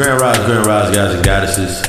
[0.00, 1.82] Grand Rise, Grand Rise, guys and goddesses.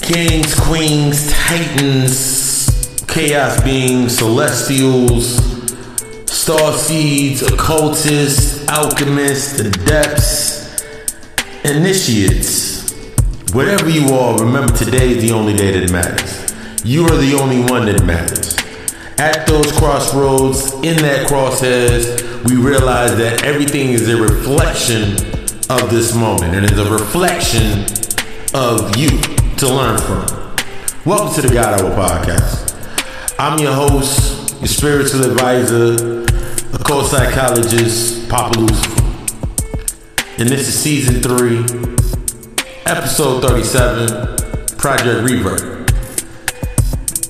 [0.00, 5.36] Kings, queens, titans, chaos beings, celestials,
[6.24, 10.82] star seeds, occultists, alchemists, adepts,
[11.64, 12.90] initiates.
[13.52, 16.54] Whatever you are, remember today is the only day that matters.
[16.82, 18.56] You are the only one that matters.
[19.18, 25.33] At those crossroads, in that crosshairs, we realize that everything is a reflection
[25.70, 27.84] of this moment and is a reflection
[28.52, 29.08] of you
[29.56, 30.26] to learn from.
[31.06, 32.74] Welcome to the God Hour Podcast.
[33.38, 36.24] I'm your host, your spiritual advisor,
[36.74, 39.02] a co-psychologist, Papa Lucifer.
[40.36, 41.60] And this is season three,
[42.84, 45.90] episode 37, Project Revert.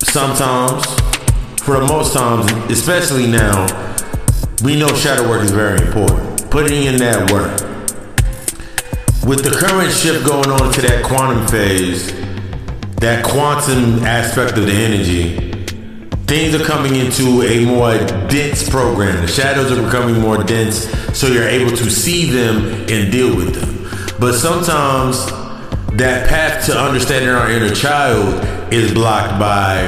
[0.02, 0.84] Sometimes,
[1.62, 3.66] for the most times, especially now,
[4.64, 6.50] we know shadow work is very important.
[6.50, 7.64] Putting in that work.
[9.27, 12.12] With the current shift going on to that quantum phase,
[12.97, 15.64] that quantum aspect of the energy,
[16.27, 17.97] things are coming into a more
[18.28, 19.22] dense program.
[19.22, 23.55] The shadows are becoming more dense, so you're able to see them and deal with
[23.55, 23.89] them.
[24.20, 25.25] But sometimes
[25.97, 29.86] that path to understanding our inner child is blocked by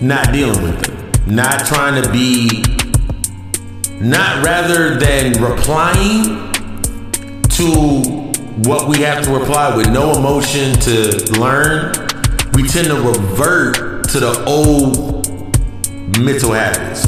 [0.00, 2.62] not dealing with them, not trying to be,
[4.00, 6.49] not rather than replying
[7.60, 7.66] to
[8.66, 11.92] what we have to reply with no emotion to learn,
[12.54, 15.26] we tend to revert to the old
[16.18, 17.06] mental habits.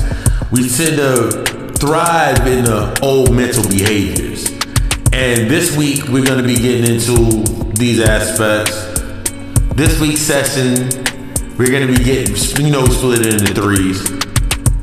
[0.50, 4.50] We tend to thrive in the old mental behaviors.
[5.14, 9.00] And this week, we're going to be getting into these aspects.
[9.74, 10.90] This week's session,
[11.56, 12.36] we're going to be getting,
[12.66, 14.02] you know, split into threes.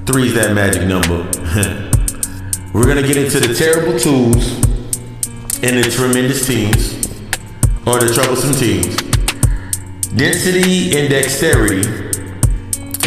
[0.08, 1.30] Three's that magic number.
[2.74, 4.69] we're going to get into the terrible twos
[5.62, 6.94] and the tremendous teams,
[7.86, 8.96] or the troublesome teens.
[10.16, 11.88] Density and dexterity.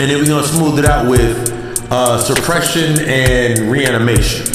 [0.00, 1.50] And then we're going to smooth it out with
[1.90, 4.46] uh, suppression and reanimation.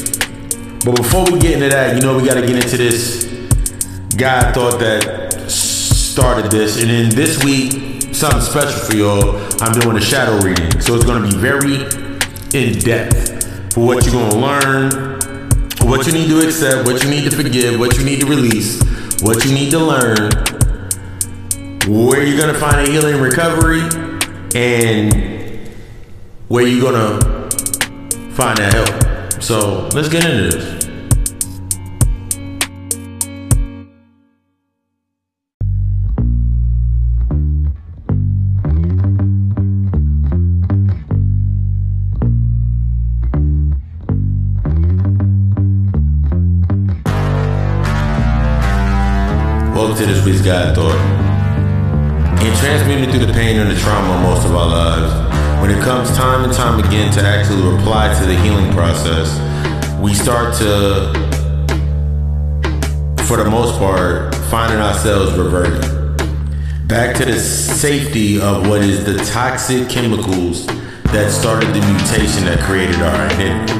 [0.85, 3.25] But before we get into that, you know, we got to get into this.
[4.15, 6.81] God thought that started this.
[6.81, 9.35] And then this week, something special for y'all.
[9.61, 10.79] I'm doing a shadow reading.
[10.81, 11.83] So it's going to be very
[12.53, 15.06] in depth for what you're going to learn,
[15.87, 18.83] what you need to accept, what you need to forgive, what you need to release,
[19.21, 20.29] what you need to learn,
[21.87, 23.79] where you're going to find a healing recovery,
[24.53, 25.71] and
[26.49, 27.25] where you're going to
[28.31, 29.41] find that help.
[29.41, 30.76] So let's get into this.
[50.47, 52.41] God Thought.
[52.41, 56.09] In transmuting through the pain and the trauma most of our lives, when it comes
[56.15, 59.27] time and time again to actually reply to the healing process,
[59.99, 61.11] we start to,
[63.25, 65.81] for the most part, finding ourselves reverting
[66.87, 70.65] back to the safety of what is the toxic chemicals
[71.11, 73.73] that started the mutation that created our identity.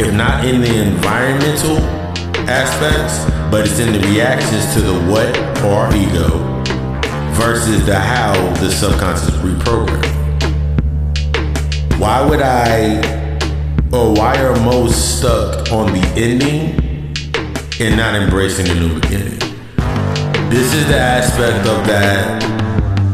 [0.00, 1.76] If not in the environmental
[2.48, 6.28] aspects, but it's in the reactions to the what or ego
[7.34, 10.00] versus the how the subconscious reprogram.
[11.98, 13.00] Why would I,
[13.92, 16.78] or why are most stuck on the ending
[17.80, 19.38] and not embracing the new beginning?
[20.48, 22.42] This is the aspect of that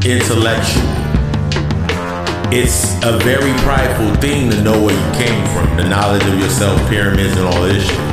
[0.05, 0.84] intellectual.
[2.52, 6.78] It's a very prideful thing to know where you came from, the knowledge of yourself,
[6.90, 8.06] pyramids, and all this shit.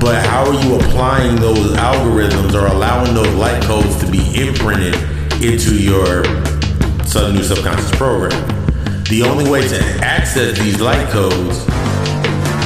[0.00, 4.94] But how are you applying those algorithms or allowing those light codes to be imprinted
[5.44, 6.24] into your
[7.04, 8.32] sub- new subconscious program?
[9.10, 11.58] The only way to access these light codes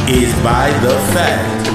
[0.08, 1.66] is by the fact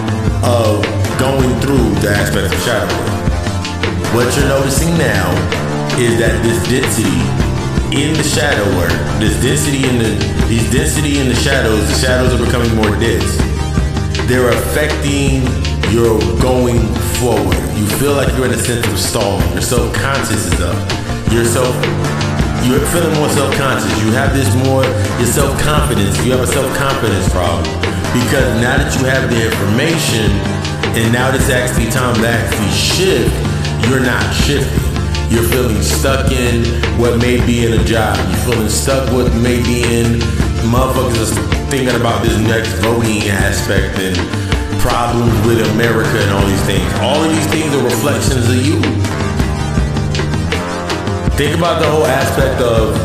[0.47, 0.79] of
[1.19, 4.15] going through the aspects of shadow work.
[4.15, 5.27] What you're noticing now
[5.99, 7.19] is that this density
[7.91, 12.33] in the shadow work, this density in the these density in the shadows, the shadows
[12.33, 13.48] are becoming more dense
[14.27, 15.45] they're affecting
[15.93, 16.81] your going
[17.21, 17.57] forward.
[17.77, 19.47] You feel like you're in a sense of stalling.
[19.53, 20.77] Your self-conscious is up.
[21.31, 21.73] Your self,
[22.65, 23.89] you're feeling more self-conscious.
[24.03, 24.83] You have this more,
[25.17, 26.23] your self-confidence.
[26.25, 27.65] You have a self-confidence problem
[28.13, 30.29] because now that you have the information,
[30.97, 33.33] and now it's actually time to actually shift.
[33.87, 34.89] You're not shifting.
[35.29, 36.65] You're feeling stuck in
[36.99, 38.17] what may be in a job.
[38.17, 40.19] You're feeling stuck what may be in
[40.65, 44.17] motherfuckers thinking about this next voting aspect and
[44.81, 46.89] problems with America and all these things.
[46.97, 48.81] All of these things are reflections of you.
[51.37, 52.97] Think about the whole aspect of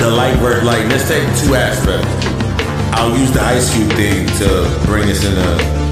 [0.00, 0.88] the light versus light.
[0.88, 2.08] Let's take two aspects.
[2.96, 4.48] I'll use the Ice Cube thing to
[4.88, 5.44] bring this into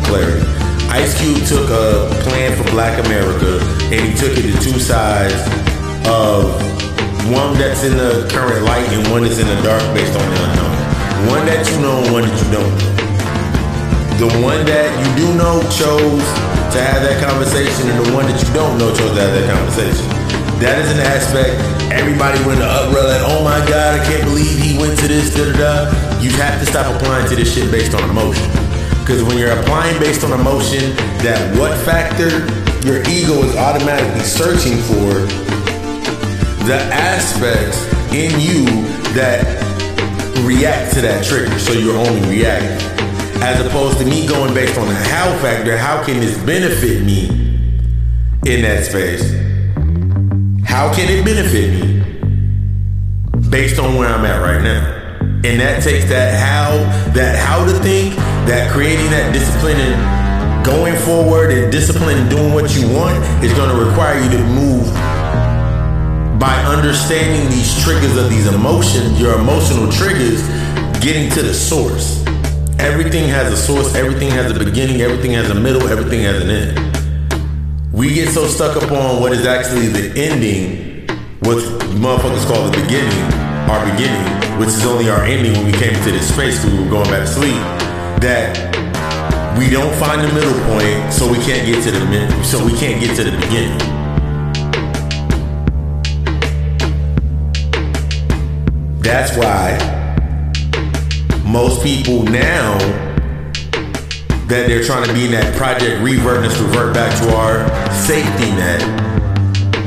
[0.09, 0.41] clarity.
[0.89, 3.61] Ice Cube took a plan for Black America
[3.93, 5.37] and he took it to two sides
[6.09, 6.49] of
[7.29, 10.45] one that's in the current light and one that's in the dark based on the
[10.49, 10.64] unknown.
[11.31, 12.77] One that you know and one that you don't.
[14.21, 16.27] The one that you do know chose
[16.75, 19.47] to have that conversation, and the one that you don't know chose to have that
[19.47, 20.07] conversation.
[20.61, 21.59] That is an aspect.
[21.91, 25.35] Everybody went to uproar like, oh my God, I can't believe he went to this,
[25.35, 25.75] da da da.
[26.21, 28.47] You have to stop applying to this shit based on emotion.
[29.01, 32.45] Because when you're applying based on emotion, that what factor
[32.87, 35.25] your ego is automatically searching for,
[36.65, 37.77] the aspects
[38.15, 38.65] in you
[39.13, 39.54] that
[40.45, 41.59] react to that trigger.
[41.59, 43.05] So you're only reacting
[43.43, 45.77] as opposed to me going based on the how factor.
[45.77, 47.29] How can this benefit me
[48.47, 49.33] in that space?
[50.65, 55.01] How can it benefit me based on where I'm at right now?
[55.45, 56.71] And that takes that how,
[57.13, 58.15] that how to think,
[58.47, 63.53] that creating that discipline and going forward and discipline and doing what you want is
[63.53, 64.89] going to require you to move
[66.45, 70.43] by understanding these triggers of these emotions, your emotional triggers,
[71.01, 72.23] getting to the source.
[72.79, 76.51] Everything has a source, everything has a beginning, everything has a middle, everything has an
[76.51, 77.95] end.
[77.95, 81.09] We get so stuck up on what is actually the ending,
[81.41, 81.65] what
[81.97, 83.25] motherfuckers call the beginning,
[83.73, 86.85] our beginning, which is only our ending when we came into this space because we
[86.85, 87.57] were going back to sleep,
[88.21, 88.53] that
[89.59, 92.77] we don't find the middle point, so we can't get to the mid, so we
[92.77, 93.94] can't get to the beginning.
[99.05, 99.77] That's why
[101.45, 102.79] most people now
[104.49, 108.51] that they're trying to be in that project revert, let's revert back to our safety
[108.53, 108.81] net,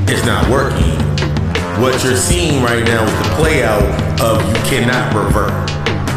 [0.08, 0.94] it's not working.
[1.81, 3.81] What you're seeing right now is the play out
[4.22, 5.52] of you cannot revert.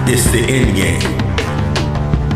[0.07, 1.01] It's the end game.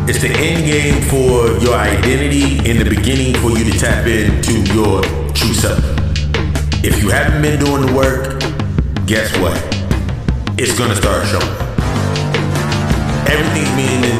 [0.09, 4.61] It's the end game for your identity in the beginning for you to tap into
[4.73, 5.03] your
[5.33, 5.79] true self.
[6.83, 8.41] If you haven't been doing the work,
[9.05, 9.74] guess what?
[10.57, 11.51] It's gonna start showing
[13.27, 14.15] everything's meaning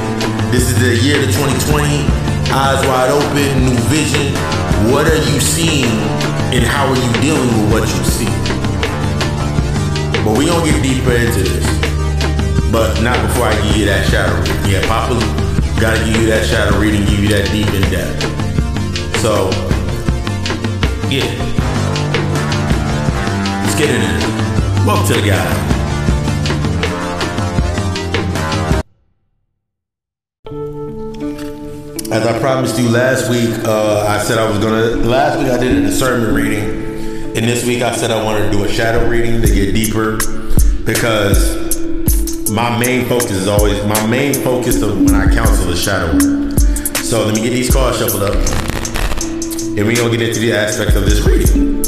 [0.51, 1.87] this is the year to 2020.
[2.51, 4.35] Eyes wide open, new vision.
[4.91, 5.87] What are you seeing
[6.51, 8.27] and how are you dealing with what you see?
[10.27, 11.63] But we gonna get deeper into this.
[12.69, 14.75] But not before I give you that shadow reading.
[14.75, 15.15] Yeah, Papa
[15.79, 18.19] gotta give you that shadow reading, give you that deep in depth.
[19.23, 19.47] So,
[21.07, 21.31] yeah.
[23.63, 24.85] Let's get into it.
[24.85, 25.74] Welcome to the guy.
[32.15, 35.05] As I promised you last week, uh, I said I was gonna.
[35.05, 36.63] Last week I did a discernment reading,
[37.35, 40.15] and this week I said I wanted to do a shadow reading to get deeper
[40.85, 46.17] because my main focus is always my main focus of when I counsel is shadow
[47.03, 50.95] So let me get these cards shuffled up, and we're gonna get into the aspects
[50.95, 51.83] of this reading.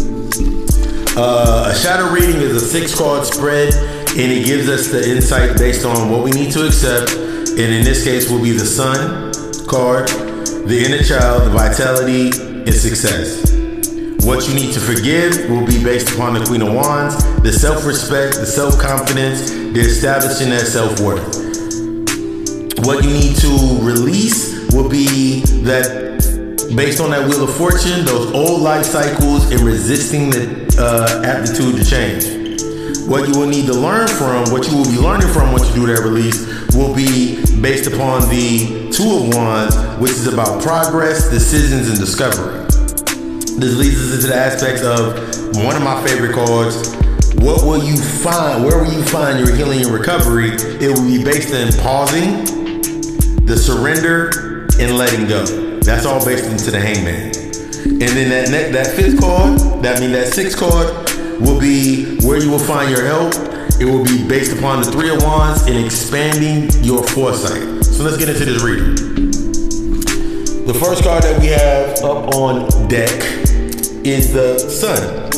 [1.16, 5.58] Uh, a shadow reading is a six card spread, and it gives us the insight
[5.58, 9.27] based on what we need to accept, and in this case will be the sun
[9.68, 13.52] card, the inner child, the vitality, and success.
[14.26, 17.86] What you need to forgive will be based upon the Queen of Wands, the self
[17.86, 21.48] respect, the self confidence, the establishing that self worth.
[22.86, 26.08] What you need to release will be that
[26.76, 31.76] based on that wheel of fortune, those old life cycles, and resisting the uh, aptitude
[31.76, 32.48] to change.
[33.08, 35.76] What you will need to learn from, what you will be learning from once you
[35.76, 36.44] do that release,
[36.76, 42.66] will be based upon the Two of Wands, which is about progress, decisions, and discovery.
[43.58, 46.96] This leads us into the aspects of one of my favorite cards.
[47.38, 48.64] What will you find?
[48.64, 50.52] Where will you find your healing and recovery?
[50.52, 52.46] It will be based in pausing,
[53.46, 55.46] the surrender, and letting go.
[55.80, 57.34] That's all based into the hangman.
[57.88, 60.88] And then that ne- that fifth card, that mean that sixth card,
[61.40, 63.34] will be where you will find your help,
[63.80, 67.84] it will be based upon the Three of Wands and expanding your foresight.
[67.86, 68.96] So let's get into this reading.
[70.66, 73.10] The first card that we have up on deck
[74.06, 75.30] is the Sun.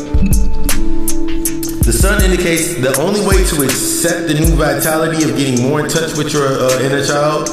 [1.83, 5.89] The Sun indicates the only way to accept the new vitality of getting more in
[5.89, 7.49] touch with your uh, inner child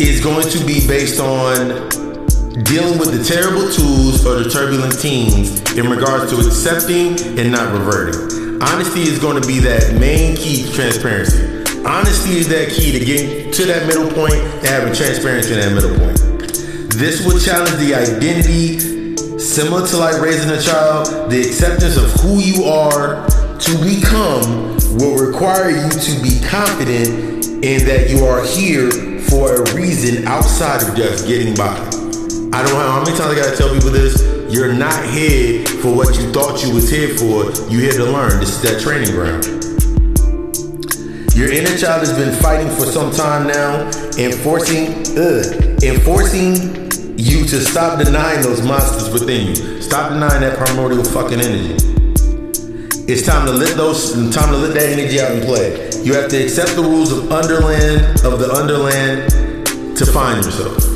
[0.00, 2.15] is going to be based on
[2.64, 7.70] dealing with the terrible twos or the turbulent teens in regards to accepting and not
[7.72, 8.62] reverting.
[8.62, 11.44] Honesty is going to be that main key to transparency.
[11.84, 15.74] Honesty is that key to getting to that middle point and having transparency in that
[15.74, 16.16] middle point.
[16.96, 18.78] This will challenge the identity,
[19.38, 25.18] similar to like raising a child, the acceptance of who you are to become will
[25.18, 28.90] require you to be confident in that you are here
[29.28, 31.95] for a reason outside of just getting by.
[32.56, 34.16] I don't know how many times I gotta tell people this.
[34.48, 37.52] You're not here for what you thought you was here for.
[37.70, 38.40] You're here to learn.
[38.40, 39.44] This is that training ground.
[41.36, 43.84] Your inner child has been fighting for some time now,
[44.16, 49.82] enforcing, ugh, enforcing you to stop denying those monsters within you.
[49.82, 51.74] Stop denying that primordial fucking energy.
[53.04, 55.90] It's time to let those, time to let that energy out and play.
[56.02, 59.30] You have to accept the rules of Underland, of the Underland,
[59.98, 60.95] to find yourself.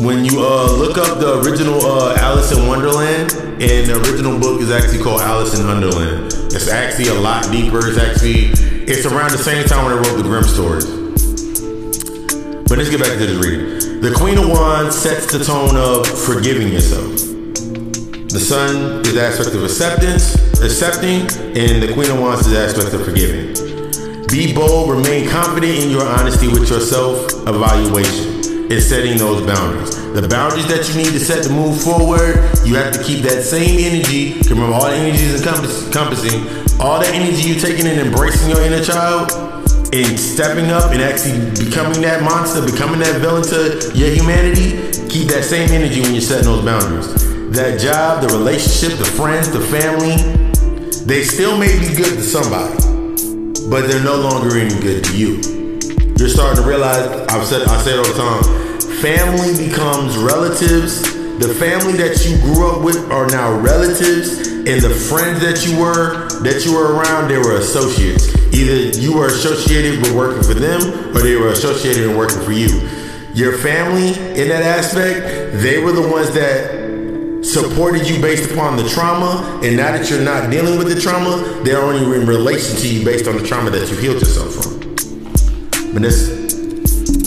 [0.00, 3.30] When you uh, look up the original uh, Alice in Wonderland,
[3.62, 6.34] and the original book is actually called Alice in Wonderland.
[6.50, 7.78] It's actually a lot deeper.
[7.78, 8.50] It's actually
[8.90, 10.90] it's around the same time when I wrote the Grimm stories.
[12.66, 14.02] But let's get back to this reading.
[14.02, 17.14] The Queen of Wands sets the tone of forgiving yourself.
[18.34, 21.22] The Sun is the aspect of acceptance, accepting,
[21.54, 23.54] and the Queen of Wands is the aspect of forgiving.
[24.26, 28.33] Be bold, remain confident in your honesty with yourself evaluation
[28.70, 29.94] and setting those boundaries.
[30.14, 33.42] The boundaries that you need to set to move forward, you have to keep that
[33.42, 34.40] same energy.
[34.48, 38.82] Remember, all the energy is encompassing all that energy you're taking and embracing your inner
[38.82, 39.30] child
[39.92, 45.28] and stepping up and actually becoming that monster, becoming that villain to your humanity, keep
[45.28, 47.06] that same energy when you're setting those boundaries.
[47.52, 50.16] That job, the relationship, the friends, the family,
[51.04, 52.74] they still may be good to somebody,
[53.68, 55.53] but they're no longer any good to you.
[56.16, 58.42] You're starting to realize, I've said I say it all the time,
[59.02, 61.02] family becomes relatives.
[61.38, 65.78] The family that you grew up with are now relatives and the friends that you
[65.78, 68.32] were that you were around, they were associates.
[68.54, 70.80] Either you were associated with working for them,
[71.14, 72.68] or they were associated and working for you.
[73.34, 74.08] Your family,
[74.40, 79.76] in that aspect, they were the ones that supported you based upon the trauma, and
[79.76, 83.26] now that you're not dealing with the trauma, they're only in relation to you based
[83.26, 84.83] on the trauma that you healed yourself from.
[85.94, 86.28] But this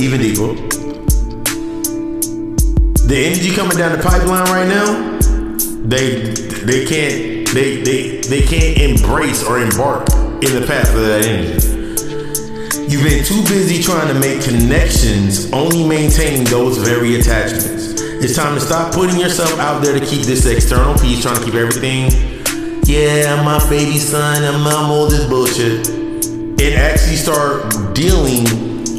[0.01, 0.53] even deeper.
[3.07, 5.17] The energy coming down the pipeline right now,
[5.87, 6.33] they
[6.67, 10.09] they can't they they they can't embrace or embark
[10.43, 11.65] in the path of that energy.
[12.91, 18.01] You've been too busy trying to make connections, only maintaining those very attachments.
[18.19, 21.45] It's time to stop putting yourself out there to keep this external piece, trying to
[21.45, 22.11] keep everything.
[22.83, 25.96] Yeah, I'm my baby son, I'm, all this bullshit.
[26.59, 28.43] And actually start dealing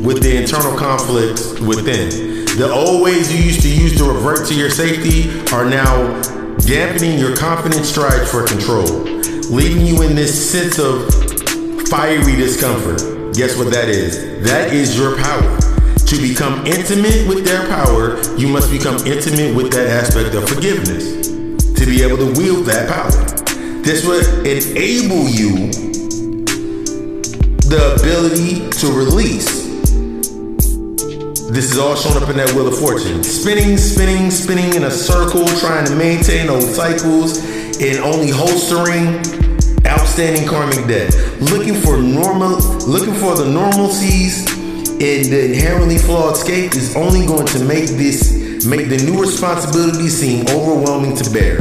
[0.05, 2.47] with the internal conflicts within.
[2.57, 6.21] The old ways you used to use to revert to your safety are now
[6.59, 8.87] dampening your confident strides for control,
[9.51, 11.13] leaving you in this sense of
[11.89, 13.35] fiery discomfort.
[13.35, 14.45] Guess what that is?
[14.45, 15.59] That is your power.
[15.97, 21.29] To become intimate with their power, you must become intimate with that aspect of forgiveness
[21.75, 23.11] to be able to wield that power.
[23.83, 25.88] This will enable you
[27.69, 29.69] the ability to release
[31.49, 33.25] this is all shown up in that Wheel of Fortune.
[33.25, 37.39] Spinning, spinning, spinning in a circle, trying to maintain those cycles
[37.81, 39.17] and only holstering
[39.87, 41.13] outstanding karmic debt.
[41.41, 44.47] Looking for normal, looking for the normalcies
[45.01, 50.09] and the inherently flawed scape is only going to make this make the new responsibility
[50.09, 51.61] seem overwhelming to bear.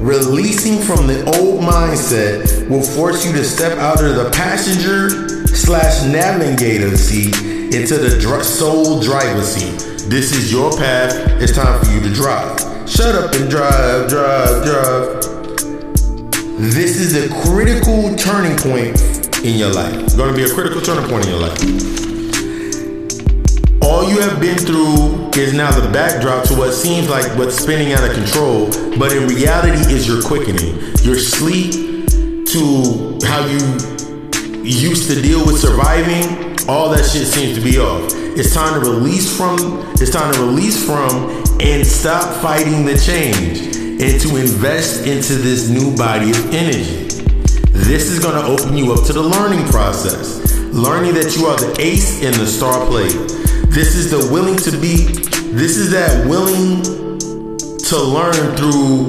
[0.00, 5.23] Releasing from the old mindset will force you to step out of the passenger
[5.54, 7.36] slash navigator seat
[7.74, 10.08] into the dr- soul driver's seat.
[10.08, 11.14] This is your path.
[11.40, 12.58] It's time for you to drive.
[12.88, 15.22] Shut up and drive, drive, drive.
[16.58, 19.00] This is a critical turning point
[19.44, 19.94] in your life.
[19.94, 21.58] It's going to be a critical turning point in your life.
[23.82, 27.92] All you have been through is now the backdrop to what seems like what's spinning
[27.92, 28.66] out of control,
[28.98, 30.76] but in reality is your quickening.
[31.02, 32.06] Your sleep
[32.48, 33.93] to how you
[34.70, 38.10] used to deal with surviving all that shit seems to be off.
[38.14, 39.58] It's time to release from.
[40.00, 45.68] It's time to release from and stop fighting the change and to invest into this
[45.68, 47.04] new body of energy.
[47.72, 50.40] This is going to open you up to the learning process,
[50.72, 53.08] learning that you are the ace in the star play.
[53.68, 55.04] This is the willing to be.
[55.52, 59.08] This is that willing to learn through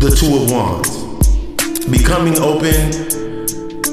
[0.00, 3.19] the two of wands, becoming open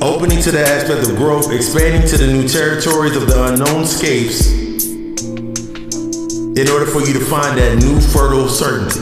[0.01, 4.51] opening to the aspect of growth, expanding to the new territories of the unknown scapes
[6.57, 9.01] in order for you to find that new fertile certainty.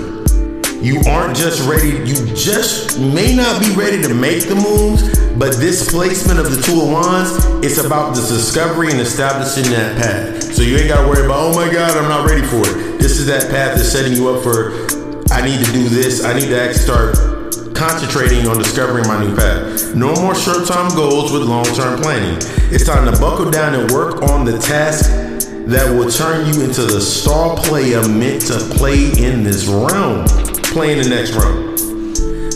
[0.85, 5.01] You aren't just ready, you just may not be ready to make the moves,
[5.35, 7.31] but this placement of the Two of Wands,
[7.65, 10.43] it's about the discovery and establishing that path.
[10.43, 12.99] So you ain't gotta worry about, oh my God, I'm not ready for it.
[12.99, 14.71] This is that path that's setting you up for,
[15.33, 17.34] I need to do this, I need to start
[17.75, 19.93] concentrating on discovering my new path.
[19.95, 22.37] No more short term goals with long term planning.
[22.71, 25.11] It's time to buckle down and work on the task
[25.67, 30.25] that will turn you into the star player meant to play in this realm,
[30.63, 31.77] play in the next round.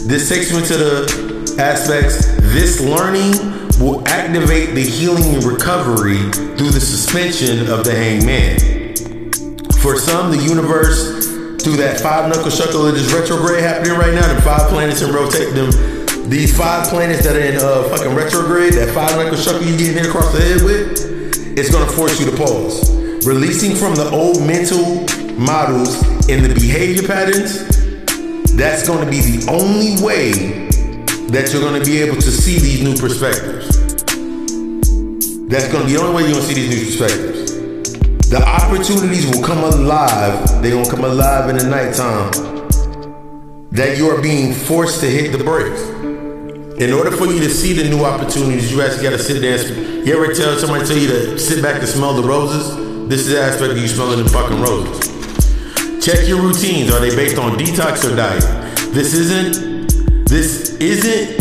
[0.08, 2.26] This takes me into the aspects.
[2.54, 3.34] This learning
[3.80, 8.60] will activate the healing and recovery through the suspension of the hangman.
[9.80, 11.19] For some, the universe
[11.62, 15.14] through that five knuckle shuckle of this retrograde happening right now, the five planets and
[15.14, 15.70] rotate them.
[16.30, 19.96] These five planets that are in uh, fucking retrograde, that five knuckle shuckle you getting
[19.96, 22.96] hit across the head with, it's gonna force you to pause.
[23.26, 25.06] Releasing from the old mental
[25.38, 27.68] models and the behavior patterns,
[28.56, 30.32] that's gonna be the only way
[31.30, 33.68] that you're gonna be able to see these new perspectives.
[35.48, 37.29] That's gonna be the only way you're gonna see these new perspectives.
[38.70, 40.62] Opportunities will come alive.
[40.62, 42.32] They're gonna come alive in the nighttime.
[43.72, 45.82] That you are being forced to hit the brakes.
[46.80, 49.58] In order for you to see the new opportunities, you actually gotta sit there.
[49.58, 53.10] And, you ever tell somebody tell you to sit back and smell the roses?
[53.10, 56.06] This is the aspect of you smelling the fucking roses.
[56.06, 56.94] Check your routines.
[56.94, 58.44] Are they based on detox or diet?
[58.94, 60.28] This isn't.
[60.30, 61.40] This isn't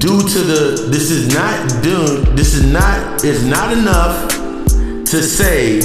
[0.00, 0.88] due to the.
[0.90, 2.24] This is not due.
[2.34, 3.24] This is not.
[3.24, 4.41] It's not enough
[5.12, 5.76] to say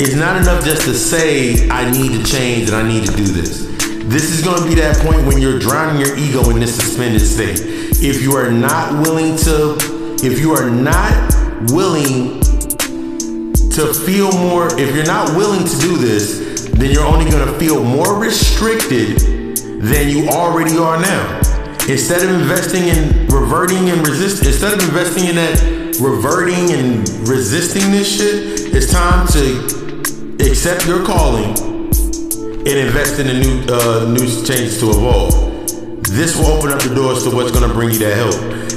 [0.00, 3.22] it's not enough just to say I need to change and I need to do
[3.22, 3.64] this.
[4.06, 7.20] This is going to be that point when you're drowning your ego in this suspended
[7.20, 7.60] state.
[8.02, 9.76] If you are not willing to,
[10.26, 11.32] if you are not
[11.70, 12.40] willing
[13.70, 17.56] to feel more, if you're not willing to do this, then you're only going to
[17.60, 19.20] feel more restricted
[19.80, 21.41] than you already are now.
[21.92, 25.60] Instead of investing in reverting and resist, instead of investing in that
[26.00, 31.52] reverting and resisting this shit, it's time to accept your calling
[32.64, 35.34] and invest in the new uh, new changes to evolve.
[36.08, 38.36] This will open up the doors to what's to bring you that help.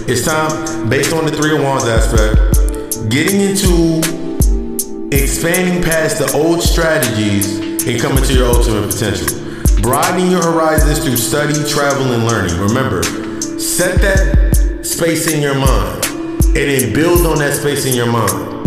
[0.10, 4.04] It's time, based on the three of wands aspect, getting into
[5.16, 9.45] expanding past the old strategies and coming to your ultimate potential.
[9.82, 12.58] Broadening your horizons through study, travel, and learning.
[12.60, 13.04] Remember,
[13.60, 18.66] set that space in your mind and then build on that space in your mind.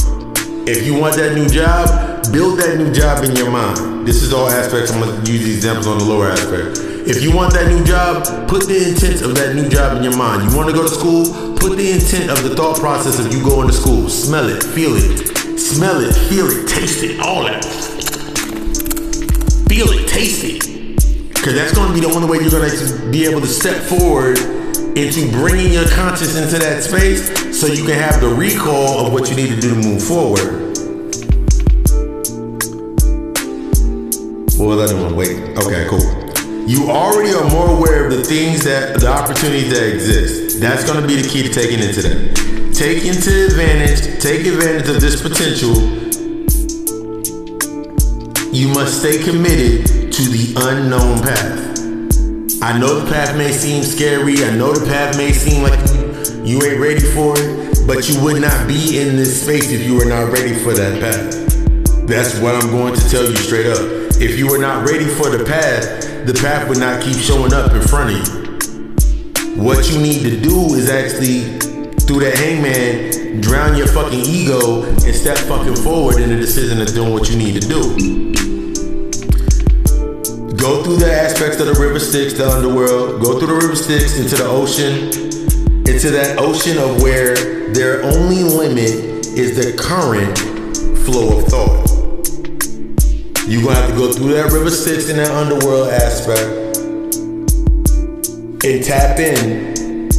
[0.69, 1.89] If you want that new job,
[2.33, 4.07] build that new job in your mind.
[4.07, 4.93] This is all aspects.
[4.93, 6.79] I'm going to use these examples on the lower aspect.
[7.09, 10.17] If you want that new job, put the intent of that new job in your
[10.17, 10.51] mind.
[10.51, 11.25] You want to go to school,
[11.57, 14.11] put the intent of the thought process of you going to school.
[14.11, 17.65] Smell it, feel it, smell it, feel it, taste it, all that.
[19.69, 20.78] Feel it, taste it.
[21.39, 23.81] Because that's going to be the only way you're going to be able to step
[23.85, 24.39] forward
[24.99, 29.31] into bringing your conscience into that space so you can have the recall of what
[29.31, 30.69] you need to do to move forward.
[34.59, 35.57] What Well, let him wait.
[35.57, 36.03] Okay, cool.
[36.69, 40.61] You already are more aware of the things that, the opportunities that exist.
[40.61, 42.75] That's going to be the key to taking into that.
[42.75, 45.79] Take into advantage, take advantage of this potential.
[48.53, 52.61] You must stay committed to the unknown path.
[52.61, 54.43] I know the path may seem scary.
[54.43, 55.79] I know the path may seem like
[56.45, 59.95] you, ain't ready for it, but you would not be in this space if you
[59.95, 62.09] were not ready for that path.
[62.09, 63.79] That's what I'm going to tell you straight up.
[64.19, 67.71] If you were not ready for the path, the path would not keep showing up
[67.71, 69.63] in front of you.
[69.63, 71.61] What you need to do is actually,
[72.11, 76.89] through that hangman, drown your fucking ego and step fucking forward in the decision of
[76.89, 78.28] doing what you need to do.
[80.69, 83.25] Go through the aspects of the river Styx, the underworld.
[83.25, 85.09] Go through the river Styx into the ocean,
[85.89, 90.37] into that ocean of where their only limit is the current
[91.09, 91.89] flow of thought.
[93.49, 96.77] You're gonna have to go through that river Styx in that underworld aspect
[98.61, 99.73] and tap in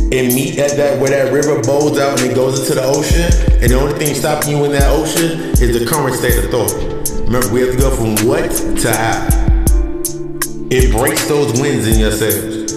[0.10, 3.30] and meet at that where that river bows out and it goes into the ocean.
[3.62, 6.74] And the only thing stopping you in that ocean is the current state of thought.
[7.30, 8.50] Remember, we have to go from what
[8.82, 9.39] to how.
[10.72, 12.74] It breaks those winds in your sails.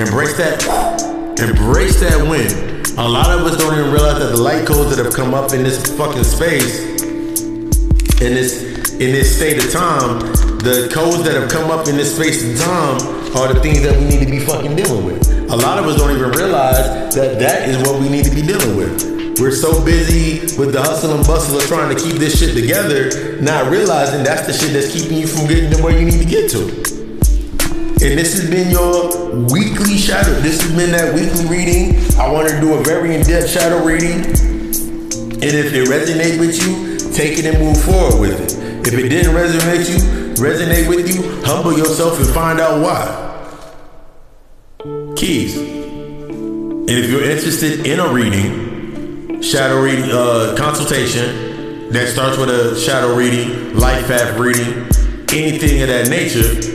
[0.00, 0.64] Embrace that.
[1.38, 2.88] Embrace that wind.
[2.96, 5.52] A lot of us don't even realize that the light codes that have come up
[5.52, 6.80] in this fucking space,
[8.22, 10.20] in this in this state of time,
[10.64, 13.98] the codes that have come up in this space and time are the things that
[13.98, 15.28] we need to be fucking dealing with.
[15.50, 18.40] A lot of us don't even realize that that is what we need to be
[18.40, 19.38] dealing with.
[19.38, 23.38] We're so busy with the hustle and bustle of trying to keep this shit together,
[23.42, 26.24] not realizing that's the shit that's keeping you from getting to where you need to
[26.24, 27.01] get to.
[28.02, 29.10] And this has been your
[29.52, 30.32] weekly shadow.
[30.40, 31.94] This has been that weekly reading.
[32.18, 34.26] I want to do a very in-depth shadow reading.
[34.26, 38.92] And if it resonates with you, take it and move forward with it.
[38.92, 43.28] If it didn't resonate you, resonate with you, humble yourself and find out why.
[45.14, 45.56] Keys.
[45.56, 52.76] And if you're interested in a reading, shadow reading uh, consultation that starts with a
[52.80, 54.88] shadow reading, life path reading,
[55.30, 56.71] anything of that nature,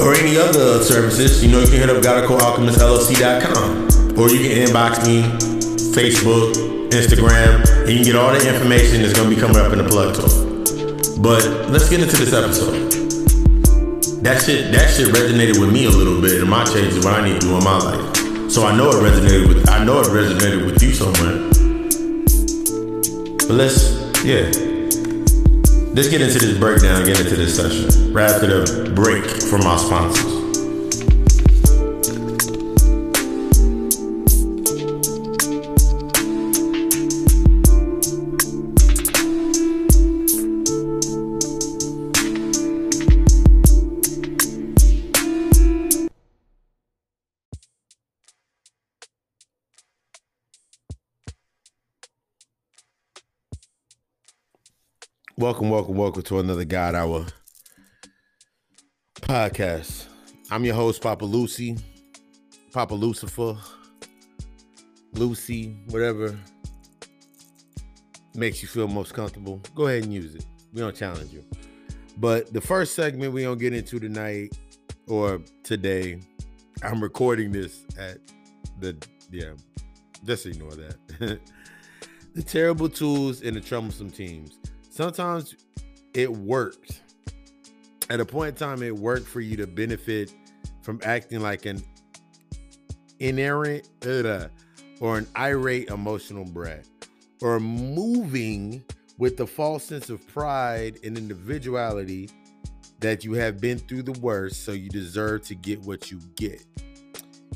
[0.00, 5.04] or any other services, you know, you can hit up GottaCoAlchemistLLC.com or you can inbox
[5.06, 5.22] me,
[5.92, 6.54] Facebook,
[6.90, 9.78] Instagram, and you can get all the information that's going to be coming up in
[9.78, 10.30] the plug talk.
[11.20, 12.92] But let's get into this episode.
[14.22, 17.24] That shit, that shit resonated with me a little bit in my changes what I
[17.28, 18.16] need to do in my life.
[18.50, 21.48] So I know it resonated with, I know it resonated with you somewhere.
[23.48, 23.92] But let's,
[24.24, 24.67] yeah.
[25.98, 28.12] Let's get into this breakdown, get into this session.
[28.12, 30.37] Right after the break from our sponsors.
[55.38, 57.24] Welcome, welcome, welcome to another God Hour
[59.20, 60.06] podcast.
[60.50, 61.78] I'm your host, Papa Lucy,
[62.72, 63.56] Papa Lucifer,
[65.12, 66.36] Lucy, whatever
[68.34, 69.62] makes you feel most comfortable.
[69.76, 70.44] Go ahead and use it.
[70.72, 71.44] We don't challenge you.
[72.16, 74.58] But the first segment we don't get into tonight
[75.06, 76.18] or today,
[76.82, 78.18] I'm recording this at
[78.80, 78.96] the
[79.30, 79.52] yeah,
[80.24, 80.96] just ignore that.
[82.34, 84.58] the terrible twos and the troublesome teens
[84.98, 85.54] sometimes
[86.12, 87.02] it works.
[88.10, 90.34] At a point in time, it worked for you to benefit
[90.82, 91.84] from acting like an
[93.20, 94.48] inerrant uh,
[95.00, 96.84] or an irate emotional brat
[97.42, 98.82] or moving
[99.18, 102.28] with the false sense of pride and individuality
[102.98, 106.64] that you have been through the worst, so you deserve to get what you get.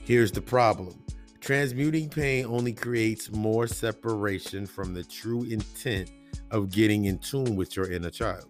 [0.04, 1.02] Here's the problem
[1.40, 6.08] transmuting pain only creates more separation from the true intent
[6.52, 8.46] of getting in tune with your inner child.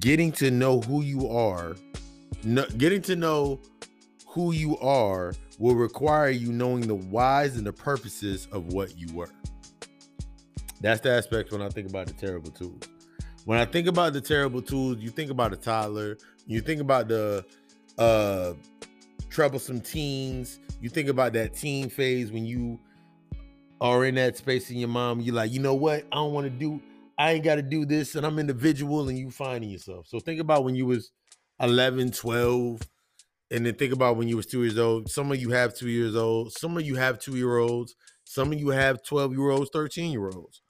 [0.00, 1.76] Getting to know who you are,
[2.42, 3.60] no, getting to know
[4.26, 9.12] who you are will require you knowing the whys and the purposes of what you
[9.14, 9.30] were.
[10.80, 12.80] That's the aspect when I think about the terrible twos.
[13.44, 17.08] When I think about the terrible twos, you think about a toddler, you think about
[17.08, 17.44] the
[17.98, 18.54] uh
[19.30, 22.78] troublesome teens, you think about that teen phase when you
[23.80, 26.04] are in that space in your mom, you're like, you know what?
[26.12, 26.80] I don't want to do,
[27.16, 30.06] I ain't got to do this, and I'm individual, and you finding yourself.
[30.08, 31.10] So think about when you was
[31.60, 32.82] 11, 12,
[33.50, 35.10] and then think about when you was two years old.
[35.10, 38.52] Some of you have two years old, some of you have two year olds, some
[38.52, 40.60] of you have 12 year olds, 13 year olds.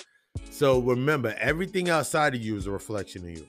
[0.50, 3.46] So remember, everything outside of you is a reflection of you.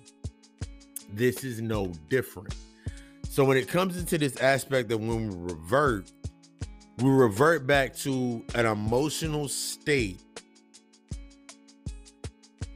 [1.13, 2.56] This is no different.
[3.30, 6.12] So when it comes into this aspect of when we revert,
[7.01, 10.21] we revert back to an emotional state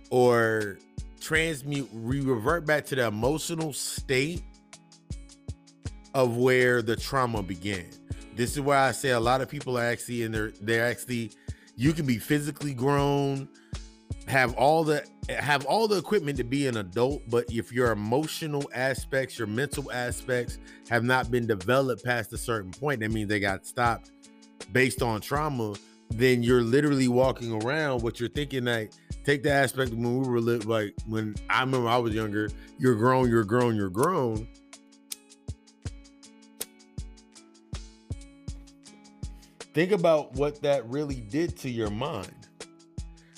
[0.09, 0.77] or
[1.19, 4.43] transmute we revert back to the emotional state
[6.13, 7.86] of where the trauma began.
[8.36, 11.31] This is why i say a lot of people are actually in there they're actually
[11.75, 13.47] you can be physically grown
[14.27, 18.69] have all the have all the equipment to be an adult but if your emotional
[18.73, 20.57] aspects your mental aspects
[20.89, 24.12] have not been developed past a certain point that means they got stopped
[24.71, 25.76] based on trauma,
[26.10, 28.91] then you're literally walking around what you're thinking like
[29.23, 32.95] take the aspect when we were lit like when I remember I was younger, you're
[32.95, 34.47] grown, you're grown, you're grown.
[39.73, 42.32] Think about what that really did to your mind.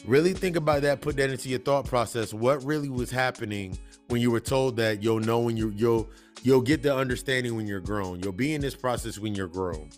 [0.06, 2.34] Really think about that, put that into your thought process.
[2.34, 3.78] What really was happening
[4.10, 6.10] when you were told that you'll know when you you'll
[6.44, 8.20] you'll get the understanding when you're grown.
[8.22, 9.90] You'll be in this process when you're grown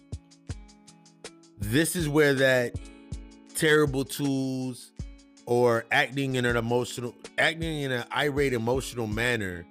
[1.59, 2.75] this is where that
[3.55, 4.91] terrible twos
[5.45, 9.65] or acting in an emotional acting in an irate emotional manner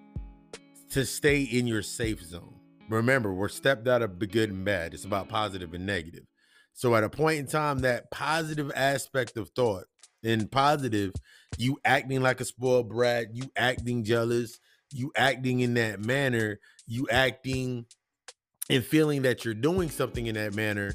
[0.90, 2.54] to stay in your safe zone.
[2.88, 4.94] Remember we're stepped out of good and bad.
[4.94, 6.24] It's about positive and negative.
[6.72, 9.84] So at a point in time that positive aspect of thought
[10.24, 11.12] and positive
[11.58, 14.58] you acting like a spoiled brat you acting jealous
[14.90, 17.86] you acting in that manner you acting
[18.68, 20.92] and feeling that you're doing something in that manner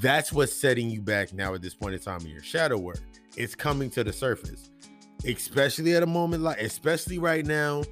[0.00, 3.00] That's what's setting you back now at this point in time in your shadow work.
[3.36, 4.70] It's coming to the surface,
[5.26, 7.82] especially at a moment like, especially right now.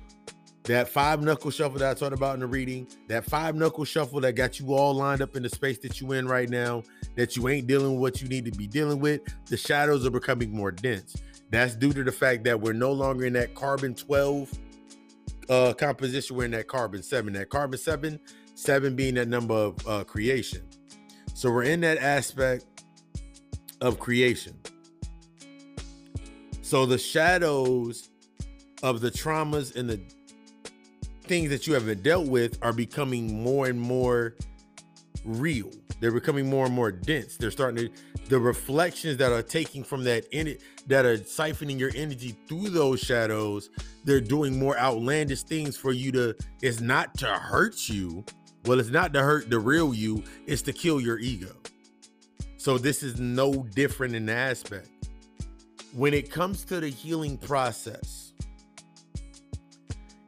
[0.65, 4.19] That five knuckle shuffle that I talked about in the reading, that five knuckle shuffle
[4.23, 6.83] that got you all lined up in the space that you in right now,
[7.17, 9.21] that you ain't dealing with what you need to be dealing with.
[9.45, 11.17] The shadows are becoming more dense.
[11.51, 14.51] That's due to the fact that we're no longer in that carbon 12
[15.51, 16.35] uh, composition.
[16.35, 17.35] We're in that carbon 7.
[17.35, 18.19] That carbon 7,
[18.55, 20.63] 7 being that number of uh, creation.
[21.35, 22.65] So we're in that aspect
[23.81, 24.59] of creation.
[26.63, 28.09] So the shadows
[28.83, 30.01] of the traumas and the
[31.25, 34.37] things that you haven't dealt with are becoming more and more
[35.25, 35.71] real.
[36.01, 37.37] They're becoming more and more dense.
[37.37, 37.93] They're starting to
[38.29, 42.71] the reflections that are taking from that in it that are siphoning your energy through
[42.71, 43.71] those shadows.
[44.05, 46.37] They're doing more outlandish things for you to.
[46.63, 48.25] It's not to hurt you.
[48.67, 50.25] Well, it's not to hurt the real you.
[50.47, 51.53] It's to kill your ego.
[52.57, 54.89] So this is no different in the aspect.
[55.93, 58.33] When it comes to the healing process,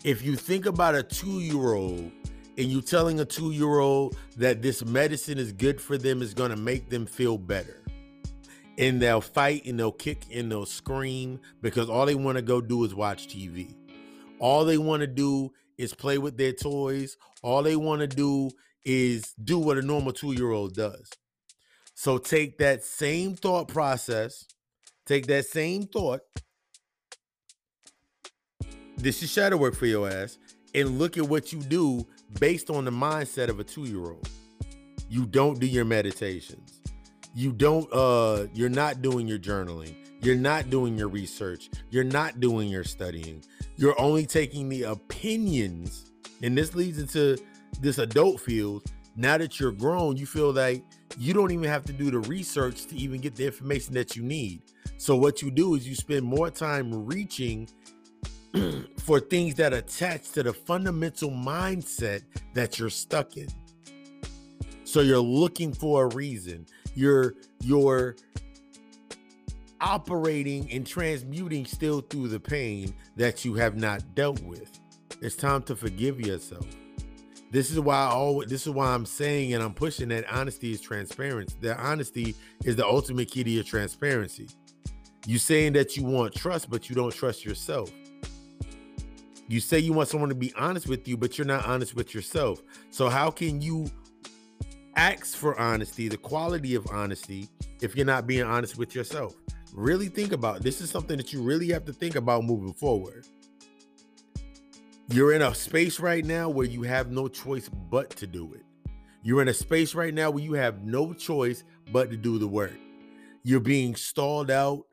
[0.05, 2.13] if you think about a two year old
[2.59, 6.35] and you telling a two year old that this medicine is good for them is
[6.35, 7.83] going to make them feel better.
[8.79, 12.61] And they'll fight and they'll kick and they'll scream because all they want to go
[12.61, 13.75] do is watch TV.
[14.39, 17.17] All they want to do is play with their toys.
[17.43, 18.51] All they want to do
[18.85, 21.11] is do what a normal two year old does.
[21.95, 24.45] So take that same thought process,
[25.07, 26.21] take that same thought.
[28.97, 30.39] This is shadow work for your ass,
[30.75, 32.07] and look at what you do
[32.39, 34.29] based on the mindset of a two-year-old.
[35.09, 36.81] You don't do your meditations.
[37.35, 39.95] You don't uh you're not doing your journaling.
[40.23, 41.71] You're not doing your research.
[41.91, 43.45] You're not doing your studying.
[43.77, 46.11] You're only taking the opinions.
[46.43, 47.37] And this leads into
[47.81, 48.85] this adult field.
[49.17, 50.85] Now that you're grown, you feel like
[51.19, 54.23] you don't even have to do the research to even get the information that you
[54.23, 54.63] need.
[54.99, 57.69] So what you do is you spend more time reaching
[58.99, 62.23] for things that attach to the fundamental mindset
[62.55, 63.49] that you're stuck in.
[64.85, 66.67] So you're looking for a reason.
[66.95, 68.17] You're you're
[69.81, 74.81] operating and transmuting still through the pain that you have not dealt with.
[75.21, 76.67] It's time to forgive yourself.
[77.51, 80.73] This is why I always this is why I'm saying and I'm pushing that honesty
[80.73, 81.57] is transparency.
[81.61, 82.35] That honesty
[82.65, 84.49] is the ultimate key to your transparency.
[85.27, 87.91] You saying that you want trust, but you don't trust yourself.
[89.49, 92.15] You say you want someone to be honest with you, but you're not honest with
[92.15, 92.61] yourself.
[92.91, 93.87] So, how can you
[94.97, 97.49] ask for honesty, the quality of honesty,
[97.81, 99.37] if you're not being honest with yourself?
[99.77, 103.27] Really think about this is something that you really have to think about moving forward.
[105.09, 108.63] You're in a space right now where you have no choice but to do it.
[109.23, 111.63] You're in a space right now where you have no choice
[111.93, 112.73] but to do the work.
[113.43, 114.85] You're being stalled out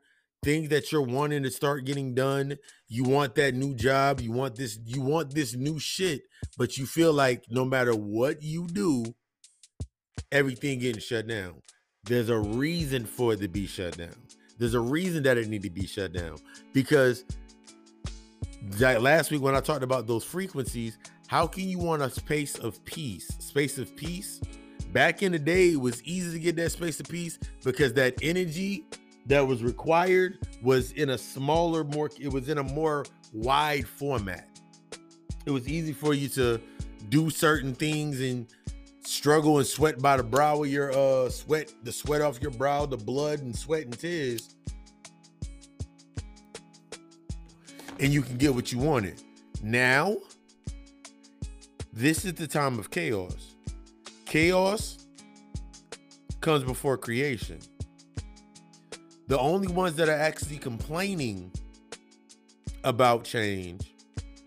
[0.42, 2.58] things that you're wanting to start getting done.
[2.86, 6.24] You want that new job, you want this you want this new shit,
[6.58, 9.02] but you feel like no matter what you do,
[10.30, 11.62] everything getting shut down.
[12.02, 14.14] There's a reason for it to be shut down.
[14.58, 16.38] There's a reason that it need to be shut down
[16.72, 17.24] because
[18.78, 22.56] like last week when I talked about those frequencies, how can you want a space
[22.56, 23.28] of peace?
[23.38, 24.40] Space of peace.
[24.92, 28.14] Back in the day, it was easy to get that space of peace because that
[28.22, 28.84] energy
[29.26, 34.48] that was required was in a smaller, more it was in a more wide format.
[35.46, 36.60] It was easy for you to
[37.08, 38.46] do certain things and
[39.04, 42.86] struggle and sweat by the brow of your uh sweat, the sweat off your brow,
[42.86, 44.54] the blood and sweat and tears.
[48.00, 49.22] And you can get what you wanted.
[49.62, 50.16] Now,
[51.92, 53.54] this is the time of chaos.
[54.26, 55.06] Chaos
[56.40, 57.60] comes before creation
[59.26, 61.50] the only ones that are actually complaining
[62.82, 63.94] about change,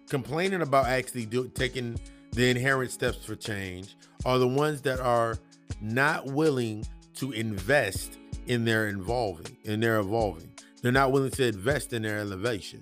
[0.09, 1.99] complaining about actually do, taking
[2.33, 3.95] the inherent steps for change,
[4.27, 5.39] are the ones that are
[5.81, 6.85] not willing
[7.15, 10.51] to invest in their involving, in their evolving.
[10.81, 12.81] They're not willing to invest in their elevation.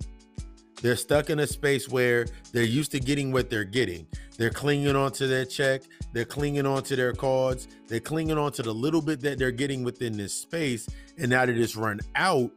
[0.81, 4.08] They're stuck in a space where they're used to getting what they're getting.
[4.38, 9.01] They're clinging onto their check, they're clinging onto their cards, they're clinging onto the little
[9.01, 10.89] bit that they're getting within this space.
[11.17, 12.51] And now that it's run out,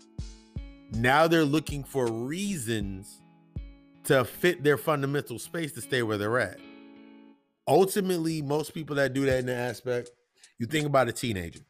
[0.92, 3.20] now they're looking for reasons
[4.04, 6.58] to fit their fundamental space to stay where they're at.
[7.68, 10.10] Ultimately, most people that do that in the aspect,
[10.58, 11.60] you think about a teenager.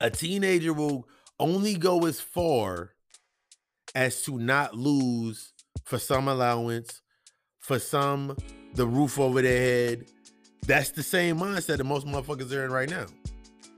[0.00, 1.08] A teenager will
[1.40, 2.92] only go as far
[3.94, 7.00] as to not lose for some allowance,
[7.58, 8.36] for some
[8.74, 10.04] the roof over their head.
[10.66, 13.06] That's the same mindset that most motherfuckers are in right now.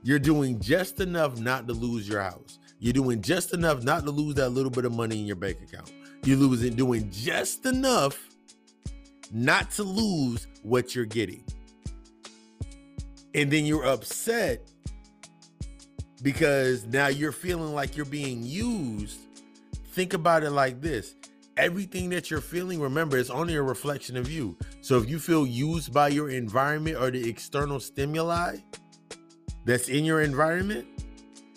[0.03, 2.59] You're doing just enough not to lose your house.
[2.79, 5.61] You're doing just enough not to lose that little bit of money in your bank
[5.61, 5.91] account.
[6.25, 8.28] You're losing doing just enough
[9.31, 11.43] not to lose what you're getting.
[13.35, 14.67] And then you're upset
[16.23, 19.19] because now you're feeling like you're being used.
[19.91, 21.15] Think about it like this
[21.59, 24.55] everything that you're feeling, remember, it's only a reflection of you.
[24.81, 28.57] So if you feel used by your environment or the external stimuli
[29.65, 30.87] that's in your environment,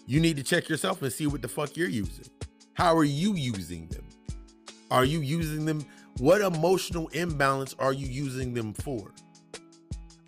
[0.06, 2.26] you need to check yourself and see what the fuck you're using.
[2.74, 4.04] How are you using them?
[4.90, 5.86] Are you using them?
[6.18, 9.12] What emotional imbalance are you using them for?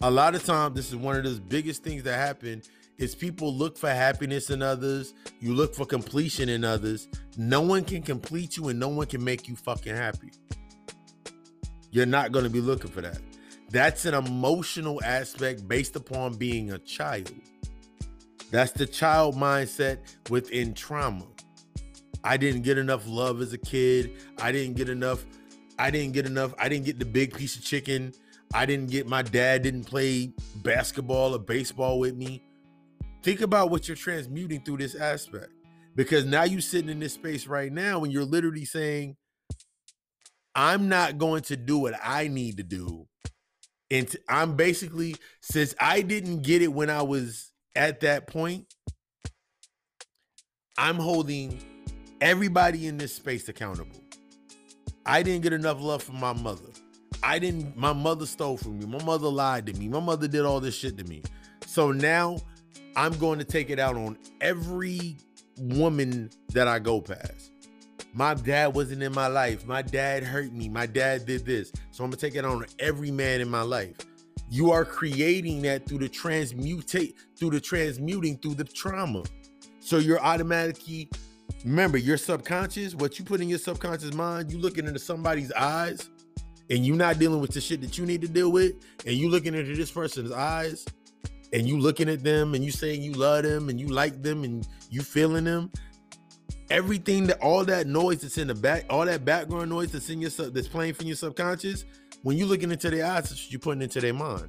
[0.03, 2.63] A lot of times, this is one of those biggest things that happen
[2.99, 5.15] is people look for happiness in others.
[5.41, 7.09] You look for completion in others.
[7.37, 10.31] No one can complete you and no one can make you fucking happy.
[11.91, 13.19] You're not going to be looking for that.
[13.71, 17.33] That's an emotional aspect based upon being a child.
[18.51, 19.99] That's the child mindset
[20.31, 21.27] within trauma.
[22.23, 24.13] I didn't get enough love as a kid.
[24.41, 25.25] I didn't get enough.
[25.79, 26.55] I didn't get enough.
[26.59, 28.13] I didn't get the big piece of chicken.
[28.53, 32.43] I didn't get my dad didn't play basketball or baseball with me.
[33.23, 35.51] Think about what you're transmuting through this aspect.
[35.97, 39.17] Because now you're sitting in this space right now and you're literally saying,
[40.55, 43.07] I'm not going to do what I need to do.
[43.91, 48.67] And I'm basically, since I didn't get it when I was at that point,
[50.77, 51.61] I'm holding
[52.21, 54.04] everybody in this space accountable.
[55.07, 56.71] I didn't get enough love from my mother.
[57.23, 58.87] I didn't, my mother stole from me.
[58.87, 59.89] My mother lied to me.
[59.89, 61.23] My mother did all this shit to me.
[61.67, 62.39] So now
[62.97, 65.17] I'm going to take it out on every
[65.59, 67.53] woman that I go past.
[68.13, 69.67] My dad wasn't in my life.
[69.67, 70.69] My dad hurt me.
[70.69, 71.73] My dad did this.
[71.91, 73.97] So I'm going to take it on every man in my life.
[74.49, 79.25] You are creating that through the transmutate, through the transmuting, through the trauma.
[79.81, 81.11] So you're automatically,
[81.65, 86.11] remember, your subconscious, what you put in your subconscious mind, you looking into somebody's eyes
[86.71, 88.75] and you not dealing with the shit that you need to deal with,
[89.07, 90.85] and you looking into this person's eyes
[91.53, 94.45] and you looking at them and you saying you love them and you like them
[94.45, 95.71] and you feeling them.
[96.71, 100.21] Everything that all that noise that's in the back all that background noise that's in
[100.21, 101.85] your sub that's playing from your subconscious
[102.23, 104.49] when you looking into their eyes that's you're putting into their mind.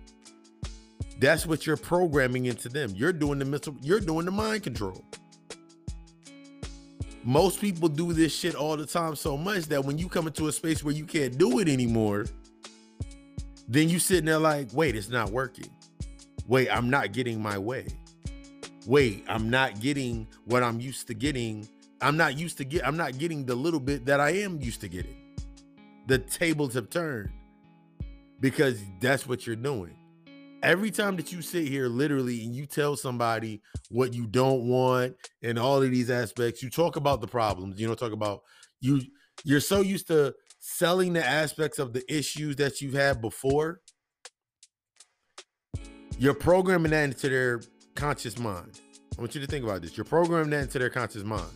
[1.19, 2.91] That's what you're programming into them.
[2.95, 5.03] You're doing the mental you're doing the mind control
[7.25, 10.47] most people do this shit all the time so much that when you come into
[10.47, 12.25] a space where you can't do it anymore
[13.67, 15.69] then you sitting there like wait it's not working
[16.47, 17.87] wait, I'm not getting my way.
[18.85, 21.67] Wait, I'm not getting what I'm used to getting.
[22.01, 24.81] I'm not used to get I'm not getting the little bit that I am used
[24.81, 25.15] to getting.
[26.07, 27.31] The tables have turned
[28.39, 29.95] because that's what you're doing.
[30.65, 35.15] Every time that you sit here literally and you tell somebody what you don't want
[35.43, 38.41] and all of these aspects, you talk about the problems, you don't talk about
[38.81, 38.99] you
[39.43, 43.79] you're so used to selling the aspects of the issues that you've had before
[46.17, 47.61] you're programming that into their
[47.93, 48.81] conscious mind.
[49.15, 49.95] I want you to think about this.
[49.95, 51.51] You're programming that into their conscious mind.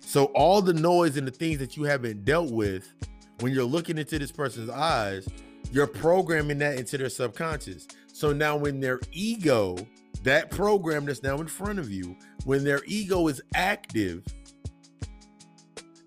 [0.00, 2.92] So all the noise and the things that you haven't dealt with
[3.38, 5.28] when you're looking into this person's eyes,
[5.70, 7.86] you're programming that into their subconscious.
[8.18, 9.76] So now when their ego,
[10.24, 14.24] that program that's now in front of you, when their ego is active,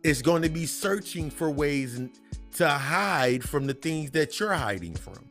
[0.04, 2.02] it's going to be searching for ways
[2.56, 5.26] to hide from the things that you're hiding from.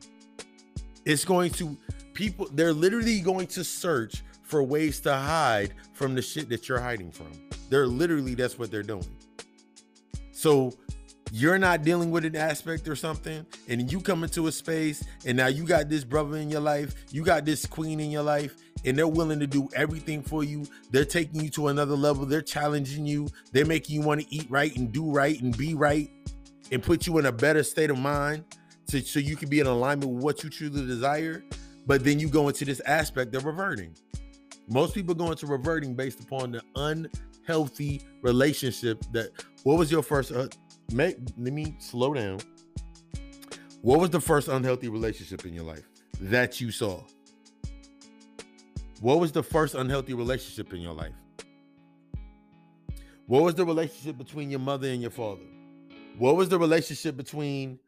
[1.05, 1.77] It's going to
[2.15, 6.81] people they're literally going to search for ways to hide from the shit that you're
[6.81, 7.31] hiding from.
[7.69, 9.05] They're literally that's what they're doing.
[10.33, 10.73] So
[11.33, 15.37] you're not dealing with an aspect or something, and you come into a space, and
[15.37, 18.55] now you got this brother in your life, you got this queen in your life,
[18.85, 20.67] and they're willing to do everything for you.
[20.91, 22.25] They're taking you to another level.
[22.27, 23.29] They're challenging you.
[23.53, 26.11] They're making you want to eat right and do right and be right
[26.73, 28.45] and put you in a better state of mind
[28.89, 31.45] to, so you can be in alignment with what you truly desire.
[31.87, 33.95] But then you go into this aspect of reverting.
[34.69, 39.31] Most people go into reverting based upon the unhealthy relationship that
[39.65, 40.49] what was your first uh,
[40.93, 42.41] let me slow down.
[43.83, 45.87] What was the first unhealthy relationship in your life
[46.21, 47.03] that you saw?
[49.01, 51.15] What was the first unhealthy relationship in your life?
[53.27, 55.47] What was the relationship between your mother and your father?
[56.19, 57.79] What was the relationship between,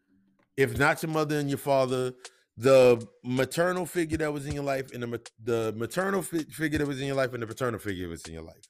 [0.56, 2.14] if not your mother and your father,
[2.56, 6.86] the maternal figure that was in your life and the, the maternal fi- figure that
[6.86, 8.62] was in your life and the paternal figure that was in your life.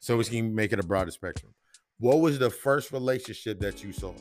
[0.00, 1.54] So we can make it a broader spectrum.
[2.00, 4.14] What was the first relationship that you saw?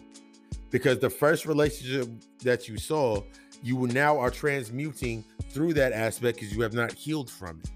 [0.71, 2.09] Because the first relationship
[2.41, 3.21] that you saw,
[3.61, 7.69] you now are transmuting through that aspect because you have not healed from it.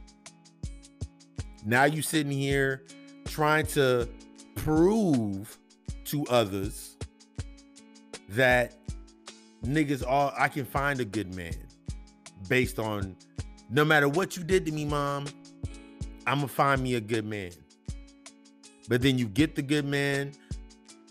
[1.63, 2.83] Now you sitting here
[3.25, 4.09] trying to
[4.55, 5.55] prove
[6.05, 6.97] to others
[8.29, 8.75] that
[9.63, 11.55] niggas all I can find a good man
[12.49, 13.15] based on
[13.69, 15.27] no matter what you did to me, mom,
[16.25, 17.51] I'm gonna find me a good man.
[18.89, 20.33] But then you get the good man,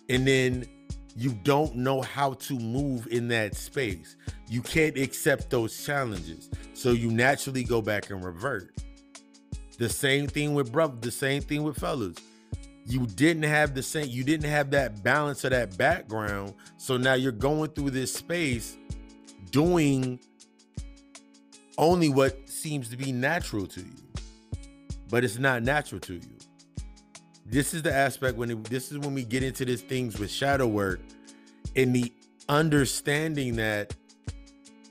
[0.08, 0.66] and then
[1.16, 4.16] you don't know how to move in that space.
[4.48, 6.50] You can't accept those challenges.
[6.74, 8.72] So you naturally go back and revert.
[9.78, 12.16] The same thing with brother, the same thing with fellas.
[12.86, 16.54] You didn't have the same, you didn't have that balance or that background.
[16.76, 18.76] So now you're going through this space
[19.50, 20.20] doing
[21.78, 24.20] only what seems to be natural to you.
[25.08, 26.39] But it's not natural to you.
[27.50, 30.30] This is the aspect when it, this is when we get into these things with
[30.30, 31.00] shadow work
[31.74, 32.12] and the
[32.48, 33.92] understanding that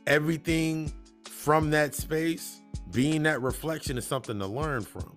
[0.05, 0.91] everything
[1.23, 2.59] from that space,
[2.91, 5.15] being that reflection is something to learn from.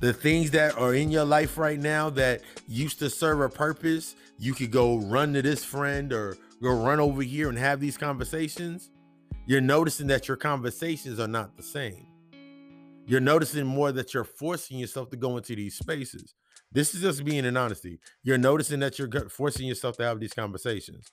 [0.00, 4.14] The things that are in your life right now that used to serve a purpose,
[4.38, 7.96] you could go run to this friend or go run over here and have these
[7.96, 8.90] conversations.
[9.46, 12.03] You're noticing that your conversations are not the same
[13.06, 16.34] you're noticing more that you're forcing yourself to go into these spaces.
[16.72, 18.00] This is just being in honesty.
[18.22, 21.12] You're noticing that you're forcing yourself to have these conversations.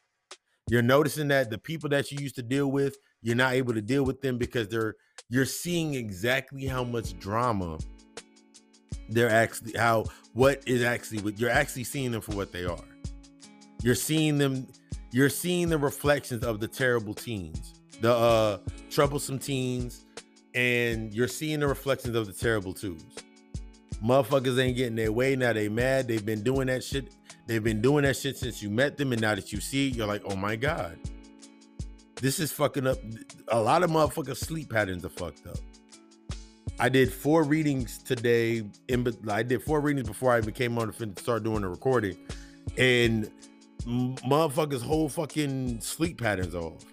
[0.70, 3.82] You're noticing that the people that you used to deal with, you're not able to
[3.82, 4.96] deal with them because they're
[5.30, 7.78] you're seeing exactly how much drama
[9.10, 12.84] they're actually how what is actually what you're actually seeing them for what they are.
[13.84, 14.68] You're seeing them
[15.12, 18.58] you're seeing the reflections of the terrible teens, the uh
[18.90, 20.06] troublesome teens,
[20.54, 23.04] and you're seeing the reflections of the terrible twos.
[24.04, 25.54] Motherfuckers ain't getting their way now.
[25.54, 26.08] They mad.
[26.08, 27.14] They've been doing that shit.
[27.48, 29.96] They've been doing that shit since you met them, and now that you see it,
[29.96, 30.98] you're like, oh my god,
[32.16, 32.98] this is fucking up.
[33.50, 35.58] A lot of motherfuckers' sleep patterns are fucked up.
[36.80, 38.64] I did four readings today.
[38.88, 42.18] In I did four readings before I even came on to start doing the recording,
[42.78, 43.30] and
[43.86, 46.84] motherfuckers' whole fucking sleep patterns off.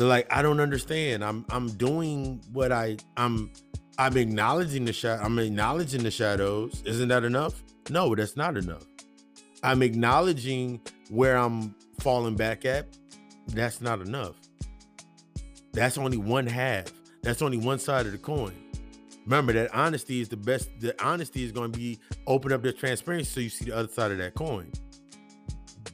[0.00, 1.22] They're like, I don't understand.
[1.22, 3.52] I'm I'm doing what I I'm
[3.98, 5.22] I'm acknowledging the shadow.
[5.22, 6.82] I'm acknowledging the shadows.
[6.86, 7.62] Isn't that enough?
[7.90, 8.86] No, that's not enough.
[9.62, 10.80] I'm acknowledging
[11.10, 12.86] where I'm falling back at.
[13.48, 14.36] That's not enough.
[15.74, 16.86] That's only one half.
[17.20, 18.54] That's only one side of the coin.
[19.26, 20.70] Remember that honesty is the best.
[20.80, 23.88] The honesty is going to be open up the transparency so you see the other
[23.88, 24.72] side of that coin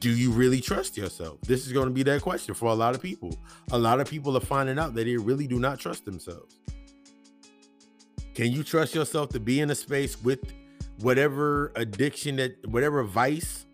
[0.07, 1.41] do you really trust yourself?
[1.41, 3.37] This is going to be that question for a lot of people.
[3.71, 6.61] A lot of people are finding out that they really do not trust themselves.
[8.33, 10.39] Can you trust yourself to be in a space with
[11.01, 13.65] whatever addiction that whatever vice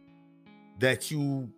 [0.79, 1.51] that you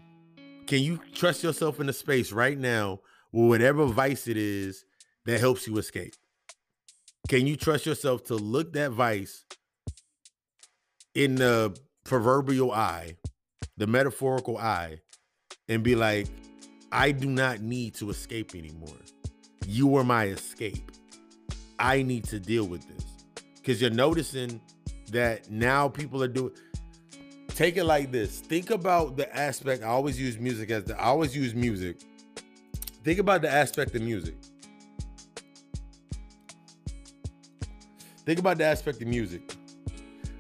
[0.68, 3.00] can you trust yourself in a space right now
[3.32, 4.84] with whatever vice it is
[5.26, 6.16] that helps you escape?
[7.30, 9.46] Can you trust yourself to look that vice
[11.14, 13.16] in the proverbial eye
[13.78, 15.00] the metaphorical eye
[15.68, 16.28] and be like,
[16.92, 18.98] I do not need to escape anymore.
[19.66, 20.92] You are my escape.
[21.80, 23.06] I need to deal with this.
[23.56, 24.62] Because you're noticing
[25.12, 26.52] that now people are doing
[27.56, 28.42] take it like this.
[28.42, 29.82] Think about the aspect.
[29.82, 31.98] I always use music as the I always use music.
[33.04, 34.36] Think about the aspect of music.
[38.26, 39.56] Think about the aspect of music.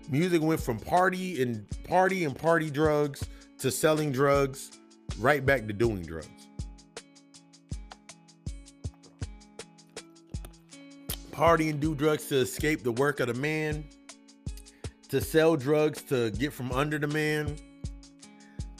[0.09, 3.23] Music went from party and party and party drugs
[3.59, 4.79] to selling drugs,
[5.19, 6.27] right back to doing drugs.
[11.31, 13.85] Party and do drugs to escape the work of the man,
[15.09, 17.57] to sell drugs to get from under the man,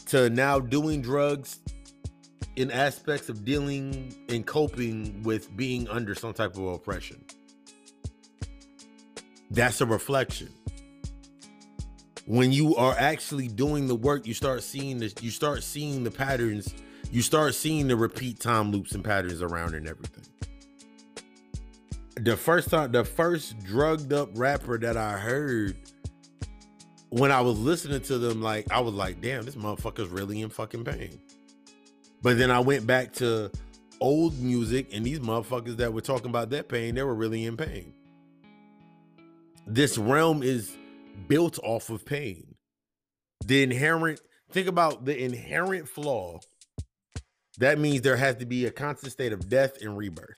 [0.07, 1.59] to now doing drugs
[2.55, 7.23] in aspects of dealing and coping with being under some type of oppression.
[9.51, 10.49] That's a reflection
[12.25, 16.11] when you are actually doing the work, you start seeing this, you start seeing the
[16.11, 16.73] patterns,
[17.11, 20.25] you start seeing the repeat time loops and patterns around and everything.
[22.17, 25.75] The first time, the first drugged up rapper that I heard
[27.09, 30.49] when I was listening to them, like I was like, damn, this motherfucker's really in
[30.49, 31.19] fucking pain.
[32.21, 33.51] But then I went back to
[34.01, 37.55] old music and these motherfuckers that were talking about that pain, they were really in
[37.55, 37.93] pain.
[39.67, 40.75] This realm is
[41.27, 42.55] built off of pain.
[43.45, 46.39] The inherent, think about the inherent flaw.
[47.59, 50.37] That means there has to be a constant state of death and rebirth.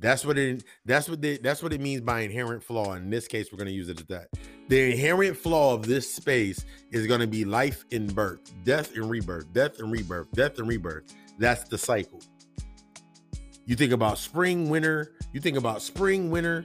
[0.00, 2.94] That's what it that's what the, that's what it means by inherent flaw.
[2.94, 4.28] In this case, we're going to use it as that.
[4.68, 9.10] The inherent flaw of this space is going to be life and birth, death and
[9.10, 11.12] rebirth, death and rebirth, death and rebirth.
[11.38, 12.20] That's the cycle.
[13.66, 16.64] You think about spring, winter, you think about spring, winter,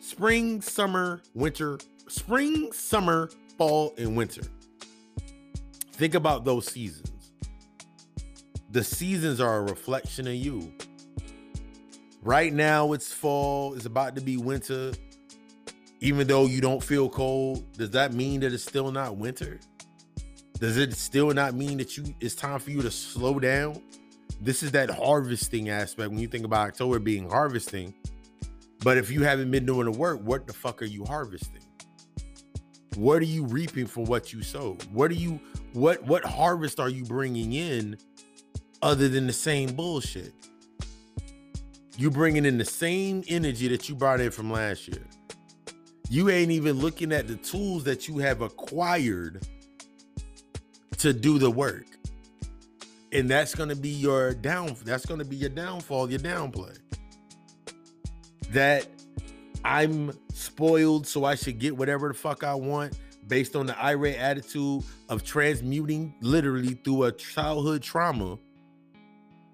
[0.00, 1.78] spring, summer, winter,
[2.08, 4.42] spring, summer, fall, and winter.
[5.92, 7.32] Think about those seasons.
[8.70, 10.72] The seasons are a reflection of you.
[12.22, 14.92] Right now, it's fall, it's about to be winter.
[16.00, 19.60] Even though you don't feel cold, does that mean that it's still not winter?
[20.58, 23.82] Does it still not mean that you it's time for you to slow down?
[24.40, 27.94] This is that harvesting aspect when you think about October being harvesting.
[28.82, 31.61] But if you haven't been doing the work, what the fuck are you harvesting?
[32.96, 34.82] What are you reaping for what you sowed?
[34.92, 35.40] What are you
[35.72, 37.96] what what harvest are you bringing in
[38.82, 40.32] other than the same bullshit?
[41.96, 45.06] You're bringing in the same energy that you brought in from last year.
[46.08, 49.46] You ain't even looking at the tools that you have acquired
[50.98, 51.86] to do the work.
[53.12, 56.78] And that's going to be your down that's going to be your downfall, your downplay.
[58.50, 58.86] That
[59.64, 62.98] I'm spoiled so I should get whatever the fuck I want
[63.28, 68.38] based on the irate attitude of transmuting literally through a childhood trauma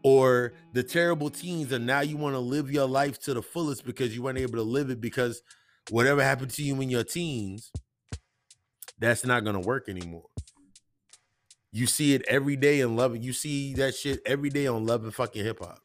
[0.03, 3.85] or the terrible teens and now you want to live your life to the fullest
[3.85, 5.43] because you weren't able to live it because
[5.91, 7.71] whatever happened to you in your teens
[8.99, 10.27] that's not going to work anymore.
[11.71, 15.05] You see it every day in love you see that shit every day on love
[15.05, 15.81] and fucking hip-hop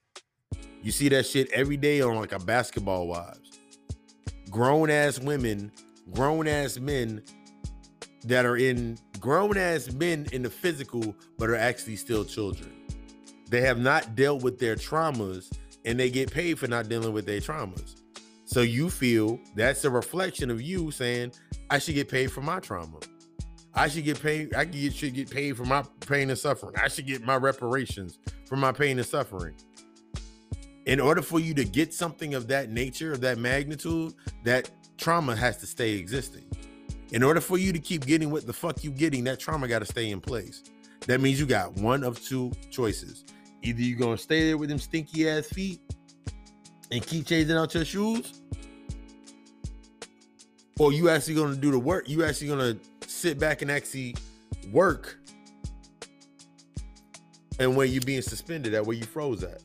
[0.82, 3.43] you see that shit every day on like a basketball wives
[4.54, 5.70] grown ass women
[6.14, 7.22] grown ass men
[8.24, 12.72] that are in grown ass men in the physical but are actually still children
[13.50, 15.52] they have not dealt with their traumas
[15.86, 18.02] and they get paid for not dealing with their traumas.
[18.46, 21.34] So you feel that's a reflection of you saying,
[21.70, 23.00] I should get paid for my trauma.
[23.76, 24.54] I should get paid.
[24.54, 26.76] I should get paid for my pain and suffering.
[26.78, 29.56] I should get my reparations for my pain and suffering.
[30.86, 34.14] In order for you to get something of that nature, of that magnitude,
[34.44, 36.46] that trauma has to stay existing.
[37.12, 39.80] In order for you to keep getting what the fuck you getting, that trauma got
[39.80, 40.64] to stay in place.
[41.08, 43.24] That means you got one of two choices.
[43.62, 45.80] Either you're gonna stay there with them stinky ass feet
[46.92, 48.42] and keep changing out your shoes,
[50.80, 52.10] or you actually gonna do the work.
[52.10, 54.16] You actually gonna sit back and actually
[54.72, 55.18] work,
[57.60, 59.62] and where you being suspended at, where you froze at.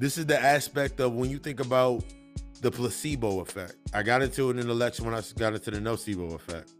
[0.00, 2.02] This is the aspect of when you think about
[2.62, 3.74] the placebo effect.
[3.92, 6.72] I got into it in the lecture when I got into the nocebo effect.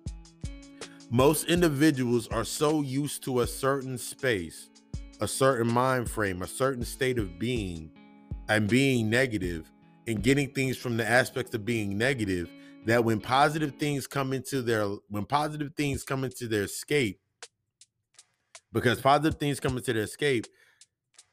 [1.10, 4.70] Most individuals are so used to a certain space,
[5.20, 7.90] a certain mind frame, a certain state of being,
[8.48, 9.70] and being negative
[10.06, 12.48] and getting things from the aspects of being negative
[12.86, 17.20] that when positive things come into their when positive things come into their escape
[18.72, 20.46] because positive things come into their escape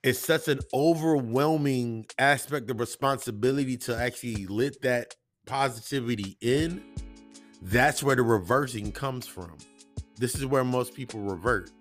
[0.03, 6.83] it's such an overwhelming aspect of responsibility to actually let that positivity in
[7.61, 9.57] that's where the reversing comes from.
[10.17, 11.71] This is where most people revert.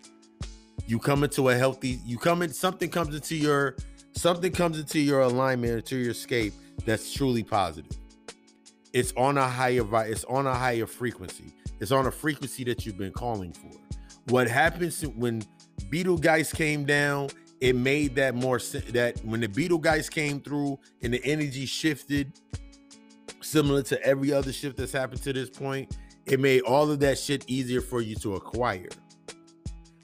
[0.86, 3.76] You come into a healthy, you come in, something comes into your,
[4.14, 6.54] something comes into your alignment, into your escape
[6.84, 7.96] that's truly positive.
[8.92, 11.52] It's on a higher, it's on a higher frequency.
[11.80, 13.70] It's on a frequency that you've been calling for.
[14.28, 15.42] What happens when
[15.90, 17.28] Betelgeuse came down,
[17.60, 22.32] it made that more that when the Betelgeuse came through and the energy shifted
[23.40, 25.96] similar to every other shift that's happened to this point,
[26.26, 28.88] it made all of that shit easier for you to acquire.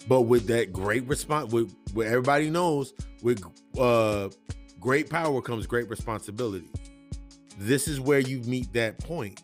[0.09, 3.43] But with that great response, with what everybody knows, with
[3.79, 4.29] uh,
[4.81, 6.69] great power comes great responsibility.
[7.59, 9.43] This is where you meet that point.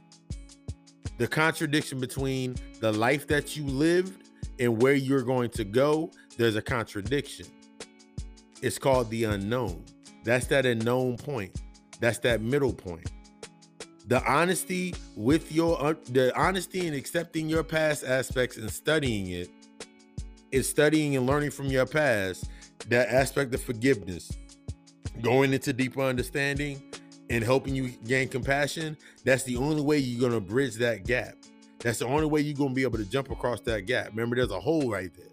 [1.18, 4.28] The contradiction between the life that you lived
[4.58, 7.46] and where you're going to go, there's a contradiction.
[8.62, 9.84] It's called the unknown.
[10.24, 11.60] That's that unknown point.
[12.00, 13.10] That's that middle point
[14.08, 19.50] the honesty with your uh, the honesty and accepting your past aspects and studying it
[20.50, 22.48] is studying and learning from your past
[22.88, 24.32] that aspect of forgiveness
[25.20, 26.82] going into deeper understanding
[27.28, 31.34] and helping you gain compassion that's the only way you're going to bridge that gap
[31.80, 34.36] that's the only way you're going to be able to jump across that gap remember
[34.36, 35.27] there's a hole right there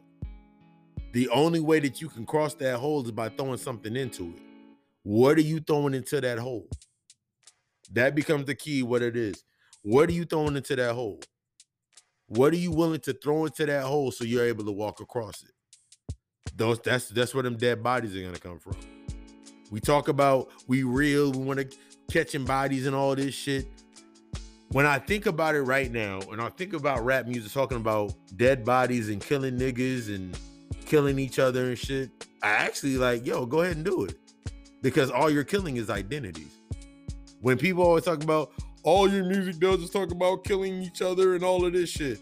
[1.16, 4.42] the only way that you can cross that hole is by throwing something into it
[5.04, 6.68] what are you throwing into that hole
[7.92, 9.44] that becomes the key, what it is.
[9.84, 11.20] What are you throwing into that hole?
[12.28, 15.44] What are you willing to throw into that hole so you're able to walk across
[15.44, 15.52] it?
[16.56, 18.76] Those that's that's where them dead bodies are gonna come from.
[19.70, 21.78] We talk about we real, we want to
[22.10, 23.68] catching bodies and all this shit.
[24.72, 28.14] When I think about it right now, and I think about rap music talking about
[28.36, 30.38] dead bodies and killing niggas and
[30.86, 32.10] killing each other and shit,
[32.44, 34.16] I actually like, yo, go ahead and do it.
[34.82, 36.60] because all you're killing is identities.
[37.42, 38.52] When people always talk about
[38.84, 42.20] all your music does is talk about killing each other and all of this shit,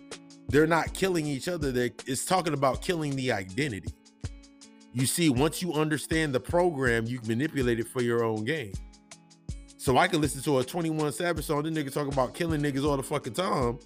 [0.48, 1.74] they're not killing each other.
[1.74, 3.94] They're, it's talking about killing the identity.
[4.94, 8.72] You see, once you understand the program, you manipulate it for your own game.
[9.76, 12.88] So I can listen to a 21 Savage song, this nigga talk about killing niggas
[12.88, 13.80] all the fucking time.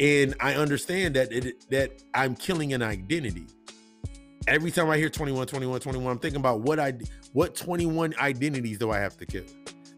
[0.00, 3.46] And I understand that it, that I'm killing an identity.
[4.48, 6.94] Every time I hear 21, 21, 21, I'm thinking about what I
[7.34, 9.44] what 21 identities do I have to kill?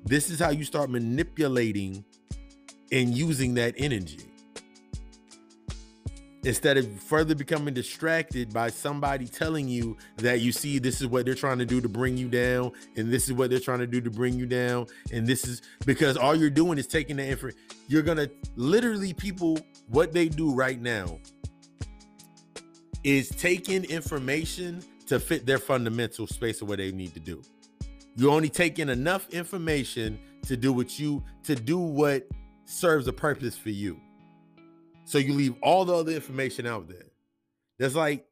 [0.05, 2.05] This is how you start manipulating
[2.91, 4.19] and using that energy
[6.43, 11.25] instead of further becoming distracted by somebody telling you that you see this is what
[11.25, 13.87] they're trying to do to bring you down and this is what they're trying to
[13.87, 17.25] do to bring you down and this is because all you're doing is taking the
[17.25, 17.55] effort
[17.89, 21.19] you're gonna literally people what they do right now
[23.05, 27.43] is taking information to fit their fundamental space of what they need to do
[28.17, 32.27] you're only taking enough information to do what you to do what
[32.65, 34.01] serves a purpose for you
[35.11, 37.07] so you leave all the other information out there.
[37.81, 38.27] That's like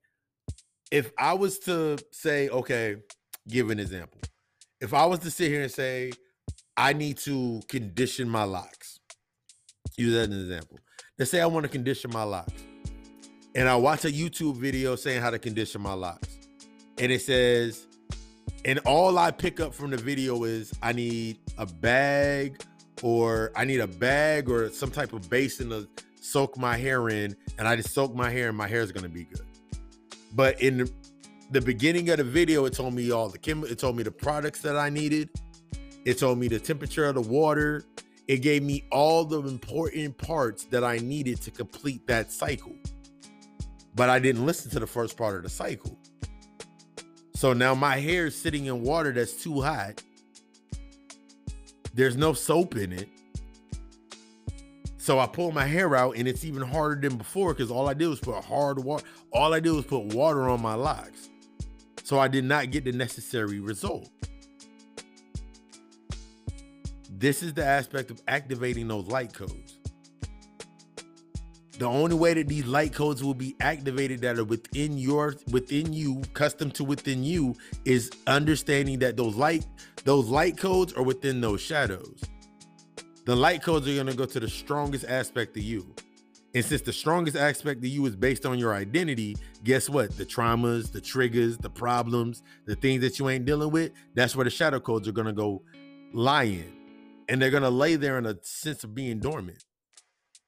[0.93, 2.99] if I was to say, okay,
[3.49, 4.21] give an example.
[4.81, 6.13] If I was to sit here and say,
[6.77, 9.01] I need to condition my locks,
[9.97, 10.79] use that as an example.
[11.19, 12.63] Let's say I want to condition my locks,
[13.55, 16.39] and I watch a YouTube video saying how to condition my locks,
[16.99, 17.87] and it says,
[18.65, 22.61] and all I pick up from the video is I need a bag,
[23.03, 25.89] or I need a bag or some type of basin to
[26.21, 29.09] soak my hair in, and I just soak my hair, and my hair is gonna
[29.09, 29.47] be good.
[30.35, 30.93] But in the,
[31.51, 33.65] the beginning of the video, it told me all the chem.
[33.65, 35.31] It told me the products that I needed.
[36.05, 37.85] It told me the temperature of the water.
[38.27, 42.75] It gave me all the important parts that I needed to complete that cycle.
[43.99, 45.99] But I didn't listen to the first part of the cycle.
[47.35, 50.01] So now my hair is sitting in water that's too hot.
[51.95, 53.09] There's no soap in it.
[54.99, 57.95] So I pull my hair out and it's even harder than before because all I
[57.95, 59.05] did was put hard water.
[59.33, 61.29] All I did was put water on my locks.
[62.05, 64.09] So I did not get the necessary result.
[67.11, 69.68] This is the aspect of activating those light codes.
[71.79, 75.93] The only way that these light codes will be activated that are within your within
[75.93, 77.55] you, custom to within you,
[77.85, 79.65] is understanding that those light
[80.05, 82.23] those light codes are within those shadows
[83.29, 85.95] the light codes are going to go to the strongest aspect of you.
[86.55, 90.17] And since the strongest aspect of you is based on your identity, guess what?
[90.17, 94.45] The traumas, the triggers, the problems, the things that you ain't dealing with, that's where
[94.45, 95.63] the shadow codes are going to go
[96.15, 96.73] lying.
[97.29, 99.63] And they're going to lay there in a sense of being dormant.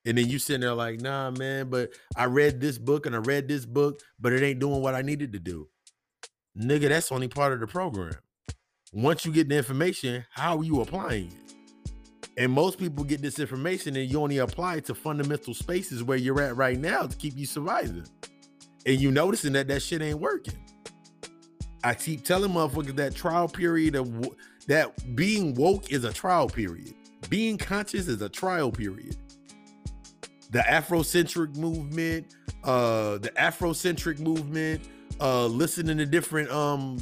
[0.07, 3.19] And then you sitting there like, nah, man, but I read this book and I
[3.19, 5.69] read this book, but it ain't doing what I needed to do.
[6.59, 8.15] Nigga, that's only part of the program.
[8.93, 12.31] Once you get the information, how are you applying it?
[12.37, 16.17] And most people get this information and you only apply it to fundamental spaces where
[16.17, 18.07] you're at right now to keep you surviving.
[18.87, 20.59] And you noticing that that shit ain't working.
[21.85, 24.31] I keep telling motherfuckers that trial period of
[24.67, 26.95] that being woke is a trial period.
[27.29, 29.17] Being conscious is a trial period.
[30.51, 32.35] The Afrocentric movement,
[32.65, 34.83] uh, the Afrocentric movement,
[35.21, 36.99] uh, listening to different um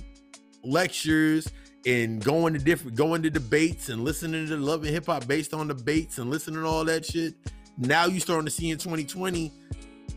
[0.65, 1.49] lectures
[1.87, 5.55] and going to different going to debates and listening to love and hip hop based
[5.55, 7.35] on the debates and listening to all that shit.
[7.79, 9.53] Now you starting to see in 2020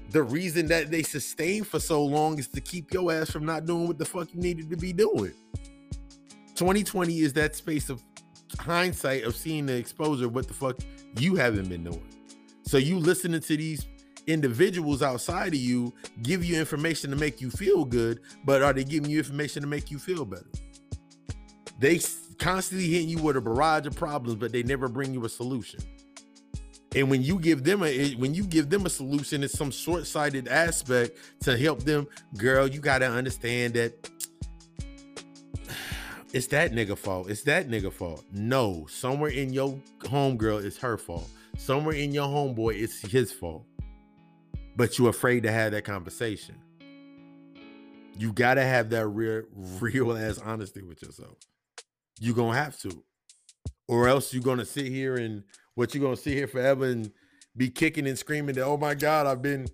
[0.10, 3.66] the reason that they sustain for so long is to keep your ass from not
[3.66, 5.34] doing what the fuck you needed to be doing.
[6.56, 8.04] 2020 is that space of
[8.60, 10.78] hindsight of seeing the exposure what the fuck
[11.18, 12.04] you haven't been doing.
[12.72, 13.86] So you listening to these
[14.28, 18.86] individuals outside of you give you information to make you feel good, but are they
[18.86, 20.48] giving you information to make you feel better?
[21.80, 22.00] They
[22.38, 25.82] constantly hitting you with a barrage of problems, but they never bring you a solution.
[26.96, 29.70] And when you give them a eh, when you give them a solution, it's some
[29.70, 32.08] short-sighted aspect to help them.
[32.38, 34.10] Girl, you gotta understand that
[36.34, 37.30] it's that nigga fault.
[37.30, 38.24] It's that nigga fault.
[38.32, 41.28] No, somewhere in your homegirl, it's her fault.
[41.58, 43.66] Somewhere in your homeboy, it's his fault.
[44.76, 46.56] But you're afraid to have that conversation.
[48.18, 49.44] You gotta have that real,
[49.80, 51.38] real ass honesty with yourself
[52.22, 53.04] you're gonna have to,
[53.88, 55.44] or else you're gonna sit here and
[55.74, 57.12] what you're gonna sit here forever and
[57.58, 59.68] be kicking and screaming that oh my god I've been.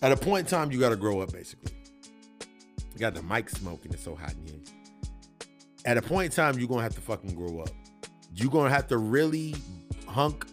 [0.00, 1.32] At a point in time, you got to grow up.
[1.32, 1.72] Basically,
[2.92, 3.92] you got the mic smoking.
[3.92, 4.73] It's so hot in here.
[5.84, 7.70] At a point in time, you're gonna have to fucking grow up.
[8.34, 9.54] You're gonna have to really
[10.06, 10.46] hunk.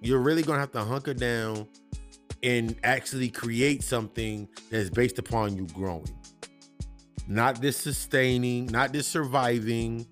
[0.00, 1.66] You're really gonna have to hunker down
[2.42, 6.14] and actually create something that's based upon you growing
[7.28, 10.06] not this sustaining, not this surviving,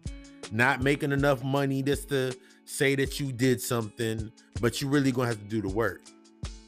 [0.53, 5.29] not making enough money just to say that you did something, but you really gonna
[5.29, 6.03] have to do the work.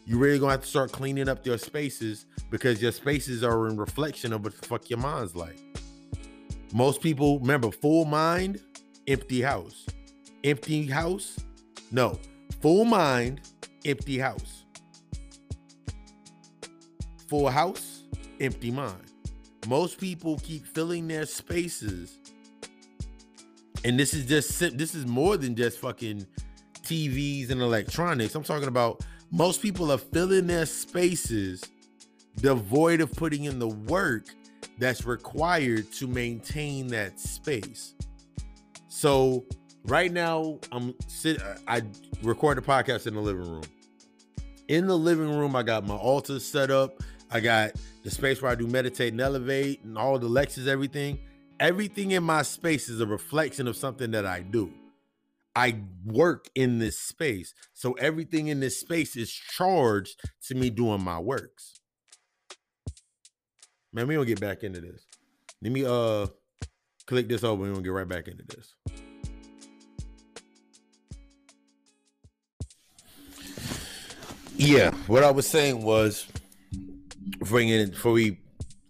[0.04, 3.76] You really gonna have to start cleaning up your spaces because your spaces are in
[3.76, 5.58] reflection of what the fuck your mind's like.
[6.72, 8.60] Most people remember full mind,
[9.06, 9.86] empty house.
[10.44, 11.36] Empty house?
[11.90, 12.18] No.
[12.60, 13.40] Full mind,
[13.84, 14.64] empty house.
[17.28, 18.02] Full house,
[18.40, 19.12] empty mind.
[19.66, 22.18] Most people keep filling their spaces
[23.86, 26.26] and this is just this is more than just fucking
[26.82, 28.34] TVs and electronics.
[28.34, 31.62] I'm talking about most people are filling their spaces
[32.36, 34.26] devoid of putting in the work
[34.78, 37.94] that's required to maintain that space.
[38.88, 39.44] So
[39.84, 41.82] right now I'm sit I
[42.22, 43.64] record the podcast in the living room.
[44.68, 47.02] In the living room, I got my altar set up.
[47.30, 47.72] I got
[48.02, 51.18] the space where I do meditate and elevate and all the lectures, everything
[51.60, 54.72] everything in my space is a reflection of something that I do.
[55.54, 57.54] I work in this space.
[57.72, 61.75] So everything in this space is charged to me doing my works.
[63.96, 65.06] Man, we gonna get back into this.
[65.60, 66.26] Let me uh
[67.06, 68.74] click this over and we'll get right back into this.
[74.54, 76.28] Yeah, what I was saying was
[77.40, 78.38] bringing before we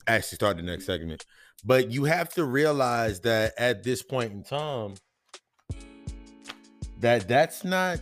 [0.06, 1.24] actually start the next segment
[1.66, 4.94] but you have to realize that at this point in time,
[7.00, 8.00] that that's not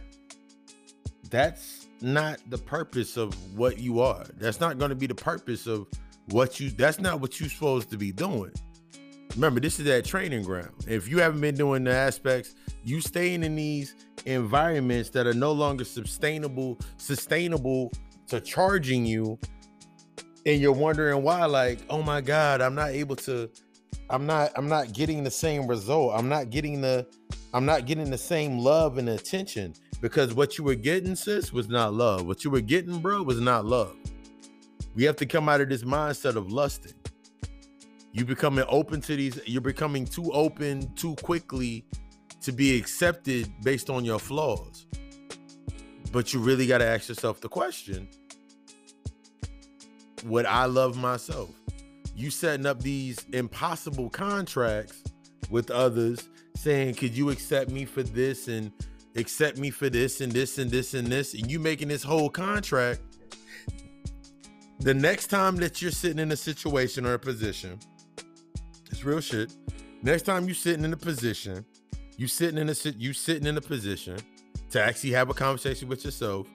[1.31, 4.27] that's not the purpose of what you are.
[4.37, 5.87] That's not going to be the purpose of
[6.31, 8.53] what you that's not what you're supposed to be doing.
[9.35, 10.71] Remember, this is that training ground.
[10.87, 12.55] If you haven't been doing the aspects,
[12.85, 13.97] you staying in these
[14.27, 17.91] environments that are no longer sustainable, sustainable
[18.29, 19.39] to charging you
[20.47, 23.51] and you're wondering why like oh my god i'm not able to
[24.11, 27.07] i'm not i'm not getting the same result i'm not getting the
[27.53, 31.69] i'm not getting the same love and attention because what you were getting sis was
[31.69, 33.97] not love what you were getting bro was not love
[34.95, 36.95] we have to come out of this mindset of lusting
[38.13, 41.85] you becoming open to these you're becoming too open too quickly
[42.41, 44.87] to be accepted based on your flaws
[46.13, 48.09] but you really got to ask yourself the question
[50.25, 51.51] would I love myself?
[52.17, 55.03] You setting up these impossible contracts
[55.51, 58.73] with others saying, could you accept me for this and
[59.17, 61.35] accept me for this and this and this and this?
[61.35, 63.01] And you making this whole contract.
[64.85, 67.79] The next time that you're sitting in a situation or a position,
[68.91, 69.51] it's real shit.
[70.03, 71.65] Next time you're sitting in a position,
[72.19, 74.19] you sitting in a you sitting in a position
[74.73, 76.47] to actually have a conversation with yourself.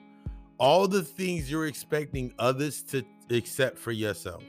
[0.60, 4.44] All the things you're expecting others to accept for yourself,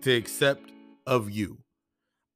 [0.00, 0.70] to accept
[1.04, 1.58] of you.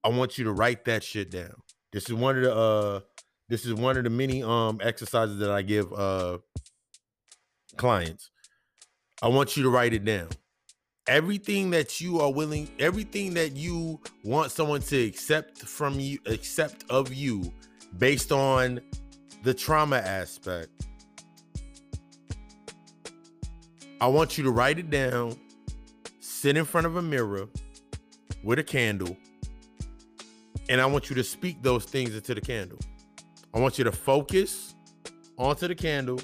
[0.02, 1.54] I want you to write that shit down.
[1.92, 3.00] This is one of the uh
[3.48, 6.38] this is one of the many um exercises that I give uh
[7.76, 8.32] clients.
[9.22, 10.30] I want you to write it down.
[11.08, 16.84] Everything that you are willing, everything that you want someone to accept from you, accept
[16.90, 17.50] of you
[17.96, 18.78] based on
[19.42, 20.68] the trauma aspect.
[24.00, 25.36] I want you to write it down
[26.20, 27.48] sit in front of a mirror
[28.44, 29.16] with a candle,
[30.68, 32.78] and I want you to speak those things into the candle.
[33.52, 34.74] I want you to focus
[35.36, 36.20] onto the candle.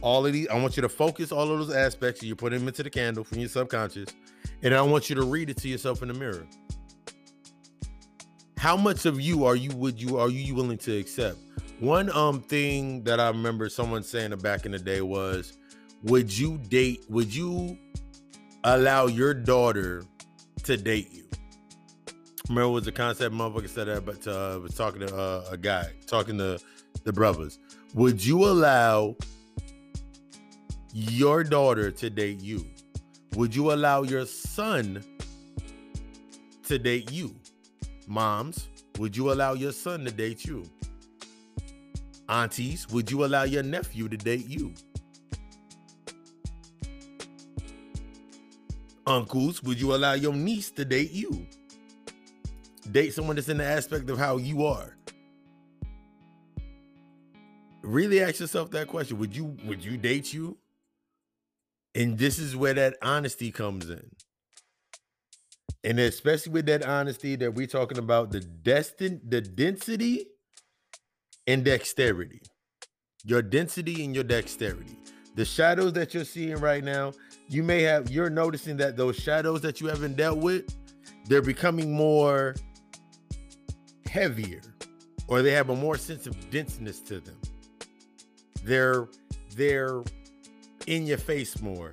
[0.00, 2.20] All of these, I want you to focus all of those aspects.
[2.20, 4.08] And You put them into the candle from your subconscious,
[4.62, 6.46] and I want you to read it to yourself in the mirror.
[8.56, 11.38] How much of you are you would you are you willing to accept?
[11.80, 15.56] One um thing that I remember someone saying back in the day was,
[16.02, 17.04] would you date?
[17.08, 17.78] Would you
[18.64, 20.04] allow your daughter
[20.64, 21.24] to date you.
[22.48, 25.86] Remember, was a concept motherfucker said that, but uh, was talking to uh, a guy,
[26.06, 26.58] talking to
[27.04, 27.58] the brothers.
[27.94, 29.16] Would you allow
[30.92, 32.66] your daughter to date you?
[33.36, 35.04] Would you allow your son
[36.64, 37.34] to date you?
[38.06, 38.68] Moms,
[38.98, 40.64] would you allow your son to date you?
[42.28, 44.74] Aunties, would you allow your nephew to date you?
[49.10, 51.46] uncles, would you allow your niece to date you?
[52.90, 54.96] Date someone that's in the aspect of how you are.
[57.82, 59.18] Really ask yourself that question.
[59.18, 60.56] Would you would you date you?
[61.94, 64.10] And this is where that honesty comes in.
[65.82, 70.26] And especially with that honesty that we're talking about, the destin the density
[71.46, 72.42] and dexterity.
[73.24, 74.98] Your density and your dexterity.
[75.36, 77.12] The shadows that you're seeing right now,
[77.48, 80.74] you may have you're noticing that those shadows that you haven't dealt with
[81.30, 82.56] they're becoming more
[84.06, 84.60] heavier
[85.28, 87.36] or they have a more sense of denseness to them.
[88.64, 89.06] They're
[89.54, 90.02] they're
[90.86, 91.92] in your face more.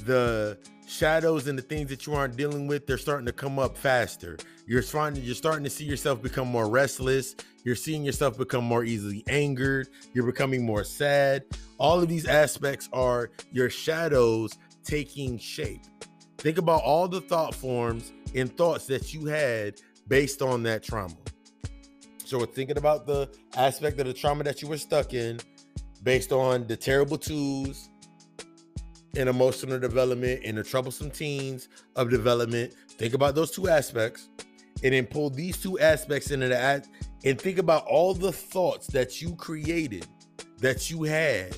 [0.00, 3.76] The shadows and the things that you aren't dealing with, they're starting to come up
[3.76, 4.36] faster.
[4.66, 7.34] You're starting you're starting to see yourself become more restless.
[7.64, 9.88] You're seeing yourself become more easily angered.
[10.14, 11.44] You're becoming more sad.
[11.78, 15.82] All of these aspects are your shadows taking shape.
[16.38, 21.16] Think about all the thought forms and thoughts that you had based on that trauma.
[22.24, 25.40] So we're thinking about the aspect of the trauma that you were stuck in
[26.02, 27.88] based on the terrible twos
[29.18, 32.74] in emotional development and the troublesome teens of development.
[32.90, 34.28] Think about those two aspects
[34.82, 36.86] and then pull these two aspects into that
[37.24, 40.06] and think about all the thoughts that you created,
[40.58, 41.56] that you had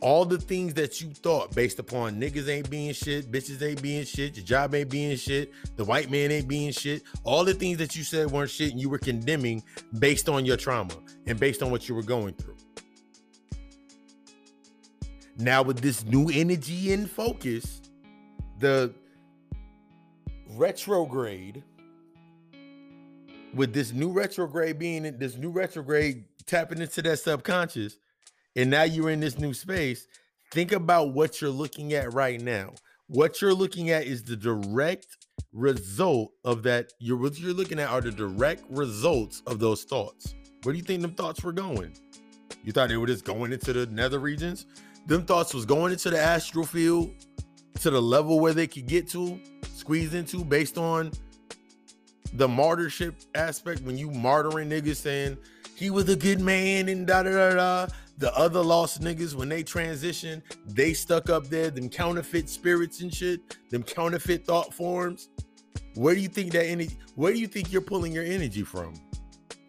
[0.00, 4.04] all the things that you thought based upon niggas ain't being shit, bitches ain't being
[4.04, 7.78] shit, your job ain't being shit, the white man ain't being shit, all the things
[7.78, 9.62] that you said weren't shit and you were condemning
[9.98, 10.94] based on your trauma
[11.26, 12.55] and based on what you were going through.
[15.38, 17.82] Now, with this new energy and focus,
[18.58, 18.94] the
[20.50, 21.62] retrograde,
[23.54, 27.98] with this new retrograde being this new retrograde tapping into that subconscious
[28.54, 30.06] and now you're in this new space,
[30.52, 32.72] think about what you're looking at right now.
[33.08, 35.06] What you're looking at is the direct
[35.52, 36.92] result of that.
[36.98, 40.34] You're what you're looking at are the direct results of those thoughts.
[40.62, 41.92] Where do you think them thoughts were going?
[42.64, 44.66] You thought they were just going into the nether regions?
[45.06, 47.12] Them thoughts was going into the astral field
[47.80, 49.40] to the level where they could get to,
[49.74, 51.12] squeeze into based on
[52.32, 55.38] the martyrship aspect when you martyring niggas saying
[55.76, 57.92] he was a good man and da da da da.
[58.18, 63.14] The other lost niggas, when they transition, they stuck up there, them counterfeit spirits and
[63.14, 65.28] shit, them counterfeit thought forms.
[65.94, 68.94] Where do you think that energy, where do you think you're pulling your energy from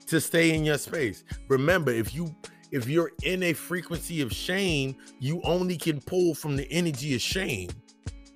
[0.08, 1.26] to stay in your space?
[1.50, 2.34] Remember, if you
[2.72, 7.22] if you're in a frequency of shame, you only can pull from the energy of
[7.22, 7.70] shame,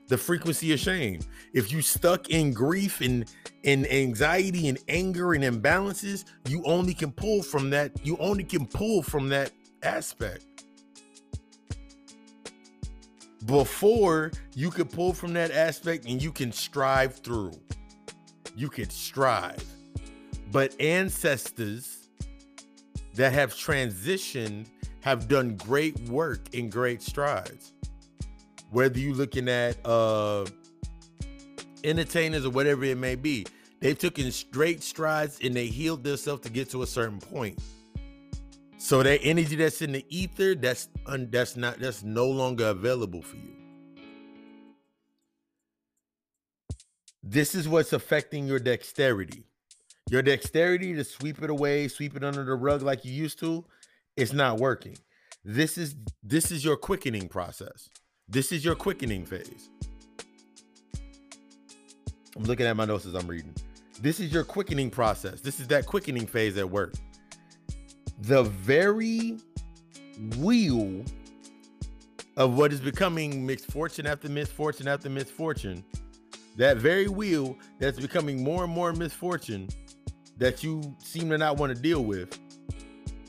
[0.08, 1.20] the frequency of shame.
[1.54, 3.26] If you stuck in grief and
[3.64, 7.92] in anxiety and anger and imbalances, you only can pull from that.
[8.06, 9.52] You only can pull from that
[9.84, 10.46] aspect.
[13.46, 17.60] Before you could pull from that aspect and you can strive through.
[18.56, 19.64] You can strive.
[20.52, 22.01] But ancestors
[23.16, 24.68] that have transitioned
[25.02, 27.74] have done great work in great strides.
[28.70, 30.46] Whether you're looking at uh
[31.84, 33.46] entertainers or whatever it may be,
[33.80, 37.60] they've taken straight strides and they healed themselves to get to a certain point.
[38.78, 43.22] So that energy that's in the ether, that's un, that's not that's no longer available
[43.22, 43.56] for you.
[47.24, 49.46] This is what's affecting your dexterity.
[50.12, 53.64] Your dexterity to sweep it away, sweep it under the rug like you used to,
[54.18, 54.98] it's not working.
[55.46, 57.90] This is this is your quickening process.
[58.28, 59.70] This is your quickening phase.
[62.36, 63.56] I'm looking at my notes as I'm reading.
[64.02, 65.40] This is your quickening process.
[65.40, 66.94] This is that quickening phase at work
[68.20, 69.38] the very
[70.40, 71.06] wheel
[72.36, 75.86] of what is becoming misfortune after misfortune after misfortune,
[76.58, 79.70] that very wheel that's becoming more and more misfortune
[80.42, 82.38] that you seem to not want to deal with,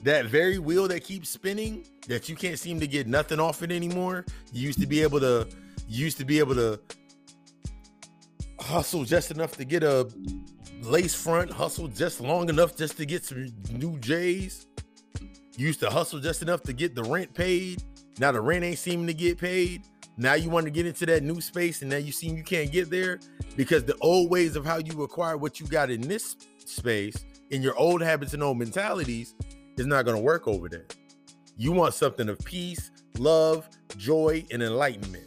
[0.02, 3.70] that very wheel that keeps spinning that you can't seem to get nothing off it
[3.70, 4.24] anymore.
[4.52, 5.46] You used to be able to,
[5.88, 6.80] used to be able to
[8.58, 10.10] hustle just enough to get a
[10.82, 14.66] lace front, hustle just long enough just to get some new J's
[15.56, 17.82] you used to hustle just enough to get the rent paid.
[18.18, 19.84] Now the rent ain't seeming to get paid.
[20.16, 22.70] Now you want to get into that new space, and now you seem you can't
[22.70, 23.20] get there
[23.56, 26.36] because the old ways of how you acquire what you got in this
[26.72, 27.16] space,
[27.50, 29.34] in your old habits and old mentalities,
[29.76, 30.86] is not going to work over there.
[31.56, 35.24] You want something of peace, love, joy, and enlightenment.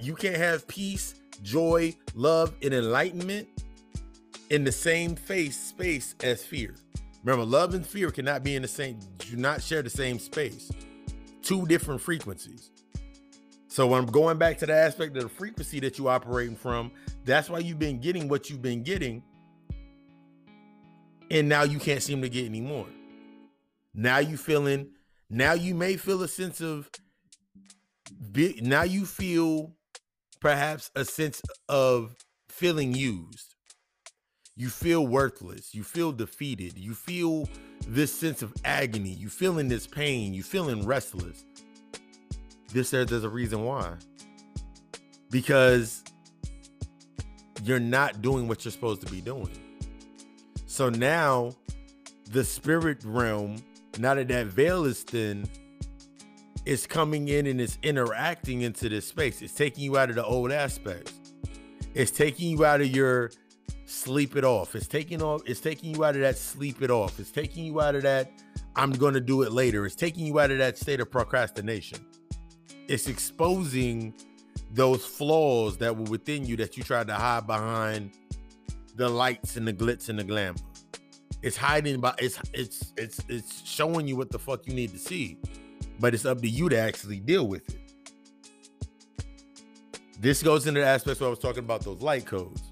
[0.00, 3.48] You can't have peace, joy, love, and enlightenment
[4.50, 6.74] in the same face space as fear.
[7.24, 10.70] Remember, love and fear cannot be in the same, do not share the same space.
[11.42, 12.70] Two different frequencies.
[13.68, 16.90] So when I'm going back to the aspect of the frequency that you operating from,
[17.24, 19.22] that's why you've been getting what you've been getting.
[21.32, 22.86] And now you can't seem to get any more.
[23.92, 24.90] Now you feeling,
[25.28, 26.88] now you may feel a sense of
[28.62, 29.72] now you feel
[30.40, 32.14] perhaps a sense of
[32.48, 33.52] feeling used
[34.56, 37.48] you feel worthless, you feel defeated, you feel
[37.88, 41.44] this sense of agony, you feeling this pain, you feeling restless.
[42.72, 43.94] This there's a reason why.
[45.30, 46.04] Because
[47.64, 49.50] you're not doing what you're supposed to be doing.
[50.72, 51.54] So now
[52.30, 53.62] the spirit realm,
[53.98, 55.46] now that that veil is thin,
[56.64, 59.42] is coming in and it's interacting into this space.
[59.42, 61.12] It's taking you out of the old aspects.
[61.92, 63.32] It's taking you out of your
[63.84, 64.74] sleep it off.
[64.74, 67.20] It's taking off, it's taking you out of that sleep it off.
[67.20, 68.32] It's taking you out of that
[68.74, 69.84] I'm gonna do it later.
[69.84, 71.98] It's taking you out of that state of procrastination.
[72.88, 74.14] It's exposing
[74.72, 78.12] those flaws that were within you that you tried to hide behind
[78.96, 80.58] the lights and the glitz and the glamour.
[81.42, 84.98] It's hiding by it's it's it's it's showing you what the fuck you need to
[84.98, 85.38] see.
[85.98, 87.80] But it's up to you to actually deal with it.
[90.20, 92.62] This goes into the aspects where I was talking about those light codes.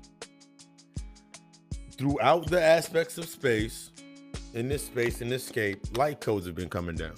[1.98, 3.90] Throughout the aspects of space,
[4.54, 7.16] in this space, in this scape, light codes have been coming down.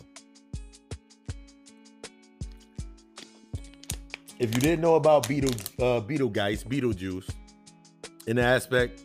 [4.39, 7.31] If you didn't know about Beetle, uh, Beetlegeist, Beetlejuice,
[8.27, 9.03] in the aspect,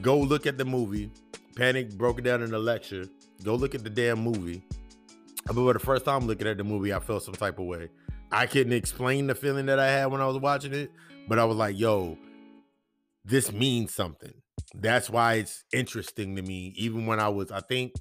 [0.00, 1.10] go look at the movie.
[1.56, 3.06] Panic broke it down in a lecture.
[3.44, 4.62] Go look at the damn movie.
[5.46, 7.88] I remember the first time looking at the movie, I felt some type of way.
[8.30, 10.90] I couldn't explain the feeling that I had when I was watching it,
[11.28, 12.16] but I was like, yo,
[13.24, 14.32] this means something.
[14.74, 16.72] That's why it's interesting to me.
[16.76, 17.94] Even when I was, I think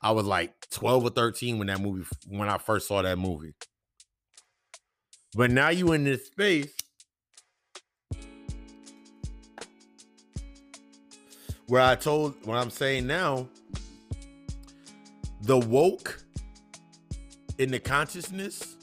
[0.00, 3.54] I was like 12 or 13 when that movie, when I first saw that movie.
[5.34, 6.74] But now you in this space
[11.68, 13.48] where I told what I'm saying now,
[15.42, 16.22] the woke
[17.58, 18.76] in the consciousness,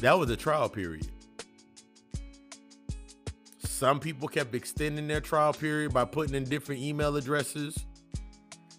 [0.00, 1.08] that was a trial period.
[3.58, 7.76] Some people kept extending their trial period by putting in different email addresses.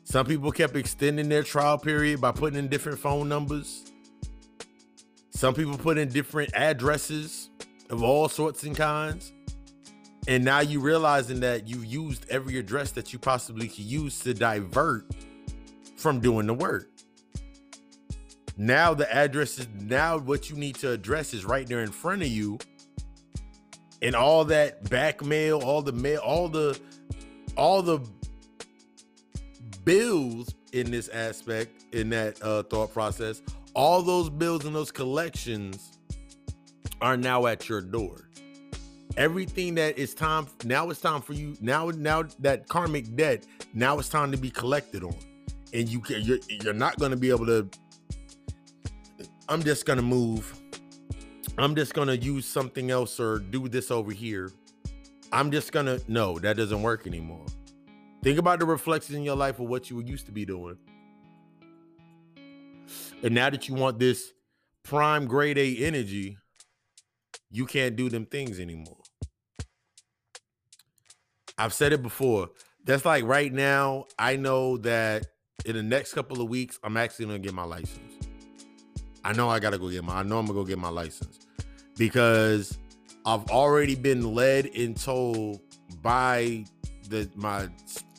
[0.04, 3.92] Some people kept extending their trial period by putting in different phone numbers.
[5.32, 7.50] Some people put in different addresses
[7.90, 9.34] of all sorts and kinds.
[10.28, 14.34] And now you realizing that you used every address that you possibly could use to
[14.34, 15.06] divert
[15.98, 16.90] from doing the work.
[18.58, 22.22] Now the address is now what you need to address is right there in front
[22.22, 22.58] of you.
[24.02, 26.80] And all that back mail, all the mail, all the
[27.56, 28.00] all the
[29.84, 33.42] bills in this aspect, in that uh, thought process,
[33.74, 35.98] all those bills and those collections
[37.02, 38.25] are now at your door
[39.18, 43.98] everything that is time now it's time for you now now that karmic debt now
[43.98, 45.16] it's time to be collected on.
[45.74, 47.70] And you can you're, you're not going to be able to
[49.48, 50.62] i'm just going to move.
[51.58, 54.52] I'm just going to use something else or do this over here.
[55.32, 57.46] I'm just going to no that doesn't work anymore.
[58.24, 60.78] Think about the reflections in your life of what you used to be doing.
[63.24, 64.34] And now that you want this
[64.84, 66.38] prime grade a energy
[67.50, 68.98] you can't do them things anymore
[71.58, 72.50] I've said it before.
[72.84, 75.28] That's like right now, I know that
[75.66, 78.14] in the next couple of weeks, I'm actually gonna get my license.
[79.24, 81.40] I know I gotta go get my I know I'm gonna go get my license
[81.98, 82.78] because
[83.26, 85.62] I've already been led and told
[86.02, 86.66] by
[87.10, 87.70] the my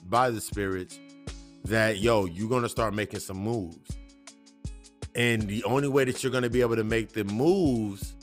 [0.08, 0.98] by the spirits
[1.64, 3.96] that yo, you're gonna start making some moves.
[5.14, 8.14] And the only way that you're gonna be able to make the moves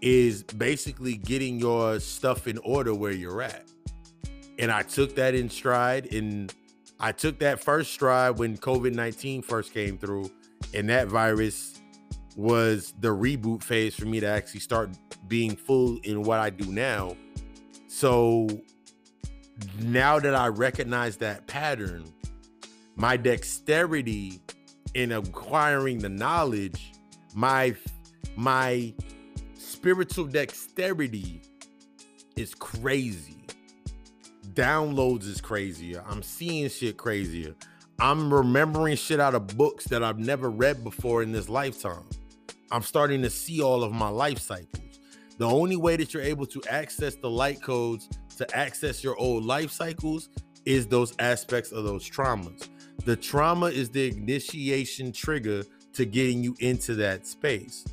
[0.00, 3.69] is basically getting your stuff in order where you're at
[4.60, 6.12] and I took that in stride.
[6.12, 6.52] And
[7.00, 10.30] I took that first stride when COVID 19 first came through,
[10.74, 11.80] and that virus
[12.36, 14.90] was the reboot phase for me to actually start
[15.26, 17.16] being full in what I do now.
[17.88, 18.48] So
[19.80, 22.04] now that I recognize that pattern,
[22.96, 24.40] my dexterity
[24.94, 26.92] in acquiring the knowledge,
[27.34, 27.74] my
[28.36, 28.92] my
[29.54, 31.42] spiritual dexterity
[32.36, 33.39] is crazy
[34.60, 36.04] downloads is crazier.
[36.06, 37.54] I'm seeing shit crazier.
[37.98, 42.04] I'm remembering shit out of books that I've never read before in this lifetime.
[42.70, 45.00] I'm starting to see all of my life cycles.
[45.38, 48.06] The only way that you're able to access the light codes
[48.36, 50.28] to access your old life cycles
[50.66, 52.68] is those aspects of those traumas.
[53.06, 57.86] The trauma is the initiation trigger to getting you into that space.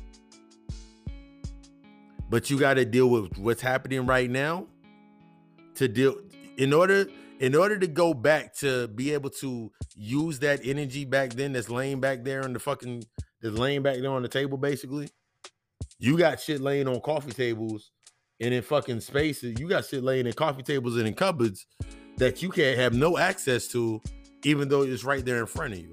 [2.28, 4.66] But you got to deal with what's happening right now
[5.76, 6.16] to deal
[6.58, 7.06] in order
[7.40, 11.70] in order to go back to be able to use that energy back then that's
[11.70, 13.02] laying back there on the fucking
[13.40, 15.08] that's laying back there on the table basically
[15.98, 17.92] you got shit laying on coffee tables
[18.40, 21.66] and in fucking spaces you got shit laying in coffee tables and in cupboards
[22.18, 24.02] that you can't have no access to
[24.44, 25.90] even though it's right there in front of you.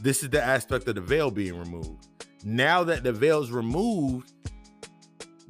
[0.00, 2.06] This is the aspect of the veil being removed.
[2.44, 4.32] Now that the veil's removed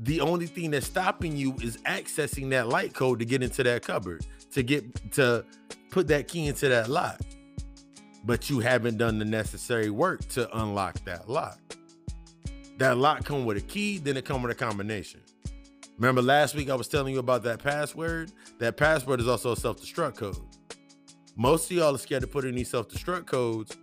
[0.01, 3.82] the only thing that's stopping you is accessing that light code to get into that
[3.82, 5.44] cupboard, to get to
[5.90, 7.20] put that key into that lock.
[8.24, 11.59] But you haven't done the necessary work to unlock that lock.
[12.78, 15.20] That lock come with a key, then it come with a combination.
[15.99, 18.30] Remember last week I was telling you about that password?
[18.59, 20.36] That password is also a self-destruct code.
[21.36, 23.76] Most of y'all are scared to put in these self-destruct codes,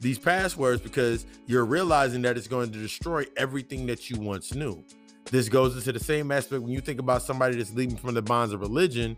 [0.00, 4.84] these passwords, because you're realizing that it's going to destroy everything that you once knew.
[5.30, 8.22] This goes into the same aspect when you think about somebody that's leaving from the
[8.22, 9.16] bonds of religion.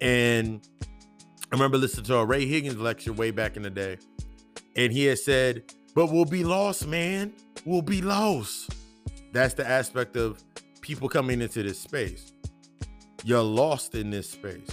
[0.00, 0.66] And
[1.50, 3.98] I remember listening to a Ray Hagins lecture way back in the day.
[4.76, 7.32] And he had said, But we'll be lost, man.
[7.64, 8.74] We'll be lost.
[9.32, 10.42] That's the aspect of
[10.80, 12.32] people coming into this space.
[13.24, 14.68] You're lost in this space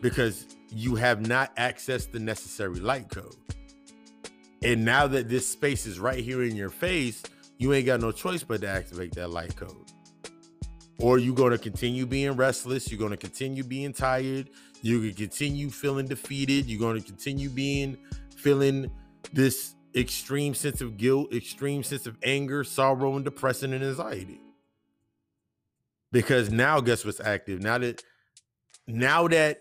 [0.00, 3.36] because you have not accessed the necessary light code.
[4.62, 7.22] And now that this space is right here in your face,
[7.58, 9.81] you ain't got no choice but to activate that light code
[10.98, 14.48] or you're going to continue being restless you're going to continue being tired
[14.82, 17.96] you're going to continue feeling defeated you're going to continue being
[18.36, 18.90] feeling
[19.32, 24.40] this extreme sense of guilt extreme sense of anger sorrow and depression and anxiety.
[26.10, 27.62] Because now guess what's active?
[27.62, 28.02] Now that
[28.86, 29.60] now that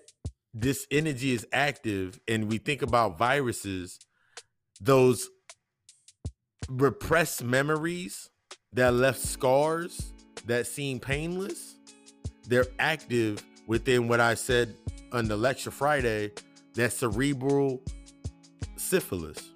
[0.53, 3.99] this energy is active and we think about viruses
[4.81, 5.29] those
[6.69, 8.29] repressed memories
[8.73, 10.11] that left scars
[10.45, 11.75] that seem painless,
[12.47, 14.75] they're active within what I said
[15.11, 16.31] on the lecture Friday,
[16.73, 17.81] that cerebral
[18.77, 19.49] syphilis.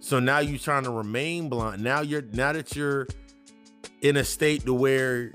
[0.00, 1.82] So now you're trying to remain blind.
[1.82, 3.06] Now you're now that you're
[4.00, 5.32] in a state to where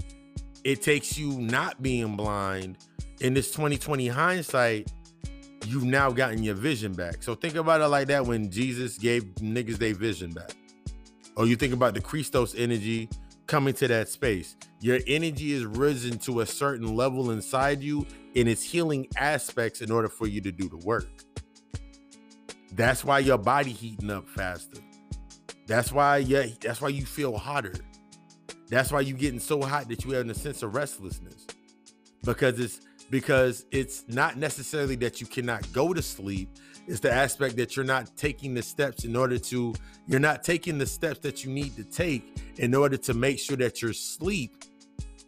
[0.64, 2.78] it takes you not being blind
[3.20, 4.92] in this 2020 hindsight,
[5.66, 7.24] you've now gotten your vision back.
[7.24, 10.52] So think about it like that when Jesus gave niggas their vision back.
[11.36, 13.10] Or you think about the Christos energy
[13.48, 14.56] coming to that space.
[14.80, 19.92] Your energy is risen to a certain level inside you and it's healing aspects in
[19.92, 21.08] order for you to do the work.
[22.74, 24.82] That's why your body heating up faster.
[25.68, 27.74] That's why yeah, that's why you feel hotter.
[28.70, 31.46] That's why you getting so hot that you have a sense of restlessness.
[32.24, 36.50] Because it's because it's not necessarily that you cannot go to sleep
[36.88, 39.74] it's the aspect that you're not taking the steps in order to
[40.08, 43.58] you're not taking the steps that you need to take in order to make sure
[43.58, 44.64] that your sleep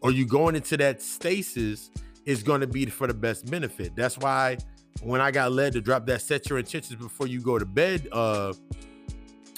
[0.01, 1.89] or you going into that stasis
[2.25, 3.95] is going to be for the best benefit.
[3.95, 4.57] That's why
[5.03, 8.07] when i got led to drop that set your intentions before you go to bed
[8.13, 8.53] uh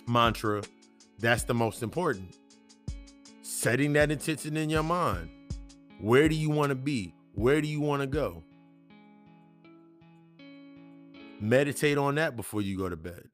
[0.07, 0.63] mantra
[1.19, 2.35] that's the most important.
[3.41, 5.29] Setting that intention in your mind.
[5.99, 7.15] Where do you want to be?
[7.33, 8.43] Where do you want to go?
[11.39, 13.29] Meditate on that before you go to bed.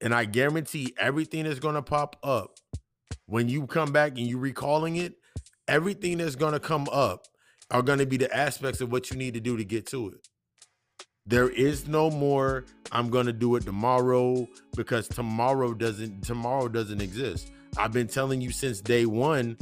[0.00, 2.58] And I guarantee everything that's going to pop up
[3.26, 5.14] when you come back and you recalling it,
[5.66, 7.24] everything that's going to come up
[7.70, 10.08] are going to be the aspects of what you need to do to get to
[10.08, 10.28] it.
[11.26, 14.46] There is no more I'm going to do it tomorrow
[14.76, 17.50] because tomorrow doesn't tomorrow doesn't exist.
[17.78, 19.56] I've been telling you since day 1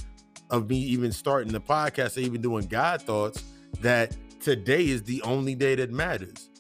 [0.51, 3.45] of me even starting the podcast or even doing God thoughts
[3.81, 6.51] that today is the only day that matters.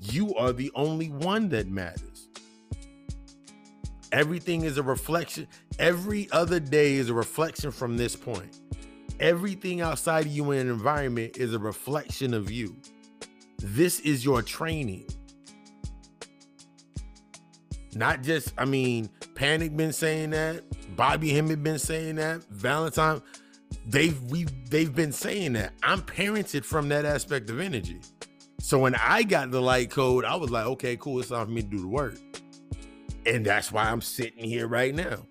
[0.00, 2.28] You are the only one that matters.
[4.12, 5.46] Everything is a reflection.
[5.78, 8.58] Every other day is a reflection from this point.
[9.20, 12.74] Everything outside of you in an environment is a reflection of you.
[13.58, 15.06] This is your training.
[17.94, 20.64] Not just, I mean, Panic been saying that.
[20.96, 22.42] Bobby Hemmitt been saying that.
[22.44, 23.22] Valentine
[23.86, 25.72] they've we they've been saying that.
[25.82, 28.00] I'm parented from that aspect of energy.
[28.60, 31.52] So when I got the light code, I was like, okay, cool, it's time for
[31.52, 32.18] me to do the work.
[33.26, 35.26] And that's why I'm sitting here right now,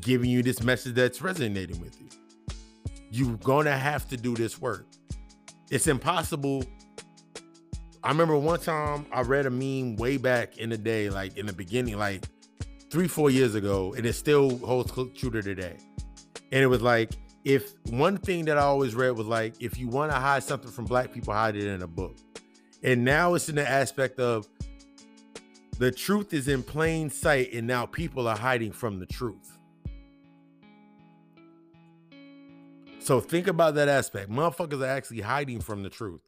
[0.00, 2.08] giving you this message that's resonating with you.
[3.10, 4.86] You're gonna have to do this work.
[5.70, 6.64] It's impossible.
[8.02, 11.46] I remember one time I read a meme way back in the day, like in
[11.46, 12.26] the beginning, like
[12.90, 15.76] three, four years ago, and it still holds true to today.
[16.52, 17.12] And it was like,
[17.44, 20.70] if one thing that I always read was like, if you want to hide something
[20.70, 22.16] from black people, hide it in a book.
[22.84, 24.46] And now it's in the aspect of
[25.78, 29.58] the truth is in plain sight, and now people are hiding from the truth.
[33.00, 34.30] So think about that aspect.
[34.30, 36.22] Motherfuckers are actually hiding from the truth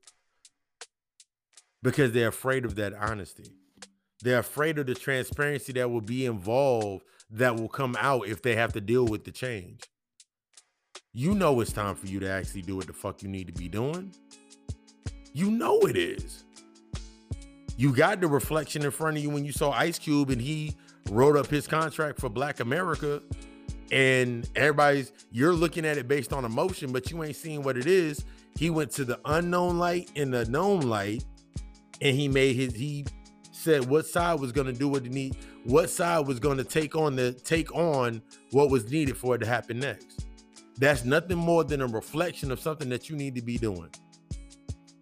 [1.82, 3.52] because they're afraid of that honesty.
[4.22, 8.56] They're afraid of the transparency that will be involved that will come out if they
[8.56, 9.82] have to deal with the change
[11.16, 13.52] you know it's time for you to actually do what the fuck you need to
[13.54, 14.12] be doing.
[15.32, 16.44] You know it is.
[17.76, 20.74] You got the reflection in front of you when you saw Ice Cube and he
[21.10, 23.22] wrote up his contract for Black America.
[23.92, 27.86] and everybody's you're looking at it based on emotion, but you ain't seeing what it
[27.86, 28.24] is.
[28.58, 31.24] He went to the unknown light and the known light,
[32.00, 33.04] and he made his he
[33.52, 36.64] said what side was going to do what he need, what side was going to
[36.64, 38.22] take on the take on
[38.52, 40.26] what was needed for it to happen next.
[40.78, 43.90] That's nothing more than a reflection of something that you need to be doing.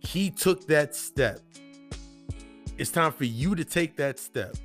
[0.01, 1.41] He took that step.
[2.77, 4.57] It's time for you to take that step.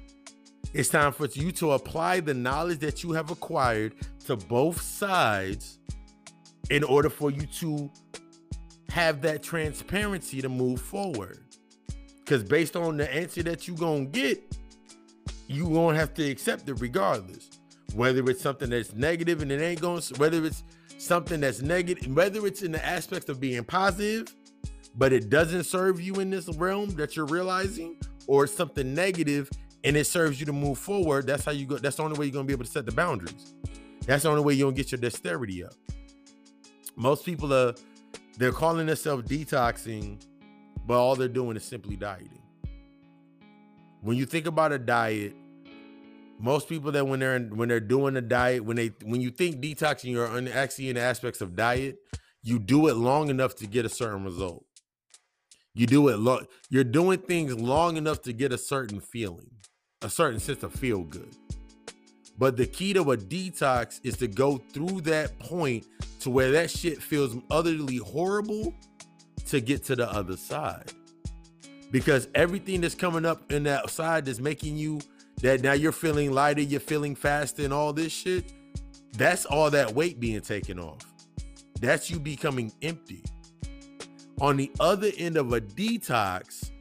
[0.73, 3.93] It's time for you to apply the knowledge that you have acquired
[4.25, 5.79] to both sides
[6.69, 7.91] in order for you to
[8.89, 11.39] have that transparency to move forward.
[12.19, 14.55] Because based on the answer that you're going to get,
[15.47, 17.49] you won't have to accept it regardless.
[17.93, 20.63] Whether it's something that's negative and it ain't going whether it's
[20.97, 24.33] something that's negative, whether it's in the aspects of being positive,
[24.99, 27.95] but it doesn't serve you in this realm that you're realizing,
[28.27, 29.49] or something negative
[29.83, 31.77] and it serves you to move forward, that's how you go.
[31.77, 33.55] That's the only way you're gonna be able to set the boundaries.
[34.05, 35.73] That's the only way you're gonna get your dexterity up.
[36.95, 37.73] Most people are
[38.37, 40.21] they're calling themselves detoxing,
[40.85, 42.41] but all they're doing is simply dieting.
[44.01, 45.33] When you think about a diet,
[46.39, 49.31] most people that when they're in, when they're doing a diet, when they when you
[49.31, 51.99] think detoxing, you're actually in aspects of diet.
[52.43, 54.65] You do it long enough to get a certain result.
[55.73, 56.45] You do it long.
[56.69, 59.51] You're doing things long enough to get a certain feeling
[60.01, 61.35] a certain sense of feel good.
[62.37, 65.85] But the key to a detox is to go through that point
[66.21, 68.73] to where that shit feels utterly horrible
[69.47, 70.91] to get to the other side.
[71.91, 75.01] Because everything that's coming up in that side that's making you
[75.41, 78.53] that now you're feeling lighter, you're feeling faster, and all this shit,
[79.13, 81.01] that's all that weight being taken off.
[81.81, 83.23] That's you becoming empty.
[84.41, 86.71] On the other end of a detox,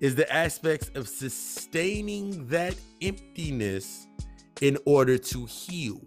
[0.00, 4.06] is the aspects of sustaining that emptiness
[4.60, 6.00] in order to heal.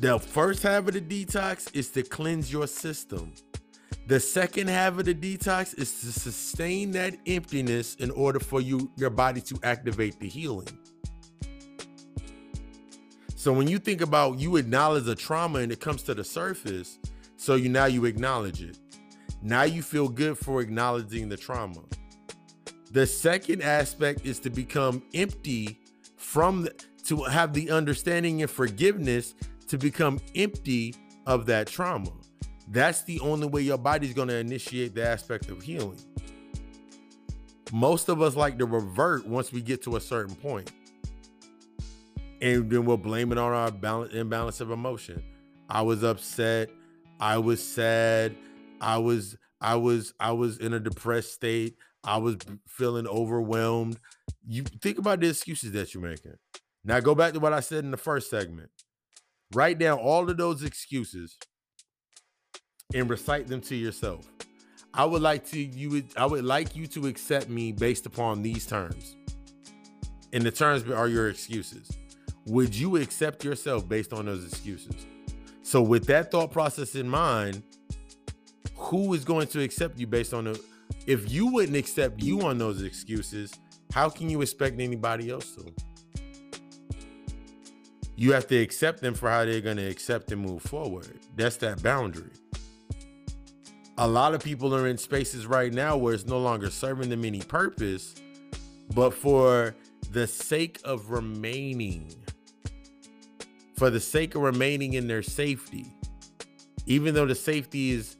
[0.00, 3.32] The first half of the detox is to cleanse your system.
[4.06, 8.90] The second half of the detox is to sustain that emptiness in order for you
[8.96, 10.68] your body to activate the healing.
[13.34, 16.98] So when you think about you acknowledge a trauma and it comes to the surface,
[17.38, 18.78] so you now you acknowledge it.
[19.40, 21.80] Now you feel good for acknowledging the trauma.
[22.90, 25.80] The second aspect is to become empty
[26.16, 26.74] from the,
[27.04, 29.34] to have the understanding and forgiveness
[29.68, 30.94] to become empty
[31.26, 32.10] of that trauma.
[32.70, 36.00] That's the only way your body's going to initiate the aspect of healing.
[37.72, 40.72] Most of us like to revert once we get to a certain point.
[42.40, 45.22] And then we'll blame it on our balance, imbalance of emotion.
[45.68, 46.70] I was upset.
[47.20, 48.36] I was sad.
[48.80, 51.76] I was I was I was in a depressed state.
[52.04, 52.36] I was
[52.68, 53.98] feeling overwhelmed.
[54.46, 56.34] You think about the excuses that you're making.
[56.84, 58.70] Now go back to what I said in the first segment.
[59.52, 61.36] Write down all of those excuses
[62.94, 64.30] and recite them to yourself.
[64.94, 68.42] I would like to you would I would like you to accept me based upon
[68.42, 69.16] these terms.
[70.32, 71.90] And the terms are your excuses.
[72.46, 75.06] Would you accept yourself based on those excuses?
[75.68, 77.62] So with that thought process in mind,
[78.74, 80.58] who is going to accept you based on the
[81.06, 83.52] if you wouldn't accept you on those excuses
[83.92, 85.70] how can you expect anybody else to?
[88.16, 91.20] You have to accept them for how they're going to accept and move forward.
[91.36, 92.30] That's that boundary.
[93.98, 97.26] A lot of people are in spaces right now where it's no longer serving them
[97.26, 98.14] any purpose
[98.94, 99.74] but for
[100.12, 102.14] the sake of remaining
[103.78, 105.86] for the sake of remaining in their safety
[106.88, 108.16] even though the safety is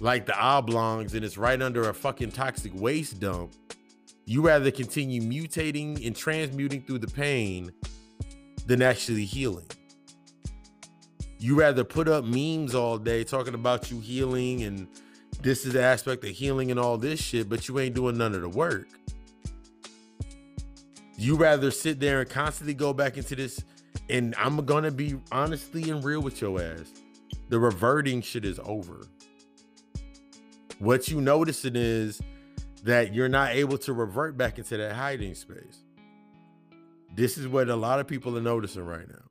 [0.00, 3.52] like the Oblongs and it's right under a fucking toxic waste dump,
[4.26, 7.70] you rather continue mutating and transmuting through the pain
[8.66, 9.66] than actually healing.
[11.38, 14.88] You rather put up memes all day talking about you healing and
[15.40, 18.34] this is the aspect of healing and all this shit, but you ain't doing none
[18.34, 18.88] of the work.
[21.16, 23.62] You rather sit there and constantly go back into this,
[24.08, 26.92] and I'm gonna be honestly and real with your ass.
[27.48, 29.06] The reverting shit is over.
[30.78, 32.20] What you noticing is
[32.84, 35.82] that you're not able to revert back into that hiding space.
[37.14, 39.24] This is what a lot of people are noticing right now.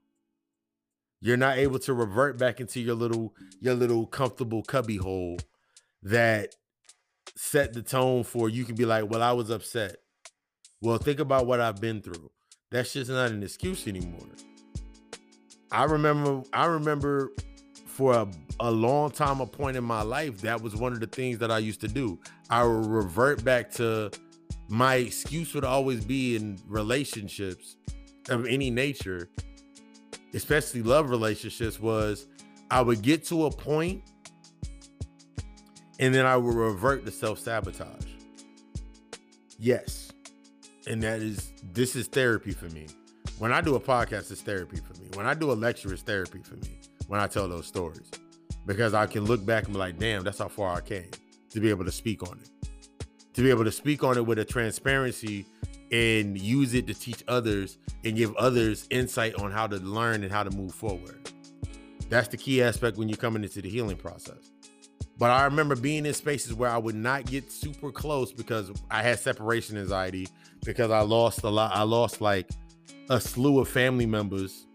[1.22, 5.38] You're not able to revert back into your little your little comfortable cubby hole
[6.04, 6.56] that
[7.36, 9.98] set the tone for you can be like, "Well, I was upset."
[10.82, 12.30] Well, think about what I've been through.
[12.70, 14.28] That's just not an excuse anymore.
[15.72, 17.32] I remember I remember
[17.86, 18.28] for a,
[18.60, 21.50] a long time a point in my life that was one of the things that
[21.50, 24.12] i used to do i would revert back to
[24.68, 27.76] my excuse would always be in relationships
[28.30, 29.30] of any nature
[30.34, 32.28] especially love relationships, was
[32.70, 34.04] I would get to a point
[36.00, 38.06] and then I would revert to self sabotage.
[39.60, 40.12] Yes.
[40.86, 42.88] And that is, this is therapy for me.
[43.40, 45.10] When I do a podcast, it's therapy for me.
[45.14, 48.10] When I do a lecture, it's therapy for me when I tell those stories
[48.66, 51.12] because I can look back and be like, damn, that's how far I came
[51.52, 52.50] to be able to speak on it.
[53.36, 55.46] To be able to speak on it with a transparency
[55.92, 60.32] and use it to teach others and give others insight on how to learn and
[60.32, 61.32] how to move forward.
[62.10, 64.52] That's the key aspect when you're coming into the healing process.
[65.20, 69.04] But I remember being in spaces where I would not get super close because I
[69.04, 70.28] had separation anxiety
[70.66, 71.76] because I lost a lot.
[71.76, 72.50] I lost like
[73.10, 74.66] a slew of family members.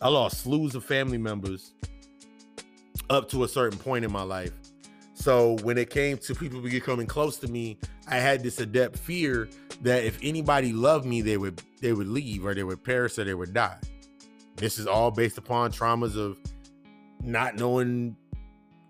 [0.00, 1.72] I lost slews of family members
[3.10, 4.52] up to a certain point in my life.
[5.14, 9.48] So when it came to people becoming close to me, I had this adept fear
[9.82, 13.24] that if anybody loved me, they would they would leave or they would perish or
[13.24, 13.78] they would die.
[14.56, 16.38] This is all based upon traumas of
[17.22, 18.16] not knowing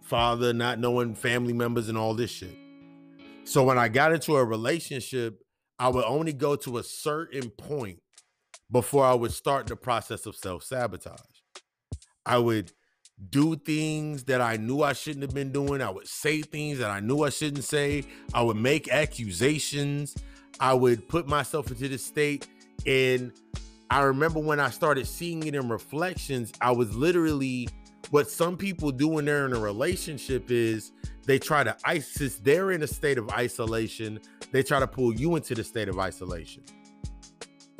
[0.02, 2.56] father, not knowing family members, and all this shit.
[3.44, 5.42] So when I got into a relationship,
[5.78, 8.01] I would only go to a certain point
[8.72, 11.20] before I would start the process of self sabotage.
[12.24, 12.72] I would
[13.30, 15.82] do things that I knew I shouldn't have been doing.
[15.82, 18.04] I would say things that I knew I shouldn't say.
[18.34, 20.16] I would make accusations.
[20.58, 22.48] I would put myself into this state.
[22.86, 23.32] And
[23.90, 27.68] I remember when I started seeing it in reflections, I was literally
[28.10, 30.92] what some people do when they're in a relationship is
[31.24, 34.20] they try to isis they're in a state of isolation
[34.50, 36.62] they try to pull you into the state of isolation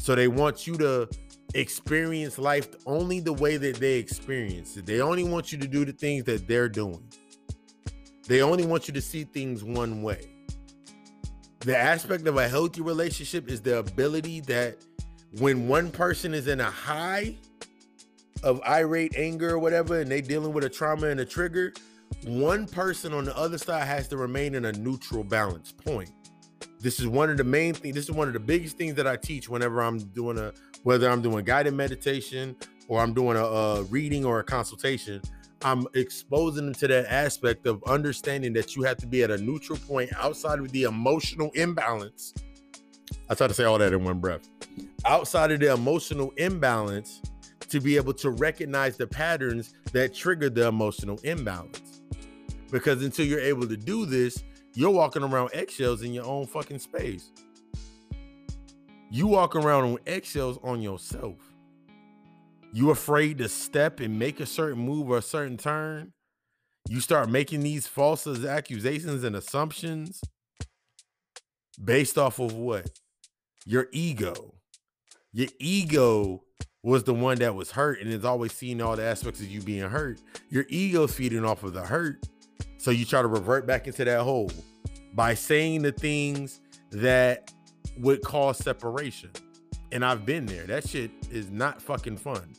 [0.02, 1.08] so they want you to
[1.54, 4.84] experience life only the way that they experience it.
[4.84, 7.06] They only want you to do the things that they're doing.
[8.26, 10.28] They only want you to see things one way.
[11.60, 14.78] The aspect of a healthy relationship is the ability that
[15.38, 17.36] when one person is in a high
[18.42, 21.72] of irate anger or whatever, and they're dealing with a trauma and a trigger,
[22.26, 26.10] one person on the other side has to remain in a neutral balance point.
[26.82, 27.94] This is one of the main things.
[27.94, 30.52] This is one of the biggest things that I teach whenever I'm doing a
[30.82, 32.56] whether I'm doing guided meditation
[32.88, 35.22] or I'm doing a, a reading or a consultation,
[35.62, 39.38] I'm exposing them to that aspect of understanding that you have to be at a
[39.38, 42.34] neutral point outside of the emotional imbalance.
[43.30, 44.48] I try to say all that in one breath.
[45.04, 47.22] Outside of the emotional imbalance,
[47.68, 52.02] to be able to recognize the patterns that trigger the emotional imbalance.
[52.70, 54.44] Because until you're able to do this,
[54.74, 57.30] you're walking around eggshells in your own fucking space.
[59.10, 61.36] You walk around on eggshells on yourself.
[62.72, 66.12] You afraid to step and make a certain move or a certain turn.
[66.88, 70.22] You start making these false accusations and assumptions
[71.82, 72.90] based off of what?
[73.66, 74.54] Your ego.
[75.32, 76.44] Your ego
[76.82, 79.60] was the one that was hurt and is always seeing all the aspects of you
[79.60, 80.18] being hurt.
[80.48, 82.26] Your ego's feeding off of the hurt.
[82.82, 84.50] So you try to revert back into that hole
[85.14, 86.60] by saying the things
[86.90, 87.52] that
[87.98, 89.30] would cause separation.
[89.92, 90.64] And I've been there.
[90.66, 92.54] That shit is not fucking fun.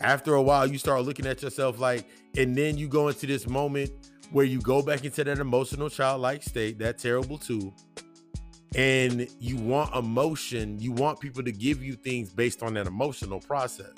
[0.00, 2.08] After a while, you start looking at yourself like,
[2.38, 3.90] and then you go into this moment
[4.32, 7.70] where you go back into that emotional childlike state, that terrible two.
[8.74, 13.40] And you want emotion, you want people to give you things based on that emotional
[13.40, 13.92] process.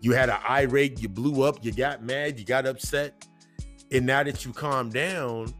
[0.00, 3.26] You had an irate, you blew up, you got mad, you got upset.
[3.92, 5.54] And now that you calm down,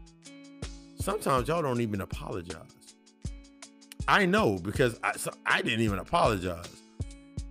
[0.99, 2.61] sometimes y'all don't even apologize.
[4.07, 6.81] I know because I, so I didn't even apologize.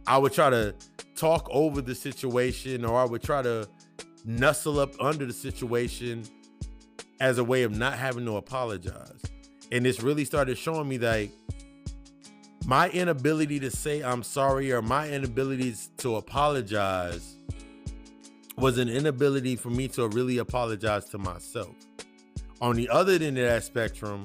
[0.07, 0.75] I would try to
[1.15, 3.69] talk over the situation or I would try to
[4.25, 6.25] nuzzle up under the situation
[7.21, 9.23] as a way of not having to apologize.
[9.73, 11.29] And this really started showing me that
[12.67, 17.36] my inability to say I'm sorry or my inability to apologize
[18.57, 21.75] was an inability for me to really apologize to myself.
[22.61, 24.25] On the other end of that spectrum,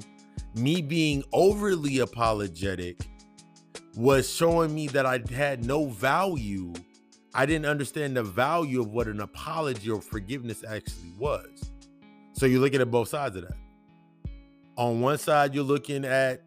[0.54, 2.98] me being overly apologetic
[3.96, 6.72] was showing me that I had no value.
[7.34, 11.70] I didn't understand the value of what an apology or forgiveness actually was.
[12.32, 13.56] So you're looking at both sides of that.
[14.76, 16.42] On one side, you're looking at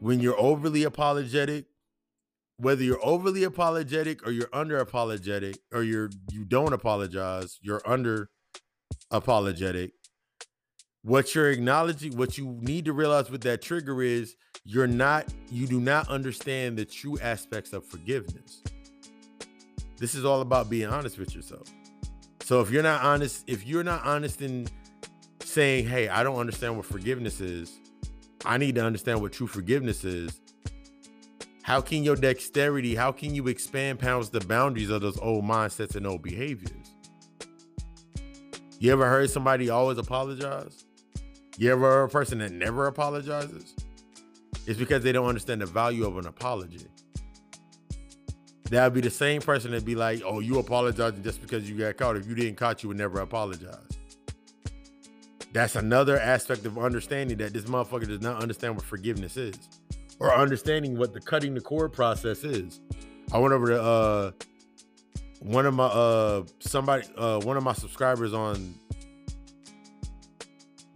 [0.00, 1.64] when you're overly apologetic,
[2.56, 8.30] whether you're overly apologetic or you're under apologetic or you're you don't apologize, you're under
[9.10, 9.92] apologetic
[11.04, 15.66] what you're acknowledging what you need to realize with that trigger is you're not you
[15.66, 18.62] do not understand the true aspects of forgiveness.
[19.98, 21.68] This is all about being honest with yourself.
[22.42, 24.66] So if you're not honest if you're not honest in
[25.40, 27.78] saying hey i don't understand what forgiveness is.
[28.46, 30.40] I need to understand what true forgiveness is
[31.64, 35.96] How can your dexterity, how can you expand pounds the boundaries of those old mindsets
[35.96, 36.92] and old behaviors?
[38.78, 40.84] You ever heard somebody always apologize?
[41.56, 43.74] You ever heard a person that never apologizes?
[44.66, 46.86] It's because they don't understand the value of an apology.
[48.64, 51.78] That would be the same person that'd be like, oh, you apologizing just because you
[51.78, 52.18] got caught.
[52.18, 53.88] If you didn't caught, you would never apologize.
[55.54, 59.56] That's another aspect of understanding that this motherfucker does not understand what forgiveness is
[60.20, 62.80] or understanding what the cutting the cord process is.
[63.32, 64.30] I went over to uh
[65.40, 68.74] one of my uh somebody uh one of my subscribers on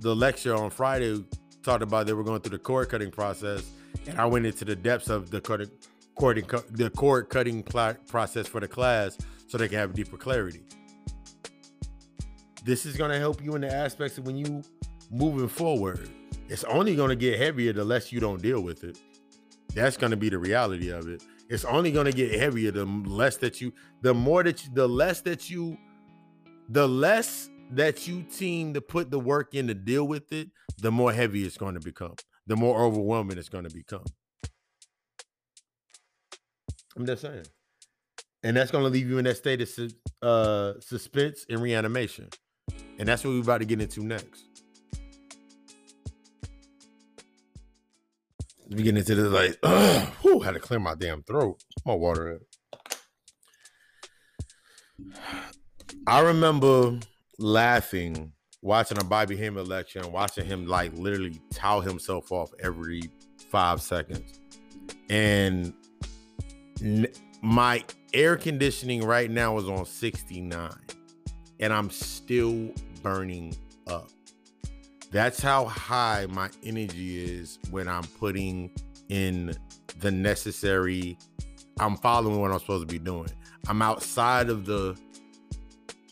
[0.00, 1.24] the lecture on Friday
[1.62, 3.68] talked about they were going through the cord cutting process
[4.06, 5.70] and I went into the depths of the cord
[6.14, 9.18] cord the cord cutting pl- process for the class
[9.48, 10.62] so they can have deeper clarity.
[12.64, 14.62] This is going to help you in the aspects of when you
[15.10, 16.08] moving forward.
[16.48, 18.98] It's only going to get heavier the less you don't deal with it.
[19.78, 21.22] That's going to be the reality of it.
[21.48, 23.72] It's only going to get heavier the less that you,
[24.02, 25.78] the more that you, the less that you,
[26.68, 30.90] the less that you team to put the work in to deal with it, the
[30.90, 32.14] more heavy it's going to become,
[32.46, 34.04] the more overwhelming it's going to become.
[36.96, 37.46] I'm just saying.
[38.42, 39.92] And that's going to leave you in that state of
[40.22, 42.28] uh, suspense and reanimation.
[42.98, 44.57] And that's what we're about to get into next.
[48.70, 49.58] We get into this like,
[50.22, 51.62] whew, had to clear my damn throat.
[51.86, 52.40] My water.
[56.06, 56.98] I remember
[57.38, 58.32] laughing
[58.62, 63.02] watching a Bobby Hemmitt election, watching him like literally towel himself off every
[63.50, 64.40] five seconds.
[65.08, 65.72] And
[66.82, 67.08] n-
[67.40, 70.70] my air conditioning right now is on 69
[71.60, 72.72] and I'm still
[73.02, 74.08] burning up.
[75.10, 78.70] That's how high my energy is when I'm putting
[79.08, 79.54] in
[80.00, 81.16] the necessary.
[81.80, 83.30] I'm following what I'm supposed to be doing.
[83.68, 84.98] I'm outside of the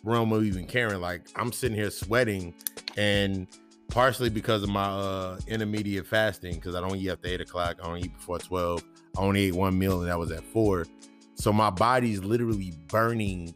[0.05, 1.01] realm of even caring.
[1.01, 2.55] Like I'm sitting here sweating,
[2.97, 3.47] and
[3.89, 7.77] partially because of my uh, intermediate fasting, because I don't eat after eight o'clock.
[7.82, 8.82] I don't eat before twelve.
[9.16, 10.86] I only ate one meal, and that was at four.
[11.35, 13.55] So my body's literally burning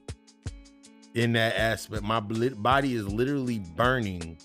[1.14, 2.02] in that aspect.
[2.02, 4.38] My body is literally burning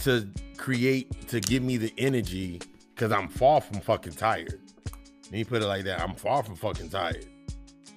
[0.00, 2.60] to create to give me the energy
[2.94, 4.60] because I'm far from fucking tired.
[5.24, 6.00] Let me put it like that.
[6.00, 7.26] I'm far from fucking tired.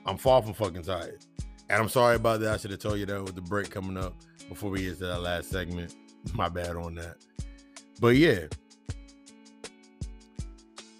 [0.05, 1.25] I'm far from fucking tired.
[1.69, 2.53] And I'm sorry about that.
[2.53, 4.15] I should have told you that with the break coming up
[4.47, 5.95] before we get to that last segment.
[6.33, 7.17] My bad on that.
[7.99, 8.47] But yeah.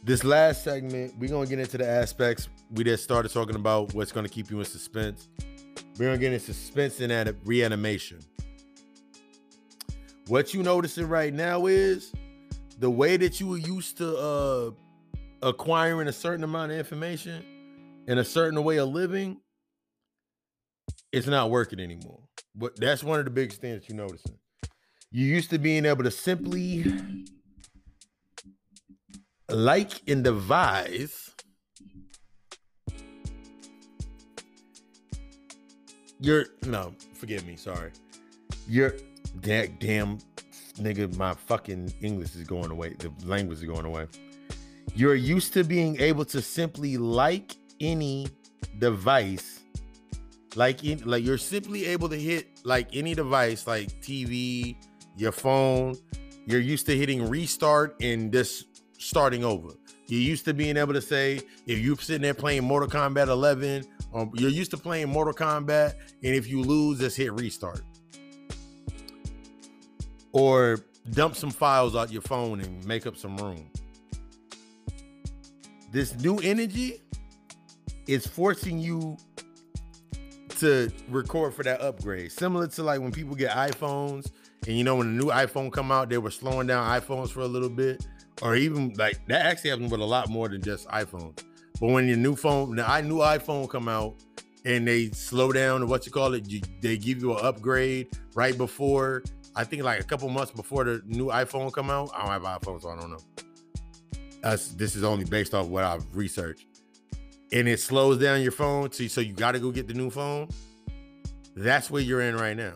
[0.04, 2.50] This last segment, we're gonna get into the aspects.
[2.72, 5.30] We just started talking about what's gonna keep you in suspense.
[5.98, 8.20] We're gonna get into suspense and at reanimation.
[10.28, 12.14] What you noticing right now is
[12.80, 14.72] the way that you were used to uh
[15.41, 17.44] acquiring a certain amount of information
[18.08, 19.38] and a certain way of living,
[21.12, 22.22] it's not working anymore.
[22.56, 24.38] But that's one of the biggest things that you're noticing.
[25.12, 26.86] You used to being able to simply
[29.50, 31.32] like and devise
[36.20, 37.91] your no, forgive me, sorry.
[38.68, 38.95] Your
[39.42, 40.20] that damn
[40.76, 42.96] nigga, my fucking English is going away.
[42.98, 44.08] The language is going away.
[44.96, 48.28] You're used to being able to simply like any
[48.80, 49.62] device,
[50.56, 54.76] like in, like you're simply able to hit like any device, like TV,
[55.18, 55.96] your phone.
[56.46, 59.70] You're used to hitting restart and just starting over.
[60.08, 63.86] You're used to being able to say if you're sitting there playing Mortal Kombat 11,
[64.14, 65.94] um, you're used to playing Mortal Kombat,
[66.24, 67.82] and if you lose, just hit restart
[70.34, 70.80] or
[71.12, 73.70] dump some files out your phone and make up some room.
[75.92, 77.02] This new energy
[78.08, 79.16] is forcing you
[80.60, 82.32] to record for that upgrade.
[82.32, 84.32] Similar to like when people get iPhones
[84.68, 87.42] and you know when the new iPhone come out, they were slowing down iPhones for
[87.42, 88.06] a little bit.
[88.42, 91.44] Or even like that actually happened with a lot more than just iPhones.
[91.80, 94.16] But when your new phone, the new iPhone come out
[94.66, 98.58] and they slow down what you call it, you, they give you an upgrade right
[98.58, 99.24] before
[99.56, 102.10] I think like a couple months before the new iPhone come out.
[102.16, 103.20] I don't have an iPhone, so I don't know.
[104.42, 106.66] That's, this is only based off what I've researched.
[107.52, 110.10] And it slows down your phone, so, so you got to go get the new
[110.10, 110.50] phone.
[111.56, 112.74] That's where you're in right now.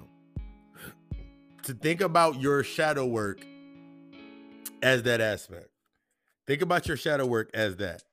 [1.64, 3.46] to think about your shadow work
[4.84, 5.70] as that aspect.
[6.46, 8.04] Think about your shadow work as that.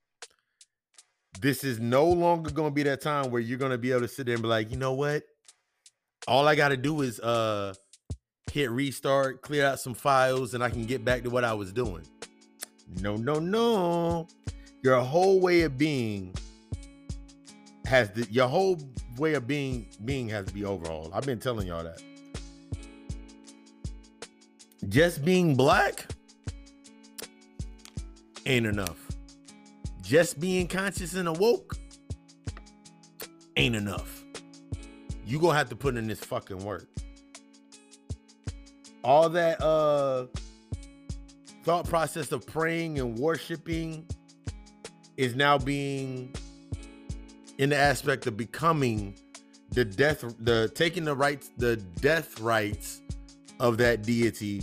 [1.40, 4.00] This is no longer going to be that time where you're going to be able
[4.00, 5.22] to sit there and be like, you know what?
[6.26, 7.74] All I got to do is uh
[8.50, 11.72] hit restart, clear out some files, and I can get back to what I was
[11.72, 12.06] doing.
[13.00, 14.28] No, no, no.
[14.82, 16.34] Your whole way of being
[17.86, 18.78] has the your whole
[19.18, 21.10] way of being being has to be overhauled.
[21.14, 22.02] I've been telling y'all that.
[24.88, 26.06] Just being black
[28.46, 28.98] ain't enough.
[30.02, 31.76] Just being conscious and awoke
[33.56, 34.22] ain't enough.
[35.26, 36.86] You gonna have to put in this fucking work.
[39.04, 40.26] All that uh
[41.62, 44.06] thought process of praying and worshiping
[45.16, 46.34] is now being
[47.58, 49.14] in the aspect of becoming
[49.70, 53.02] the death the taking the rites the death rites
[53.60, 54.62] of that deity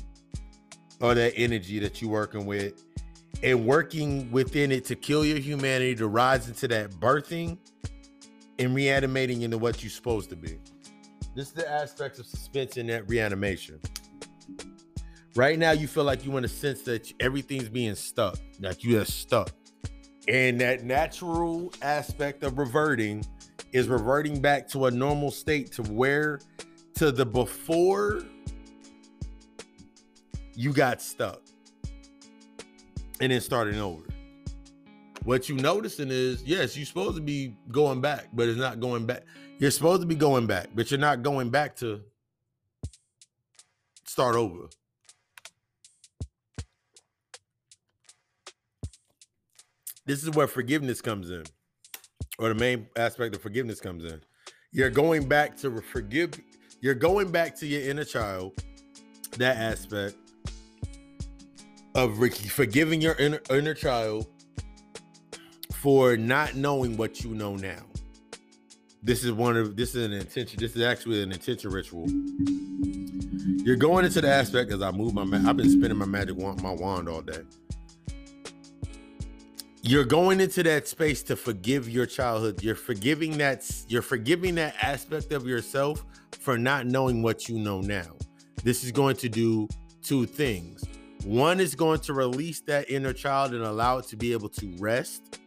[1.00, 2.84] or that energy that you're working with
[3.44, 7.58] and working within it to kill your humanity to rise into that birthing
[8.60, 10.60] and reanimating into what you're supposed to be.
[11.36, 13.80] This is the aspects of suspense in that reanimation
[15.36, 19.00] right now you feel like you want to sense that everything's being stuck like you
[19.00, 19.52] are stuck
[20.28, 23.26] and that natural aspect of reverting
[23.72, 26.40] is reverting back to a normal state to where
[26.96, 28.24] to the before
[30.56, 31.42] you got stuck
[33.20, 34.04] and then starting over.
[35.24, 39.06] What you noticing is, yes, you're supposed to be going back, but it's not going
[39.06, 39.24] back.
[39.60, 42.02] You're supposed to be going back, but you're not going back to
[44.06, 44.70] start over.
[50.12, 51.44] This is where forgiveness comes in,
[52.38, 54.20] or the main aspect of forgiveness comes in.
[54.74, 56.34] You're going back to forgive.
[56.82, 58.62] You're going back to your inner child.
[59.38, 60.18] That aspect
[61.96, 62.18] of
[62.50, 64.28] forgiving your inner, inner child
[65.76, 67.82] for not knowing what you know now.
[69.02, 70.60] This is one of this is an intention.
[70.60, 72.06] This is actually an intention ritual.
[73.64, 75.22] You're going into the aspect as I move my.
[75.22, 77.44] I've been spinning my magic wand, my wand all day
[79.82, 82.62] you're going into that space to forgive your childhood.
[82.62, 86.06] You're forgiving that you're forgiving that aspect of yourself
[86.40, 88.16] for not knowing what you know now.
[88.64, 89.68] This is going to do
[90.04, 90.84] two things.
[91.24, 94.76] One is going to release that inner child and allow it to be able to
[94.80, 95.40] rest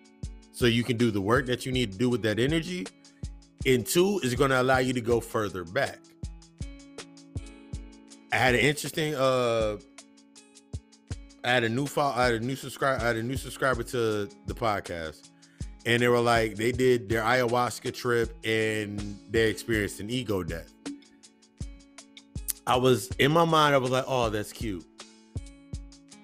[0.52, 2.86] so you can do the work that you need to do with that energy.
[3.66, 5.98] And two is going to allow you to go further back.
[8.32, 9.76] I had an interesting uh
[11.44, 14.54] I had a new follow, I had a new subscriber, a new subscriber to the
[14.54, 15.30] podcast,
[15.84, 20.72] and they were like, they did their ayahuasca trip and they experienced an ego death.
[22.66, 24.86] I was in my mind, I was like, oh, that's cute.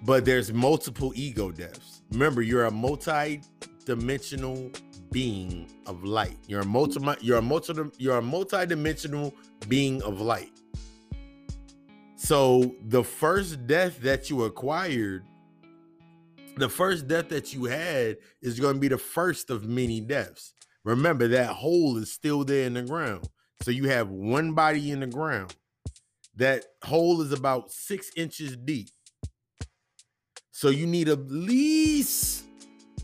[0.03, 2.01] But there's multiple ego deaths.
[2.13, 4.71] Remember, you're a multi-dimensional
[5.11, 6.39] being of light.
[6.47, 9.35] You're a multi, you're a multi, you're a multi-dimensional
[9.69, 10.60] being of light.
[12.23, 15.25] So the first death that you acquired,
[16.59, 20.53] the first death that you had is going to be the first of many deaths.
[20.85, 23.27] Remember that hole is still there in the ground.
[23.63, 25.57] So you have one body in the ground.
[26.37, 28.91] That hole is about six inches deep.
[30.53, 32.45] So you need at least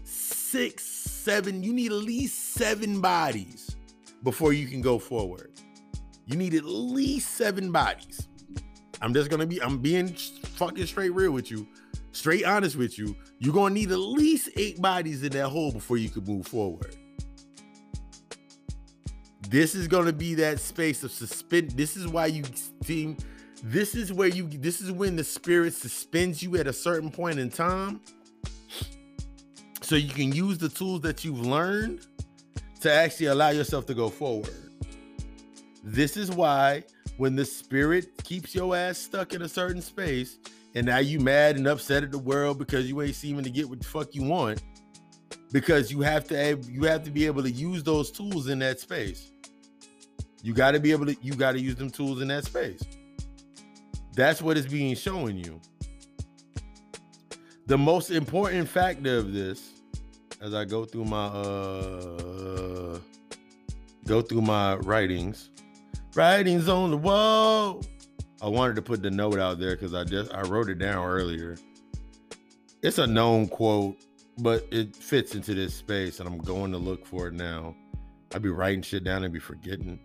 [0.04, 3.76] six, seven, you need at least seven bodies
[4.22, 5.52] before you can go forward.
[6.26, 8.28] You need at least seven bodies.
[9.00, 11.66] I'm just gonna be, I'm being fucking straight real with you,
[12.12, 13.14] straight honest with you.
[13.38, 16.96] You're gonna need at least eight bodies in that hole before you can move forward.
[19.48, 21.72] This is gonna be that space of suspend.
[21.72, 22.42] This is why you
[22.84, 23.16] team.
[23.62, 24.48] This is where you.
[24.48, 28.00] This is when the spirit suspends you at a certain point in time,
[29.82, 32.06] so you can use the tools that you've learned
[32.80, 34.72] to actually allow yourself to go forward.
[35.82, 36.84] This is why
[37.16, 40.38] when the spirit keeps your ass stuck in a certain space
[40.74, 43.68] and now you mad and upset at the world because you ain't seeming to get
[43.68, 44.62] what the fuck you want
[45.52, 48.78] because you have to you have to be able to use those tools in that
[48.78, 49.32] space.
[50.42, 52.82] You got to be able to you got to use them tools in that space.
[54.14, 55.60] That's what is being shown you.
[57.66, 59.72] The most important factor of this
[60.42, 62.98] as i go through my uh
[64.06, 65.50] go through my writings
[66.16, 67.84] Writings on the wall.
[68.40, 71.04] I wanted to put the note out there because I just I wrote it down
[71.04, 71.58] earlier.
[72.82, 73.98] It's a known quote,
[74.38, 77.76] but it fits into this space, and I'm going to look for it now.
[78.34, 80.00] I'd be writing shit down and be forgetting.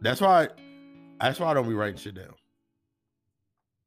[0.00, 0.48] That's why.
[1.20, 2.34] That's why I don't be writing shit down.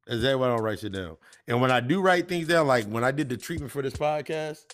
[0.06, 1.18] Is that why I don't write shit down?
[1.46, 3.92] And when I do write things down, like when I did the treatment for this
[3.92, 4.64] podcast,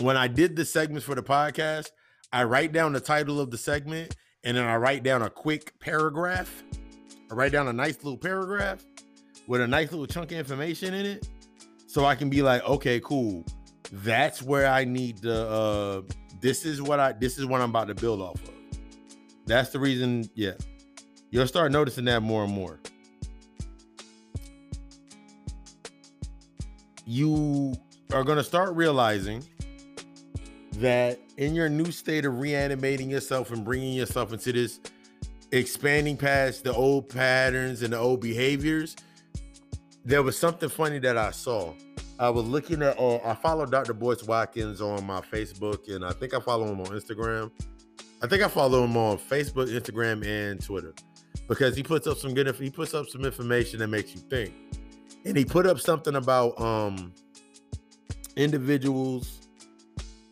[0.00, 1.90] when I did the segments for the podcast,
[2.32, 4.16] I write down the title of the segment
[4.46, 6.62] and then I write down a quick paragraph.
[7.30, 8.80] I write down a nice little paragraph
[9.48, 11.28] with a nice little chunk of information in it.
[11.88, 13.44] so I can be like, okay, cool.
[13.90, 15.48] That's where I need to.
[15.48, 16.02] Uh,
[16.40, 17.12] this is what I.
[17.12, 18.54] This is what I'm about to build off of.
[19.46, 20.30] That's the reason.
[20.34, 20.52] Yeah,
[21.30, 22.78] you'll start noticing that more and more.
[27.04, 27.74] You
[28.12, 29.44] are to start realizing
[30.74, 34.80] that in your new state of reanimating yourself and bringing yourself into this
[35.52, 38.96] expanding past the old patterns and the old behaviors,
[40.04, 41.74] there was something funny that I saw.
[42.18, 43.92] I was looking at, uh, I follow Dr.
[43.92, 47.50] Boyce Watkins on my Facebook, and I think I follow him on Instagram.
[48.22, 50.94] I think I follow him on Facebook, Instagram, and Twitter
[51.48, 52.52] because he puts up some good.
[52.56, 54.54] He puts up some information that makes you think,
[55.26, 57.12] and he put up something about um
[58.36, 59.45] individuals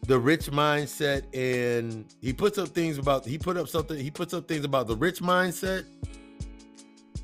[0.07, 4.35] the rich mindset and he puts up things about he put up something he puts
[4.35, 5.85] up things about the rich mindset.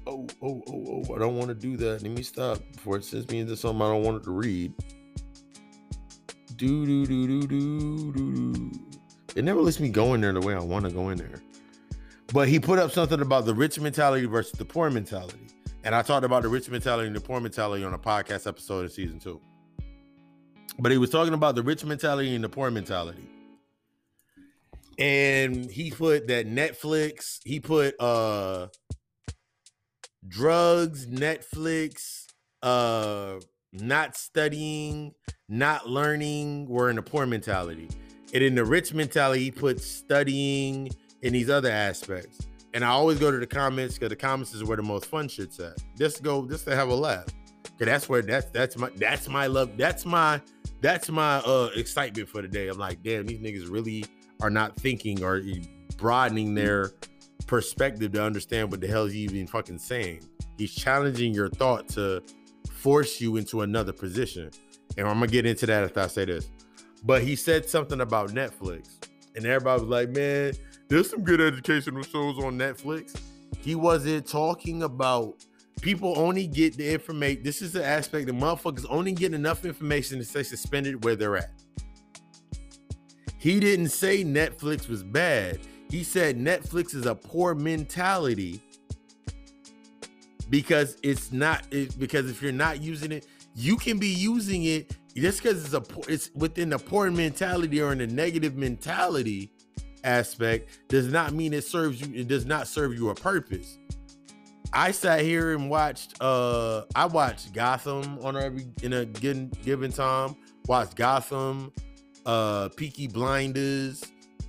[0.06, 2.02] Oh oh oh oh i don't want to do that.
[2.02, 4.72] Let me stop before it sends me into something i don't want it to read.
[6.56, 8.70] Do do do do do do do.
[9.36, 11.42] It never lets me go in there the way i want to go in there.
[12.32, 15.48] But he put up something about the rich mentality versus the poor mentality.
[15.84, 18.86] And i talked about the rich mentality and the poor mentality on a podcast episode
[18.86, 19.40] of season two
[20.80, 23.24] but he was talking about the rich mentality and the poor mentality.
[24.98, 28.68] And he put that Netflix, he put uh
[30.26, 32.26] drugs, Netflix,
[32.62, 33.40] uh
[33.72, 35.14] not studying,
[35.48, 37.88] not learning were in the poor mentality.
[38.32, 40.90] And in the rich mentality, he put studying
[41.22, 42.46] and these other aspects.
[42.72, 45.28] And I always go to the comments because the comments is where the most fun
[45.28, 45.76] shit's at.
[45.98, 47.26] Just go, just to have a laugh.
[47.78, 49.70] Cause that's where that's that's my that's my love.
[49.78, 50.40] That's my
[50.80, 52.68] that's my uh excitement for the day.
[52.68, 54.04] I'm like, damn, these niggas really
[54.40, 55.42] are not thinking or
[55.96, 56.92] broadening their
[57.46, 60.20] perspective to understand what the hell he's even fucking saying.
[60.56, 62.22] He's challenging your thought to
[62.70, 64.50] force you into another position.
[64.96, 66.50] And I'm gonna get into that after I say this.
[67.04, 68.98] But he said something about Netflix,
[69.34, 70.52] and everybody was like, man,
[70.88, 73.18] there's some good educational shows on Netflix.
[73.60, 75.44] He wasn't talking about
[75.80, 77.42] people only get the information.
[77.42, 81.36] This is the aspect that motherfuckers only get enough information to stay suspended where they're
[81.36, 81.50] at.
[83.38, 85.60] He didn't say Netflix was bad.
[85.90, 88.62] He said Netflix is a poor mentality
[90.50, 94.96] because it's not it, because if you're not using it, you can be using it
[95.16, 95.82] just because it's a
[96.12, 99.52] it's within the poor mentality or in the negative mentality
[100.04, 103.78] aspect does not mean it serves you it does not serve you a purpose
[104.72, 106.14] I sat here and watched.
[106.20, 110.36] Uh, I watched Gotham on every in a given given time.
[110.66, 111.72] Watched Gotham,
[112.24, 114.04] uh, Peaky Blinders.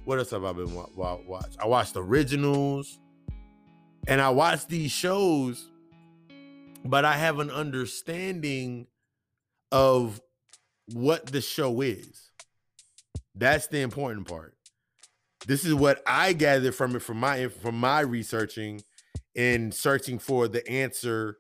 [0.06, 1.56] What else have I been wa- wa- watch?
[1.60, 2.99] I watched Originals,
[4.07, 5.69] and I watched these shows,
[6.85, 8.88] but I have an understanding
[9.72, 10.22] of
[10.93, 12.31] what the show is.
[13.34, 14.56] That's the important part.
[15.48, 18.84] This is what I gathered from it from my from my researching
[19.35, 21.38] in searching for the answer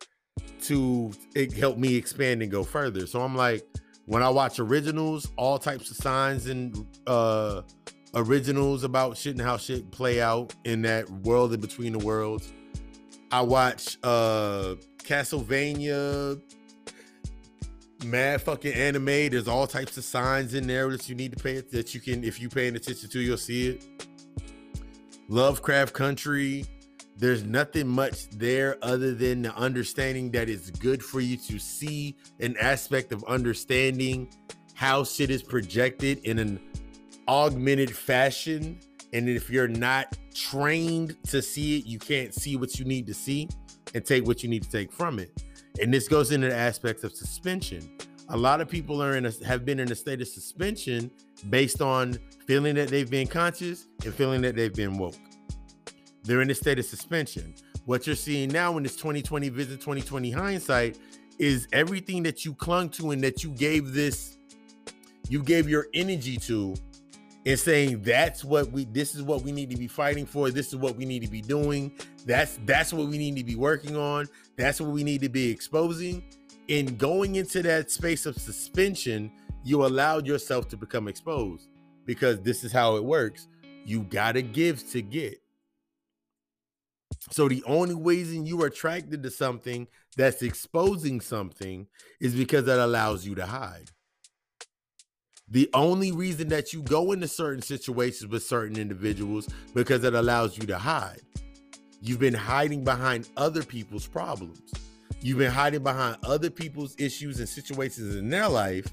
[0.63, 1.11] to
[1.57, 3.05] help me expand and go further.
[3.05, 3.65] So I'm like,
[4.05, 7.61] when I watch originals, all types of signs and uh
[8.13, 12.51] originals about shit and how shit play out in that world in between the worlds.
[13.31, 16.41] I watch uh Castlevania,
[18.05, 19.05] mad fucking anime.
[19.05, 22.23] There's all types of signs in there that you need to pay that you can,
[22.23, 23.85] if you paying attention to, you'll see it.
[25.29, 26.65] Lovecraft Country,
[27.21, 32.17] there's nothing much there other than the understanding that it's good for you to see
[32.39, 34.27] an aspect of understanding
[34.73, 36.59] how shit is projected in an
[37.27, 38.79] augmented fashion.
[39.13, 43.13] And if you're not trained to see it, you can't see what you need to
[43.13, 43.47] see
[43.93, 45.43] and take what you need to take from it.
[45.79, 47.87] And this goes into the aspects of suspension.
[48.29, 51.11] A lot of people are in a, have been in a state of suspension
[51.51, 52.17] based on
[52.47, 55.13] feeling that they've been conscious and feeling that they've been woke.
[56.23, 57.55] They're in a state of suspension.
[57.85, 60.97] What you're seeing now in this 2020 visit, 2020 hindsight
[61.39, 64.37] is everything that you clung to and that you gave this,
[65.29, 66.75] you gave your energy to,
[67.45, 70.51] and saying that's what we this is what we need to be fighting for.
[70.51, 71.91] This is what we need to be doing.
[72.25, 74.27] That's that's what we need to be working on.
[74.57, 76.23] That's what we need to be exposing.
[76.67, 79.31] In going into that space of suspension
[79.63, 81.69] you allowed yourself to become exposed
[82.05, 83.47] because this is how it works.
[83.85, 85.40] You got to give to get
[87.29, 89.87] so the only reason you are attracted to something
[90.17, 91.87] that's exposing something
[92.19, 93.91] is because that allows you to hide.
[95.47, 100.57] The only reason that you go into certain situations with certain individuals because it allows
[100.57, 101.21] you to hide.
[102.01, 104.71] You've been hiding behind other people's problems.
[105.21, 108.87] You've been hiding behind other people's issues and situations in their life,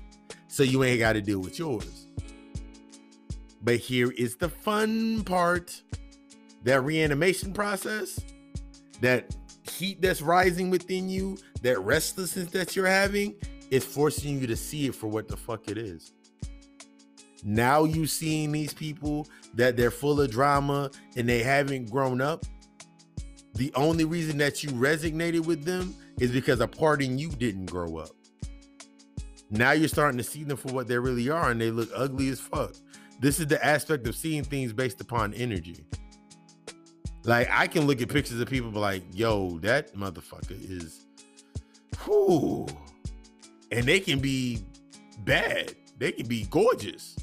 [0.48, 2.08] so you ain't got to deal with yours.
[3.62, 5.82] But here is the fun part
[6.64, 8.20] that reanimation process,
[9.00, 9.34] that
[9.70, 13.34] heat that's rising within you, that restlessness that you're having,
[13.70, 16.12] is forcing you to see it for what the fuck it is.
[17.44, 22.44] Now you seeing these people that they're full of drama and they haven't grown up.
[23.54, 27.66] The only reason that you resonated with them is because a part in you didn't
[27.66, 28.10] grow up.
[29.50, 32.28] Now you're starting to see them for what they really are and they look ugly
[32.28, 32.74] as fuck.
[33.20, 35.84] This is the aspect of seeing things based upon energy.
[37.28, 41.04] Like I can look at pictures of people, be like, "Yo, that motherfucker is,
[42.06, 42.66] whoo,"
[43.70, 44.64] and they can be
[45.26, 45.74] bad.
[45.98, 47.18] They can be gorgeous.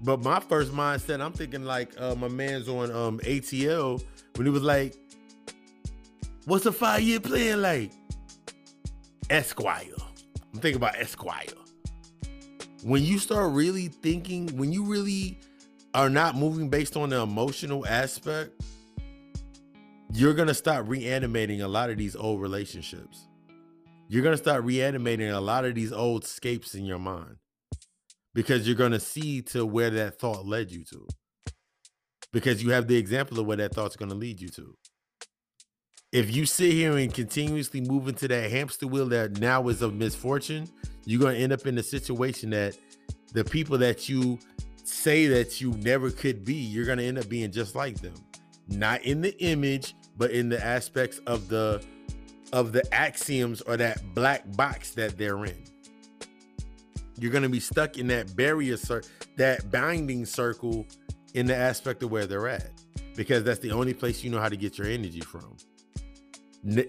[0.00, 4.02] But my first mindset, I'm thinking like uh, my man's on um, ATL
[4.36, 4.96] when he was like,
[6.46, 7.92] "What's a five year plan like?"
[9.28, 9.84] Esquire.
[10.54, 11.44] I'm thinking about Esquire.
[12.82, 15.40] When you start really thinking, when you really
[15.98, 18.52] are not moving based on the emotional aspect,
[20.12, 23.26] you're gonna stop reanimating a lot of these old relationships.
[24.06, 27.38] You're gonna start reanimating a lot of these old scapes in your mind
[28.32, 31.04] because you're gonna see to where that thought led you to.
[32.32, 34.76] Because you have the example of where that thought's gonna lead you to.
[36.12, 39.94] If you sit here and continuously move into that hamster wheel that now is of
[39.94, 40.68] misfortune,
[41.06, 42.78] you're gonna end up in a situation that
[43.32, 44.38] the people that you
[44.88, 48.14] say that you never could be, you're going to end up being just like them.
[48.68, 51.84] Not in the image, but in the aspects of the
[52.52, 55.64] of the axioms or that black box that they're in.
[57.18, 59.02] You're going to be stuck in that barrier cir-
[59.36, 60.86] that binding circle
[61.34, 62.70] in the aspect of where they're at
[63.16, 65.56] because that's the only place you know how to get your energy from.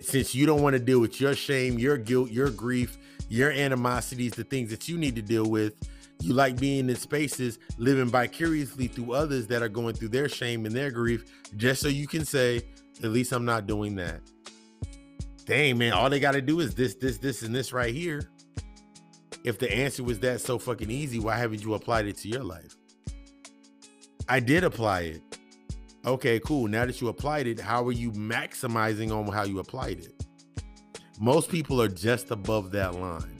[0.01, 2.97] Since you don't want to deal with your shame, your guilt, your grief,
[3.29, 5.73] your animosities, the things that you need to deal with,
[6.21, 10.65] you like being in spaces, living vicariously through others that are going through their shame
[10.65, 11.23] and their grief,
[11.55, 12.61] just so you can say,
[13.03, 14.21] at least I'm not doing that.
[15.45, 18.29] Dang, man, all they got to do is this, this, this, and this right here.
[19.45, 22.43] If the answer was that so fucking easy, why haven't you applied it to your
[22.43, 22.75] life?
[24.27, 25.21] I did apply it.
[26.05, 26.67] Okay, cool.
[26.67, 30.25] Now that you applied it, how are you maximizing on how you applied it?
[31.19, 33.37] Most people are just above that line.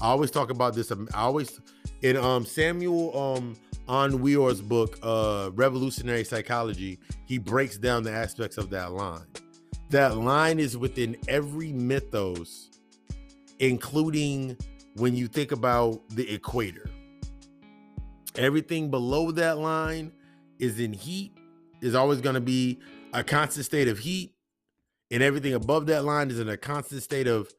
[0.00, 0.90] I always talk about this.
[0.90, 1.60] I always
[2.02, 3.56] in um Samuel um
[3.88, 9.26] Anwir's book, uh, Revolutionary Psychology, he breaks down the aspects of that line.
[9.90, 12.70] That line is within every mythos,
[13.58, 14.56] including
[14.94, 16.88] when you think about the equator.
[18.36, 20.12] Everything below that line
[20.58, 21.36] is in heat,
[21.82, 22.78] is always going to be
[23.12, 24.34] a constant state of heat,
[25.10, 27.52] and everything above that line is in a constant state of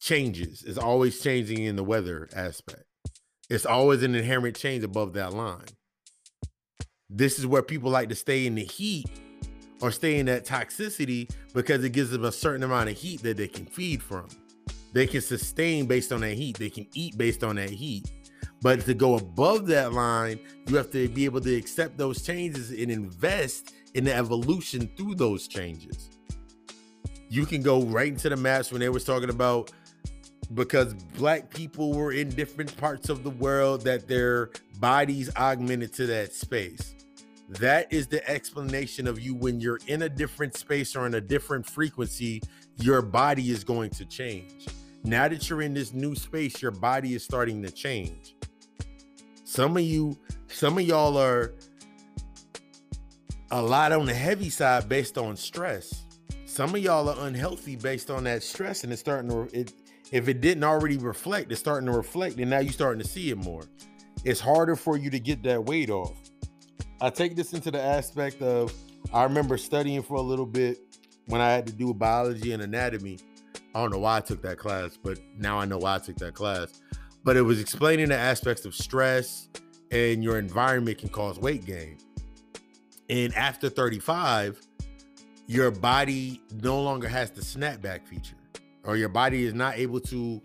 [0.00, 0.62] changes.
[0.62, 2.85] It's always changing in the weather aspect.
[3.48, 5.66] It's always an inherent change above that line.
[7.08, 9.08] This is where people like to stay in the heat
[9.80, 13.36] or stay in that toxicity because it gives them a certain amount of heat that
[13.36, 14.26] they can feed from.
[14.92, 18.10] They can sustain based on that heat, they can eat based on that heat.
[18.62, 22.70] But to go above that line, you have to be able to accept those changes
[22.70, 26.10] and invest in the evolution through those changes.
[27.28, 29.70] You can go right into the maps when they was talking about
[30.54, 36.06] because black people were in different parts of the world that their bodies augmented to
[36.06, 36.94] that space.
[37.48, 41.20] That is the explanation of you when you're in a different space or in a
[41.20, 42.42] different frequency,
[42.76, 44.66] your body is going to change.
[45.04, 48.34] Now that you're in this new space, your body is starting to change.
[49.44, 50.18] Some of you,
[50.48, 51.54] some of y'all are
[53.52, 56.04] a lot on the heavy side based on stress.
[56.46, 59.72] Some of y'all are unhealthy based on that stress, and it's starting to it
[60.12, 63.30] if it didn't already reflect, it's starting to reflect, and now you're starting to see
[63.30, 63.62] it more.
[64.24, 66.16] It's harder for you to get that weight off.
[67.00, 68.72] I take this into the aspect of
[69.12, 70.78] I remember studying for a little bit
[71.26, 73.18] when I had to do biology and anatomy.
[73.74, 76.16] I don't know why I took that class, but now I know why I took
[76.18, 76.80] that class.
[77.24, 79.48] But it was explaining the aspects of stress
[79.90, 81.98] and your environment can cause weight gain.
[83.10, 84.60] And after 35,
[85.46, 88.35] your body no longer has the snapback feature
[88.86, 90.40] or your body is not able to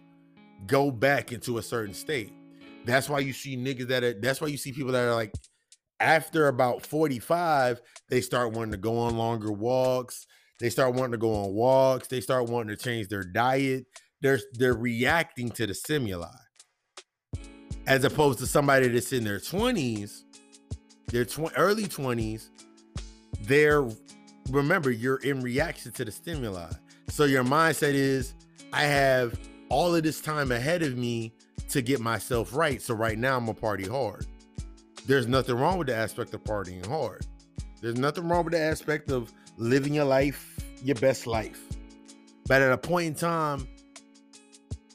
[0.65, 2.33] go back into a certain state.
[2.85, 5.33] That's why you see niggas that are that's why you see people that are like
[6.01, 10.25] after about 45, they start wanting to go on longer walks.
[10.59, 12.07] They start wanting to go on walks.
[12.07, 13.85] They start wanting to change their diet.
[14.21, 16.27] They're they're reacting to the stimuli.
[17.87, 20.21] As opposed to somebody that's in their 20s,
[21.07, 22.49] their tw- early 20s,
[23.41, 23.87] they're
[24.49, 26.71] remember you're in reaction to the stimuli.
[27.11, 28.33] So your mindset is,
[28.71, 31.33] I have all of this time ahead of me
[31.67, 32.81] to get myself right.
[32.81, 34.25] So right now I'm a party hard.
[35.07, 37.25] There's nothing wrong with the aspect of partying hard.
[37.81, 41.59] There's nothing wrong with the aspect of living your life, your best life.
[42.47, 43.67] But at a point in time,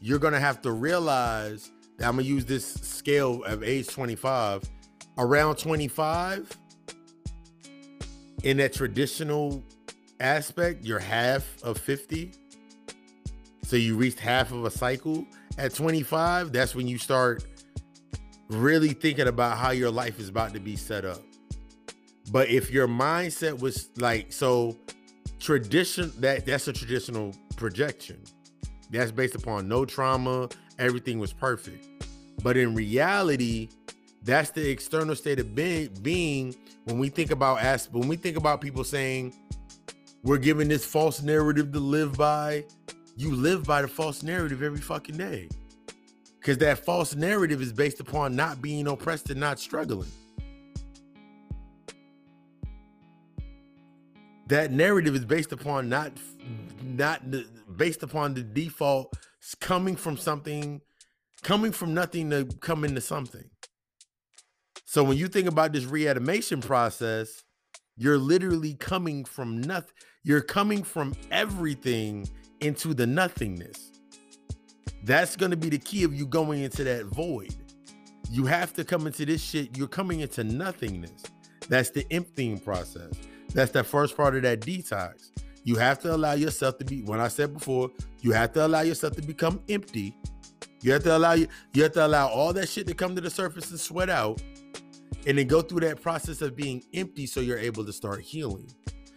[0.00, 4.62] you're gonna have to realize that I'm gonna use this scale of age 25.
[5.18, 6.56] Around 25,
[8.42, 9.62] in that traditional
[10.20, 12.32] aspect, you're half of 50.
[13.62, 15.26] So you reached half of a cycle.
[15.58, 17.44] At 25, that's when you start
[18.48, 21.20] really thinking about how your life is about to be set up.
[22.30, 24.76] But if your mindset was like so
[25.38, 28.22] tradition that that's a traditional projection.
[28.90, 30.48] That's based upon no trauma,
[30.78, 31.86] everything was perfect.
[32.42, 33.68] But in reality,
[34.22, 38.36] that's the external state of being, being when we think about as when we think
[38.36, 39.34] about people saying
[40.22, 42.64] we're given this false narrative to live by,
[43.16, 45.48] you live by the false narrative every fucking day.
[46.42, 50.10] Cause that false narrative is based upon not being oppressed and not struggling.
[54.46, 56.12] That narrative is based upon not
[56.84, 57.20] not
[57.76, 59.12] based upon the default
[59.60, 60.80] coming from something
[61.42, 63.50] coming from nothing to come into something.
[64.84, 67.42] So when you think about this reanimation process,
[67.96, 69.92] you're literally coming from nothing.
[70.22, 72.28] You're coming from everything
[72.60, 73.92] into the nothingness.
[75.04, 77.54] That's going to be the key of you going into that void.
[78.30, 79.76] You have to come into this shit.
[79.76, 81.22] You're coming into nothingness.
[81.68, 83.12] That's the emptying process.
[83.54, 85.30] That's the first part of that detox.
[85.64, 87.90] You have to allow yourself to be, when I said before,
[88.20, 90.16] you have to allow yourself to become empty
[90.82, 93.20] you have to allow you, you have to allow all that shit to come to
[93.20, 94.40] the surface and sweat out,
[95.26, 98.70] and then go through that process of being empty so you're able to start healing.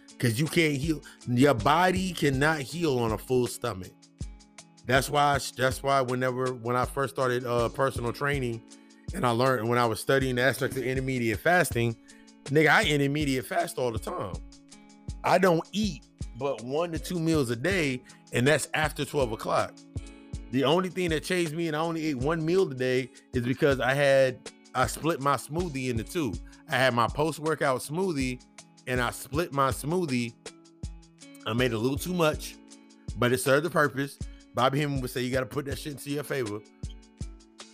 [0.08, 3.92] Because you can't heal, your body cannot heal on a full stomach.
[4.86, 8.62] That's why that's why whenever when I first started uh personal training
[9.14, 11.96] and I learned when I was studying the aspects of intermediate fasting,
[12.46, 14.34] nigga, I intermediate fast all the time.
[15.22, 16.04] I don't eat
[16.40, 18.02] but one to two meals a day,
[18.32, 19.74] and that's after 12 o'clock.
[20.52, 23.78] The only thing that changed me and I only ate one meal today is because
[23.78, 26.34] I had I split my smoothie into two.
[26.68, 28.42] I had my post-workout smoothie
[28.86, 30.32] and I split my smoothie.
[31.46, 32.56] I made a little too much,
[33.16, 34.18] but it served the purpose.
[34.54, 36.60] Bobby Hemmitt would say you got to put that shit into your favor.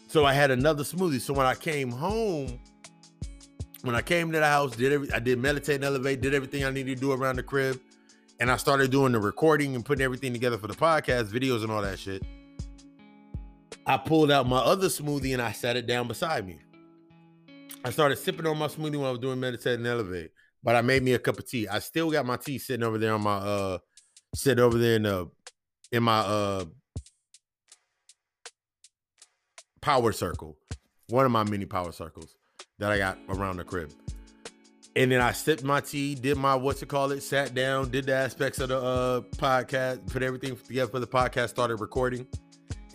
[0.08, 1.20] So I had another smoothie.
[1.20, 2.58] So when I came home,
[3.82, 6.64] when I came to the house, did every I did meditate and elevate, did everything
[6.64, 7.80] I needed to do around the crib,
[8.40, 11.70] and I started doing the recording and putting everything together for the podcast, videos, and
[11.70, 12.22] all that shit.
[13.86, 16.58] I pulled out my other smoothie and I sat it down beside me.
[17.86, 20.82] I started sipping on my smoothie when I was doing meditate and elevate, but I
[20.82, 21.68] made me a cup of tea.
[21.68, 23.78] I still got my tea sitting over there on my uh
[24.34, 25.30] sitting over there in the
[25.92, 26.64] in my uh
[29.80, 30.56] power circle.
[31.10, 32.34] One of my mini power circles
[32.80, 33.92] that I got around the crib.
[34.96, 38.06] And then I sipped my tea, did my what's it call it, sat down, did
[38.06, 42.26] the aspects of the uh podcast, put everything together for the podcast, started recording.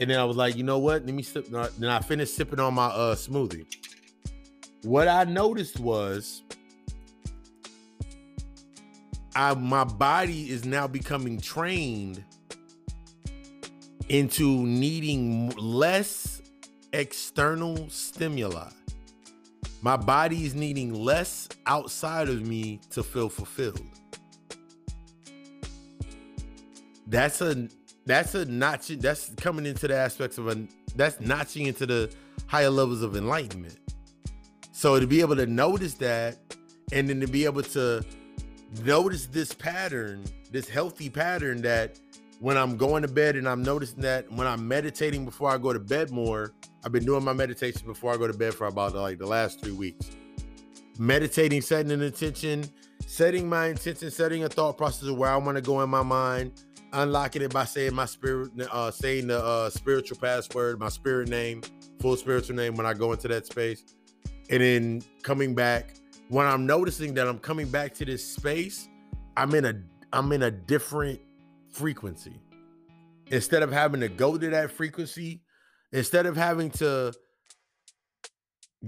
[0.01, 1.05] And then I was like, you know what?
[1.05, 1.47] Let me sip.
[1.47, 3.65] Then I finished sipping on my uh, smoothie.
[4.83, 6.41] What I noticed was,
[9.35, 12.23] I my body is now becoming trained
[14.09, 16.41] into needing less
[16.93, 18.69] external stimuli.
[19.83, 23.81] My body is needing less outside of me to feel fulfilled.
[27.05, 27.67] That's a
[28.07, 32.11] that's a notching that's coming into the aspects of a that's notching into the
[32.47, 33.77] higher levels of enlightenment
[34.71, 36.37] so to be able to notice that
[36.91, 38.03] and then to be able to
[38.83, 41.99] notice this pattern this healthy pattern that
[42.39, 45.73] when i'm going to bed and i'm noticing that when i'm meditating before i go
[45.73, 46.53] to bed more
[46.83, 49.61] i've been doing my meditation before i go to bed for about like the last
[49.61, 50.11] three weeks.
[50.97, 52.63] Meditating setting an intention
[53.05, 56.03] setting my intention setting a thought process of where i want to go in my
[56.03, 56.51] mind
[56.93, 61.61] unlocking it by saying my spirit, uh, saying the uh, spiritual password, my spirit name,
[61.99, 63.83] full spiritual name when I go into that space,
[64.51, 65.95] and then coming back.
[66.29, 68.87] When I'm noticing that I'm coming back to this space,
[69.35, 69.73] I'm in a
[70.13, 71.19] I'm in a different
[71.71, 72.39] frequency.
[73.27, 75.41] Instead of having to go to that frequency,
[75.93, 77.13] instead of having to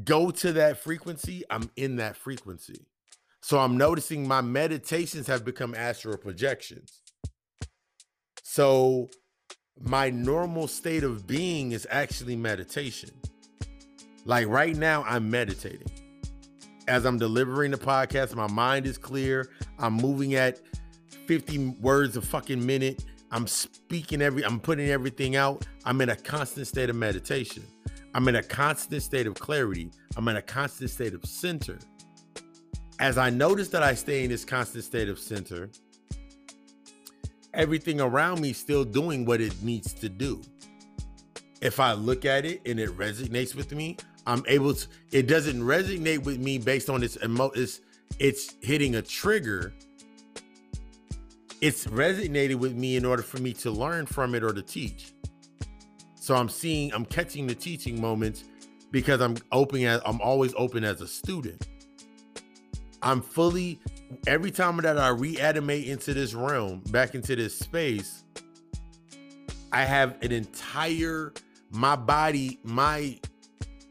[0.04, 2.86] go to that frequency, I'm in that frequency.
[3.42, 7.02] So I'm noticing my meditations have become astral projections.
[8.42, 9.10] So
[9.80, 13.12] my normal state of being is actually meditation.
[14.26, 15.88] Like right now, I'm meditating.
[16.88, 19.50] As I'm delivering the podcast, my mind is clear.
[19.80, 20.60] I'm moving at
[21.28, 23.06] 50 words a fucking minute.
[23.32, 25.66] I'm speaking every, I'm putting everything out.
[25.86, 27.64] I'm in a constant state of meditation.
[28.14, 29.92] I'm in a constant state of clarity.
[30.16, 31.80] I'm in a constant state of center.
[33.00, 35.70] As I notice that I stay in this constant state of center,
[37.54, 40.42] everything around me still doing what it needs to do.
[41.62, 44.88] If I look at it and it resonates with me, I'm able to.
[45.12, 47.52] It doesn't resonate with me based on its emo.
[47.56, 47.82] It's
[48.20, 49.74] it's hitting a trigger.
[51.62, 55.14] It's resonated with me in order for me to learn from it or to teach.
[56.16, 58.44] So I'm seeing, I'm catching the teaching moments
[58.92, 61.68] because I'm open as I'm always open as a student.
[63.02, 63.80] I'm fully
[64.28, 68.24] every time that I reanimate into this realm, back into this space,
[69.72, 71.34] I have an entire
[71.72, 73.20] my body, my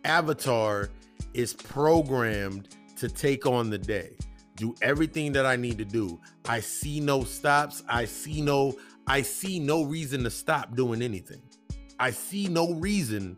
[0.04, 0.90] avatar
[1.34, 4.16] is programmed to take on the day.
[4.56, 6.20] Do everything that I need to do.
[6.48, 7.82] I see no stops.
[7.88, 8.76] I see no
[9.06, 11.42] I see no reason to stop doing anything.
[11.98, 13.36] I see no reason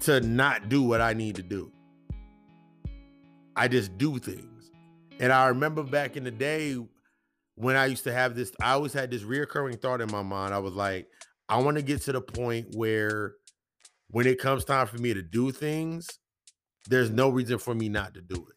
[0.00, 1.72] to not do what I need to do.
[3.56, 4.70] I just do things.
[5.20, 6.76] And I remember back in the day
[7.54, 10.54] when I used to have this, I always had this reoccurring thought in my mind.
[10.54, 11.06] I was like,
[11.48, 13.34] I want to get to the point where
[14.12, 16.06] when it comes time for me to do things,
[16.88, 18.56] there's no reason for me not to do it.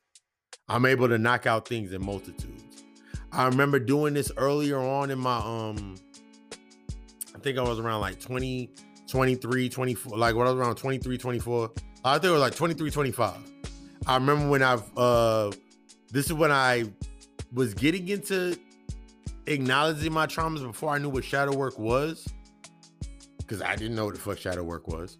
[0.68, 2.84] I'm able to knock out things in multitudes.
[3.32, 5.96] I remember doing this earlier on in my um
[7.34, 8.70] I think I was around like 20
[9.08, 11.72] 23 24 like when I was around 23 24
[12.04, 13.36] I think it was like 23 25
[14.08, 15.52] I remember when I've uh
[16.12, 16.86] this is when I
[17.54, 18.58] was getting into
[19.48, 22.26] acknowledging my traumas before I knew what shadow work was
[23.40, 25.18] because I didn't know what the fuck shadow work was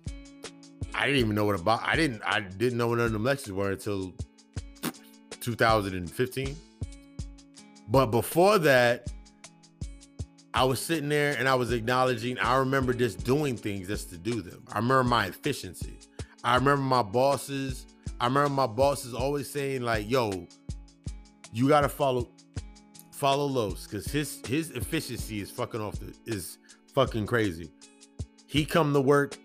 [0.94, 3.24] I didn't even know what about I didn't I didn't know what none of them
[3.24, 4.14] lectures were until
[5.42, 6.56] 2015
[7.90, 9.12] but before that
[10.56, 14.18] I was sitting there and I was acknowledging, I remember just doing things just to
[14.18, 14.64] do them.
[14.72, 16.00] I remember my efficiency.
[16.46, 17.86] I remember my bosses.
[18.22, 20.48] I remember my bosses always saying, like, yo,
[21.52, 22.30] you gotta follow
[23.12, 26.58] follow Los because his his efficiency is fucking off the is
[26.94, 27.70] fucking crazy.
[28.48, 29.38] He come to work,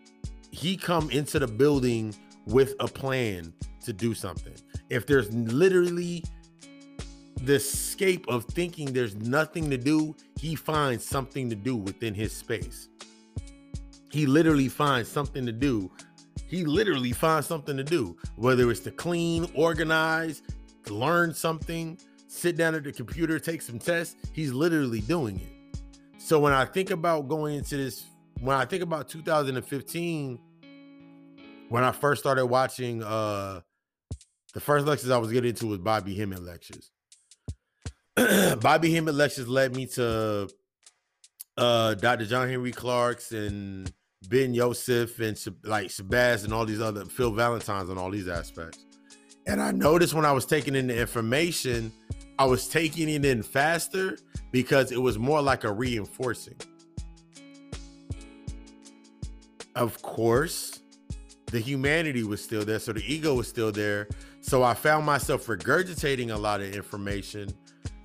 [0.50, 2.14] he come into the building
[2.46, 3.52] with a plan
[3.84, 4.54] to do something.
[4.88, 6.24] If there's literally
[7.42, 12.32] the escape of thinking there's nothing to do, he finds something to do within his
[12.32, 12.88] space.
[14.10, 15.90] He literally finds something to do.
[16.46, 20.42] He literally finds something to do, whether it's to clean, organize,
[20.88, 21.96] learn something,
[22.26, 24.16] sit down at the computer, take some tests.
[24.32, 25.78] He's literally doing it.
[26.18, 28.04] So when I think about going into this,
[28.40, 30.38] when I think about 2015,
[31.68, 33.60] when I first started watching uh
[34.52, 36.90] the first lectures I was getting into was Bobby Hemmitt lectures.
[38.60, 40.48] Bobby Hemmitt lectures led me to
[41.56, 42.26] uh, Dr.
[42.26, 43.92] John Henrik Clarke's and
[44.28, 48.84] Ben Yosef and like Shabazz and all these other Phil Valentine's and all these aspects.
[49.46, 51.92] And I noticed when I was taking in the information,
[52.38, 54.18] I was taking it in faster
[54.50, 56.56] because it was more like a reinforcing.
[59.74, 60.80] Of course,
[61.46, 64.08] the humanity was still there, so the ego was still there.
[64.40, 67.54] So I found myself regurgitating a lot of information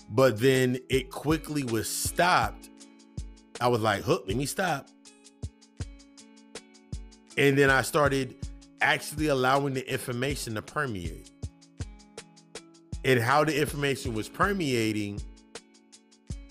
[0.09, 2.69] but then it quickly was stopped.
[3.59, 4.87] I was like, "Hook, let me stop."
[7.37, 8.35] And then I started
[8.81, 11.31] actually allowing the information to permeate.
[13.03, 15.21] And how the information was permeating,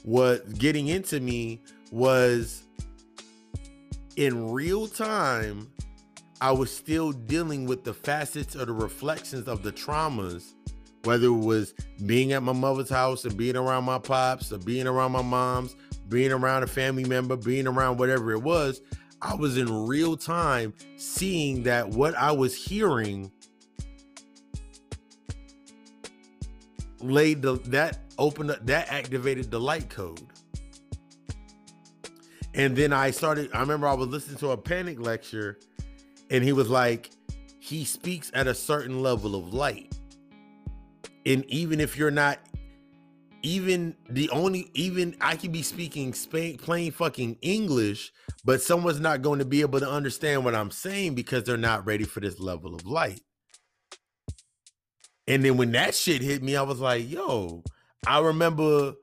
[0.02, 2.63] what getting into me was
[4.16, 5.70] in real time,
[6.40, 10.54] I was still dealing with the facets or the reflections of the traumas
[11.04, 11.74] whether it was
[12.06, 15.76] being at my mother's house and being around my pops or being around my mom's,
[16.08, 18.80] being around a family member, being around whatever it was,
[19.22, 23.30] I was in real time seeing that what I was hearing
[27.00, 30.26] laid the that opened up that activated the light code.
[32.54, 35.58] And then I started, I remember I was listening to a panic lecture,
[36.30, 37.10] and he was like,
[37.58, 39.92] he speaks at a certain level of light
[41.26, 42.38] and even if you're not
[43.42, 48.12] even the only even I can be speaking Spain, plain fucking English,
[48.44, 51.84] but someone's not going to be able to understand what I'm saying because they're not
[51.86, 53.20] ready for this level of light.
[55.26, 57.62] And then when that shit hit me, I was like, yo,
[58.06, 58.94] I remember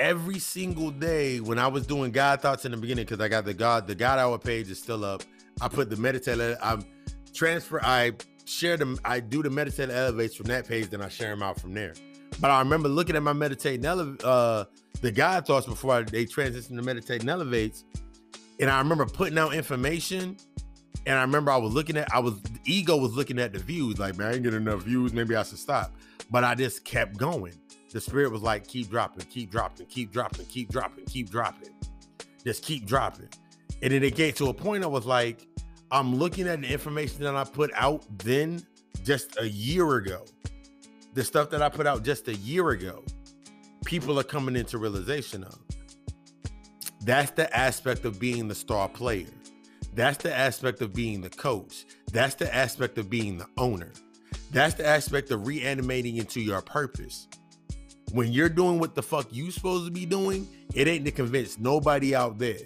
[0.00, 3.44] every single day when I was doing God thoughts in the beginning, because I got
[3.44, 5.22] the God, the God hour page is still up.
[5.60, 6.84] I put the meditator, I'm
[7.32, 8.12] transfer, I
[8.44, 8.98] share them.
[9.04, 11.94] I do the meditative elevates from that page, then I share them out from there.
[12.40, 14.64] But I remember looking at my meditating ele- uh
[15.00, 17.84] the God thoughts before I, they transitioned to meditating elevates,
[18.60, 20.36] and I remember putting out information.
[21.04, 23.96] And I remember I was looking at, I was ego was looking at the views,
[23.96, 25.12] like, man, I ain't getting enough views.
[25.12, 25.94] Maybe I should stop.
[26.32, 27.54] But I just kept going.
[27.96, 31.70] The spirit was like, keep dropping, keep dropping, keep dropping, keep dropping, keep dropping.
[32.44, 33.30] Just keep dropping.
[33.80, 35.48] And then it came to a point I was like,
[35.90, 38.62] I'm looking at the information that I put out then
[39.02, 40.26] just a year ago.
[41.14, 43.02] The stuff that I put out just a year ago.
[43.86, 45.58] People are coming into realization of.
[47.00, 49.32] That's the aspect of being the star player.
[49.94, 51.86] That's the aspect of being the coach.
[52.12, 53.94] That's the aspect of being the owner.
[54.50, 57.28] That's the aspect of reanimating into your purpose.
[58.12, 61.58] When you're doing what the fuck you supposed to be doing, it ain't to convince
[61.58, 62.58] nobody out there.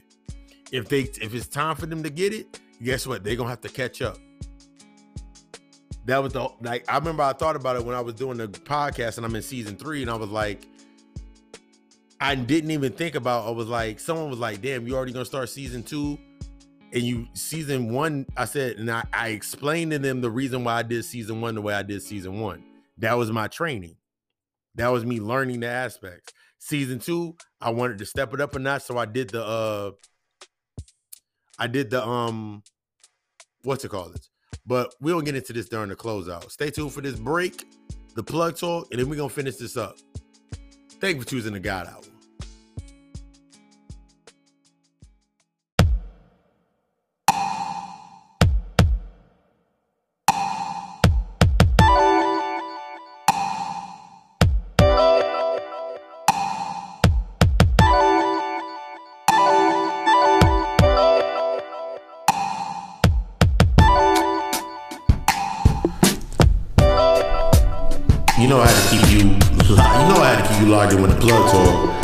[0.73, 3.25] If they if it's time for them to get it, guess what?
[3.25, 4.19] They're gonna have to catch up.
[6.05, 8.49] That was the like I remember I thought about it when I was doing the
[8.49, 10.67] podcast and I'm in season three, and I was like,
[12.21, 13.47] I didn't even think about.
[13.47, 16.19] I was like, someone was like, "Damn, you already gonna start season two?
[16.93, 20.75] And you season one?" I said, and I, I explained to them the reason why
[20.75, 22.62] I did season one the way I did season one.
[22.99, 23.97] That was my training.
[24.75, 26.33] That was me learning the aspects.
[26.59, 29.91] Season two, I wanted to step it up a notch, so I did the uh,
[31.59, 32.63] I did the um,
[33.63, 34.19] what's it called?
[34.67, 36.51] But we'll get into this during the closeout.
[36.51, 37.67] Stay tuned for this break,
[38.15, 39.97] the plug talk, and then we're gonna finish this up.
[41.01, 42.10] Thank you for choosing the God Hour.
[71.21, 72.03] Plug talk.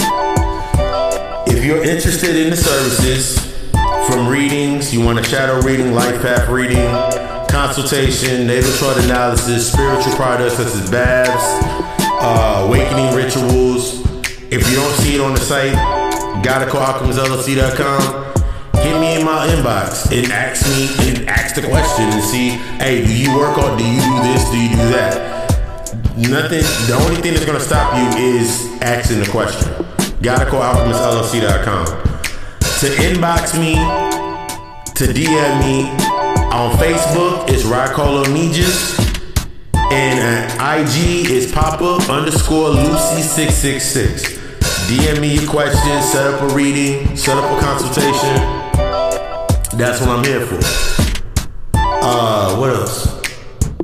[1.49, 3.47] If you're interested in the services,
[4.07, 6.87] from readings, you want a shadow reading, life path reading,
[7.49, 11.45] consultation, natal chart analysis, spiritual products such as baths,
[12.23, 14.05] uh, awakening rituals.
[14.53, 15.75] If you don't see it on the site,
[16.45, 18.35] gotta call alchemistllc.com.
[18.83, 23.05] Hit me in my inbox and ask me and ask the question and see, hey,
[23.05, 23.77] do you work on?
[23.79, 24.51] Do you do this?
[24.51, 25.36] Do you do that?
[26.17, 26.63] Nothing.
[26.89, 29.71] The only thing that's gonna stop you is asking the question.
[30.23, 30.63] Gotta call.
[31.85, 33.75] To inbox me,
[34.95, 35.91] to DM me
[36.55, 38.97] on Facebook, it's Ricolo Nijas.
[39.93, 40.19] And
[40.59, 44.23] uh, IG is Papa underscore Lucy six six six.
[44.89, 48.37] DM me your questions, set up a reading, set up a consultation.
[49.79, 50.59] That's what I'm here for.
[51.75, 53.16] Uh, what else?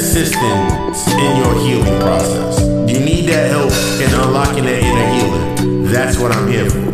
[0.04, 2.60] assistance in your healing process.
[2.60, 3.72] You need that help
[4.04, 5.84] in unlocking that inner healing.
[5.90, 6.84] That's what I'm here for.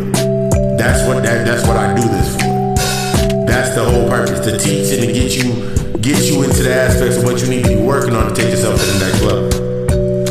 [0.77, 3.45] That's what that, that's what I do this for.
[3.45, 5.51] That's the whole purpose to teach and to get you
[5.99, 8.49] get you into the aspects of what you need to be working on to take
[8.49, 9.49] yourself to the next level.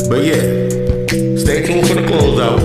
[0.09, 0.41] But yeah,
[1.37, 2.61] stay tuned for the closeout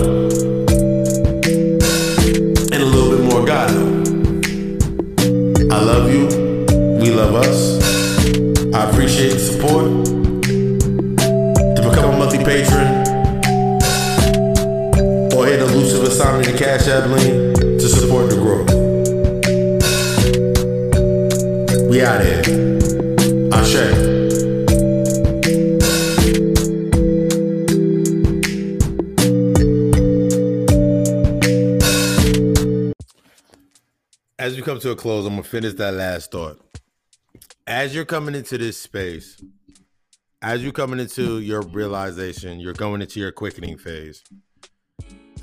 [2.72, 3.70] and a little bit more God.
[5.72, 6.24] I love you.
[7.02, 7.84] We love us.
[8.74, 10.05] I appreciate the support.
[12.46, 13.04] Patron
[15.36, 18.70] or hit elusive assignment to Cash App link to support the growth.
[21.90, 22.42] We out here.
[23.52, 23.76] Ashe.
[34.38, 36.62] As we come to a close, I'm gonna finish that last thought.
[37.66, 39.42] As you're coming into this space,
[40.46, 44.24] as you're coming into your realization, you're going into your quickening phase.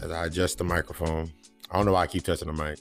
[0.00, 1.32] As I adjust the microphone,
[1.72, 2.78] I don't know why I keep touching the mic.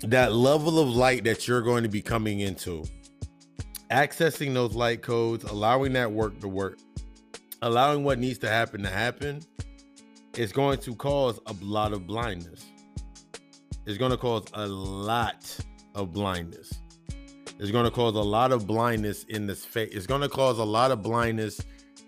[0.00, 2.84] That level of light that you're going to be coming into,
[3.92, 6.80] accessing those light codes, allowing that work to work,
[7.62, 9.42] allowing what needs to happen to happen,
[10.34, 12.66] is going to cause a lot of blindness.
[13.86, 15.56] It's going to cause a lot
[15.94, 16.80] of blindness.
[17.60, 19.90] It's going to cause a lot of blindness in this face.
[19.92, 21.60] It's going to cause a lot of blindness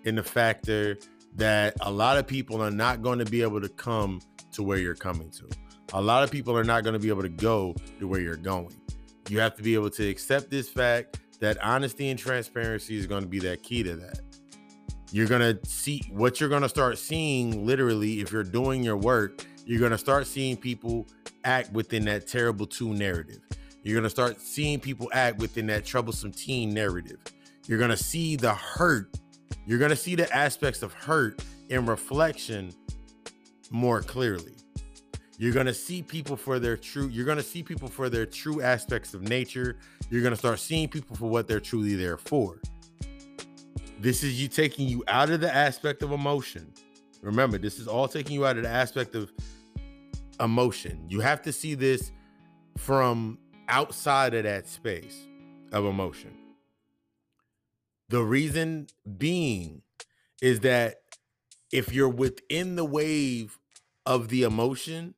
[0.04, 0.96] in the factor
[1.36, 4.22] that a lot of people are not going to be able to come
[4.52, 5.46] to where you're coming to.
[5.92, 8.34] A lot of people are not going to be able to go to where you're
[8.34, 8.74] going.
[9.28, 13.22] You have to be able to accept this fact that honesty and transparency is going
[13.22, 14.20] to be that key to that.
[15.10, 18.96] You're going to see what you're going to start seeing literally if you're doing your
[18.96, 21.06] work, you're going to start seeing people
[21.44, 23.40] act within that terrible two narrative.
[23.82, 27.18] You're going to start seeing people act within that troublesome teen narrative.
[27.66, 29.18] You're going to see the hurt.
[29.66, 32.72] You're going to see the aspects of hurt in reflection
[33.70, 34.54] more clearly.
[35.38, 38.26] You're going to see people for their true you're going to see people for their
[38.26, 39.76] true aspects of nature.
[40.10, 42.60] You're going to start seeing people for what they're truly there for.
[43.98, 46.72] This is you taking you out of the aspect of emotion.
[47.22, 49.32] Remember, this is all taking you out of the aspect of
[50.40, 51.04] emotion.
[51.08, 52.12] You have to see this
[52.76, 53.38] from
[53.72, 55.26] outside of that space
[55.72, 56.30] of emotion.
[58.10, 59.80] The reason being
[60.42, 60.96] is that
[61.72, 63.58] if you're within the wave
[64.04, 65.14] of the emotion,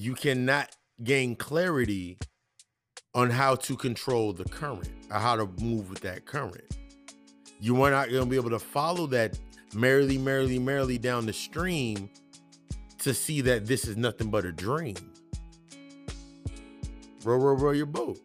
[0.00, 0.74] you cannot
[1.04, 2.18] gain clarity
[3.14, 6.74] on how to control the current or how to move with that current.
[7.60, 9.38] You are not going to be able to follow that
[9.74, 12.08] merrily, merrily, merrily down the stream
[13.00, 14.96] to see that this is nothing but a dream.
[17.24, 18.18] Row, row, row your boat.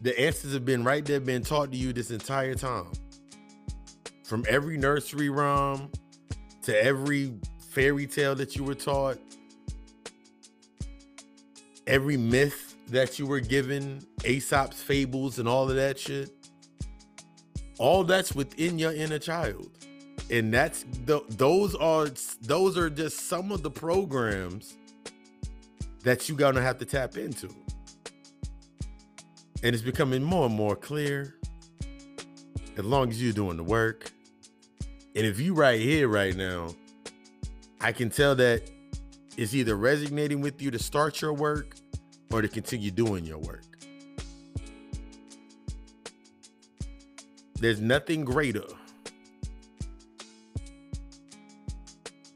[0.00, 2.92] The answers have been right there, been taught to you this entire time.
[4.24, 5.90] From every nursery rhyme
[6.62, 7.34] to every
[7.70, 9.18] fairy tale that you were taught,
[11.86, 16.30] every myth that you were given, Aesop's fables and all of that shit,
[17.78, 19.70] all that's within your inner child
[20.30, 22.08] and that's the those are
[22.42, 24.76] those are just some of the programs
[26.04, 27.48] that you're gonna have to tap into.
[29.62, 31.34] And it's becoming more and more clear
[32.76, 34.12] as long as you're doing the work.
[35.16, 36.68] And if you right here right now
[37.80, 38.62] i can tell that
[39.38, 41.76] it's either resonating with you to start your work
[42.32, 43.62] or to continue doing your work.
[47.54, 48.64] There's nothing greater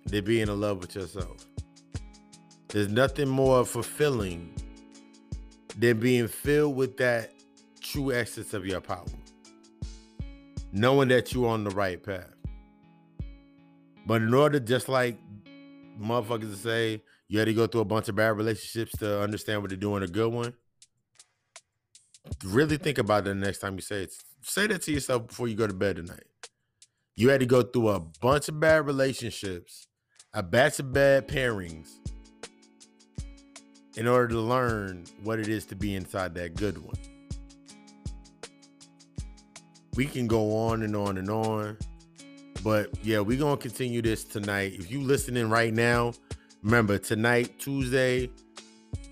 [0.07, 1.42] than being in love with yourself.
[2.73, 4.55] There's nothing more fulfilling
[5.79, 7.31] than being filled with that
[7.83, 9.05] true essence of your power.
[10.73, 12.35] Knowing that you're on the right path.
[14.07, 15.19] But in order, just like
[16.01, 19.71] motherfuckers say, you had to go through a bunch of bad relationships to understand what
[19.71, 20.55] to do in a good one.
[22.43, 24.15] Really think about it the next time you say it.
[24.41, 26.25] Say that to yourself before you go to bed tonight.
[27.17, 29.89] You had to go through a bunch of bad relationships
[30.35, 31.99] a batch of bad pairings
[33.97, 36.97] in order to learn what it is to be inside that good one.
[39.95, 41.77] We can go on and on and on.
[42.63, 44.75] But yeah, we're going to continue this tonight.
[44.75, 46.15] If you listening right now,
[46.63, 48.31] remember tonight, Tuesday,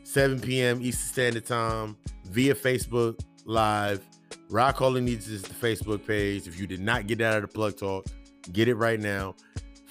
[0.04, 0.80] 7 p.m.
[0.80, 1.96] Eastern Standard Time,
[2.26, 4.06] via Facebook Live.
[4.48, 6.46] Rock All It Needs is the Facebook page.
[6.48, 8.06] If you did not get that out of the plug talk,
[8.52, 9.34] get it right now.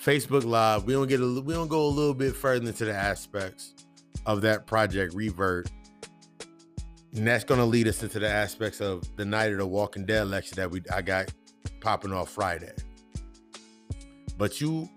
[0.03, 2.94] Facebook Live, we don't get a we don't go a little bit further into the
[2.94, 3.74] aspects
[4.26, 5.70] of that project revert.
[7.16, 10.28] And that's gonna lead us into the aspects of the night of the Walking Dead
[10.28, 11.34] lecture that we I got
[11.82, 12.74] popping off Friday.
[14.38, 14.90] But you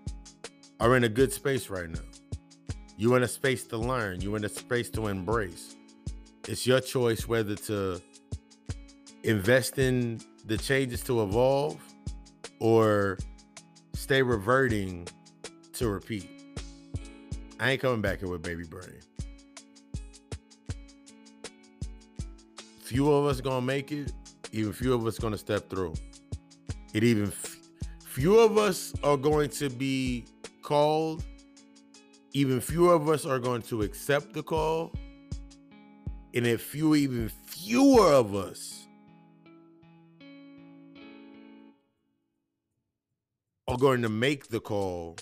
[0.79, 1.99] are in a good space right now.
[2.97, 4.21] You're in a space to learn.
[4.21, 5.75] You're in a space to embrace.
[6.47, 8.01] It's your choice whether to
[9.23, 11.81] invest in the changes to evolve
[12.59, 13.17] or
[13.93, 15.07] stay reverting
[15.73, 16.29] to repeat.
[17.59, 19.02] I ain't coming back here with baby brain.
[22.93, 24.13] Few of us gonna make it.
[24.51, 25.95] Even few of us gonna step through.
[26.93, 27.57] It even f-
[28.05, 30.25] few of us are going to be
[30.61, 31.23] called.
[32.33, 34.93] Even fewer of us are going to accept the call.
[36.35, 38.87] And if few, even fewer of us
[43.67, 45.17] are going to make the call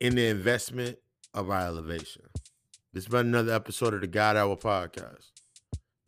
[0.00, 0.96] in the investment
[1.34, 2.22] of our elevation.
[2.94, 5.29] This has been another episode of the God Hour podcast.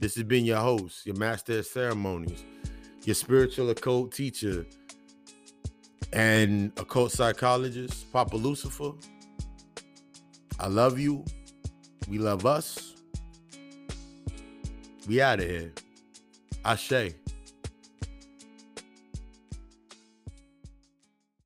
[0.02, 2.44] This has been your host, your master of ceremonies,
[3.04, 4.66] your spiritual occult teacher,
[6.12, 8.94] and occult psychologist, Papa Lucifer.
[10.58, 11.24] I love you.
[12.08, 12.96] We love us.
[15.06, 15.72] We out of here.
[16.64, 17.14] Ashe.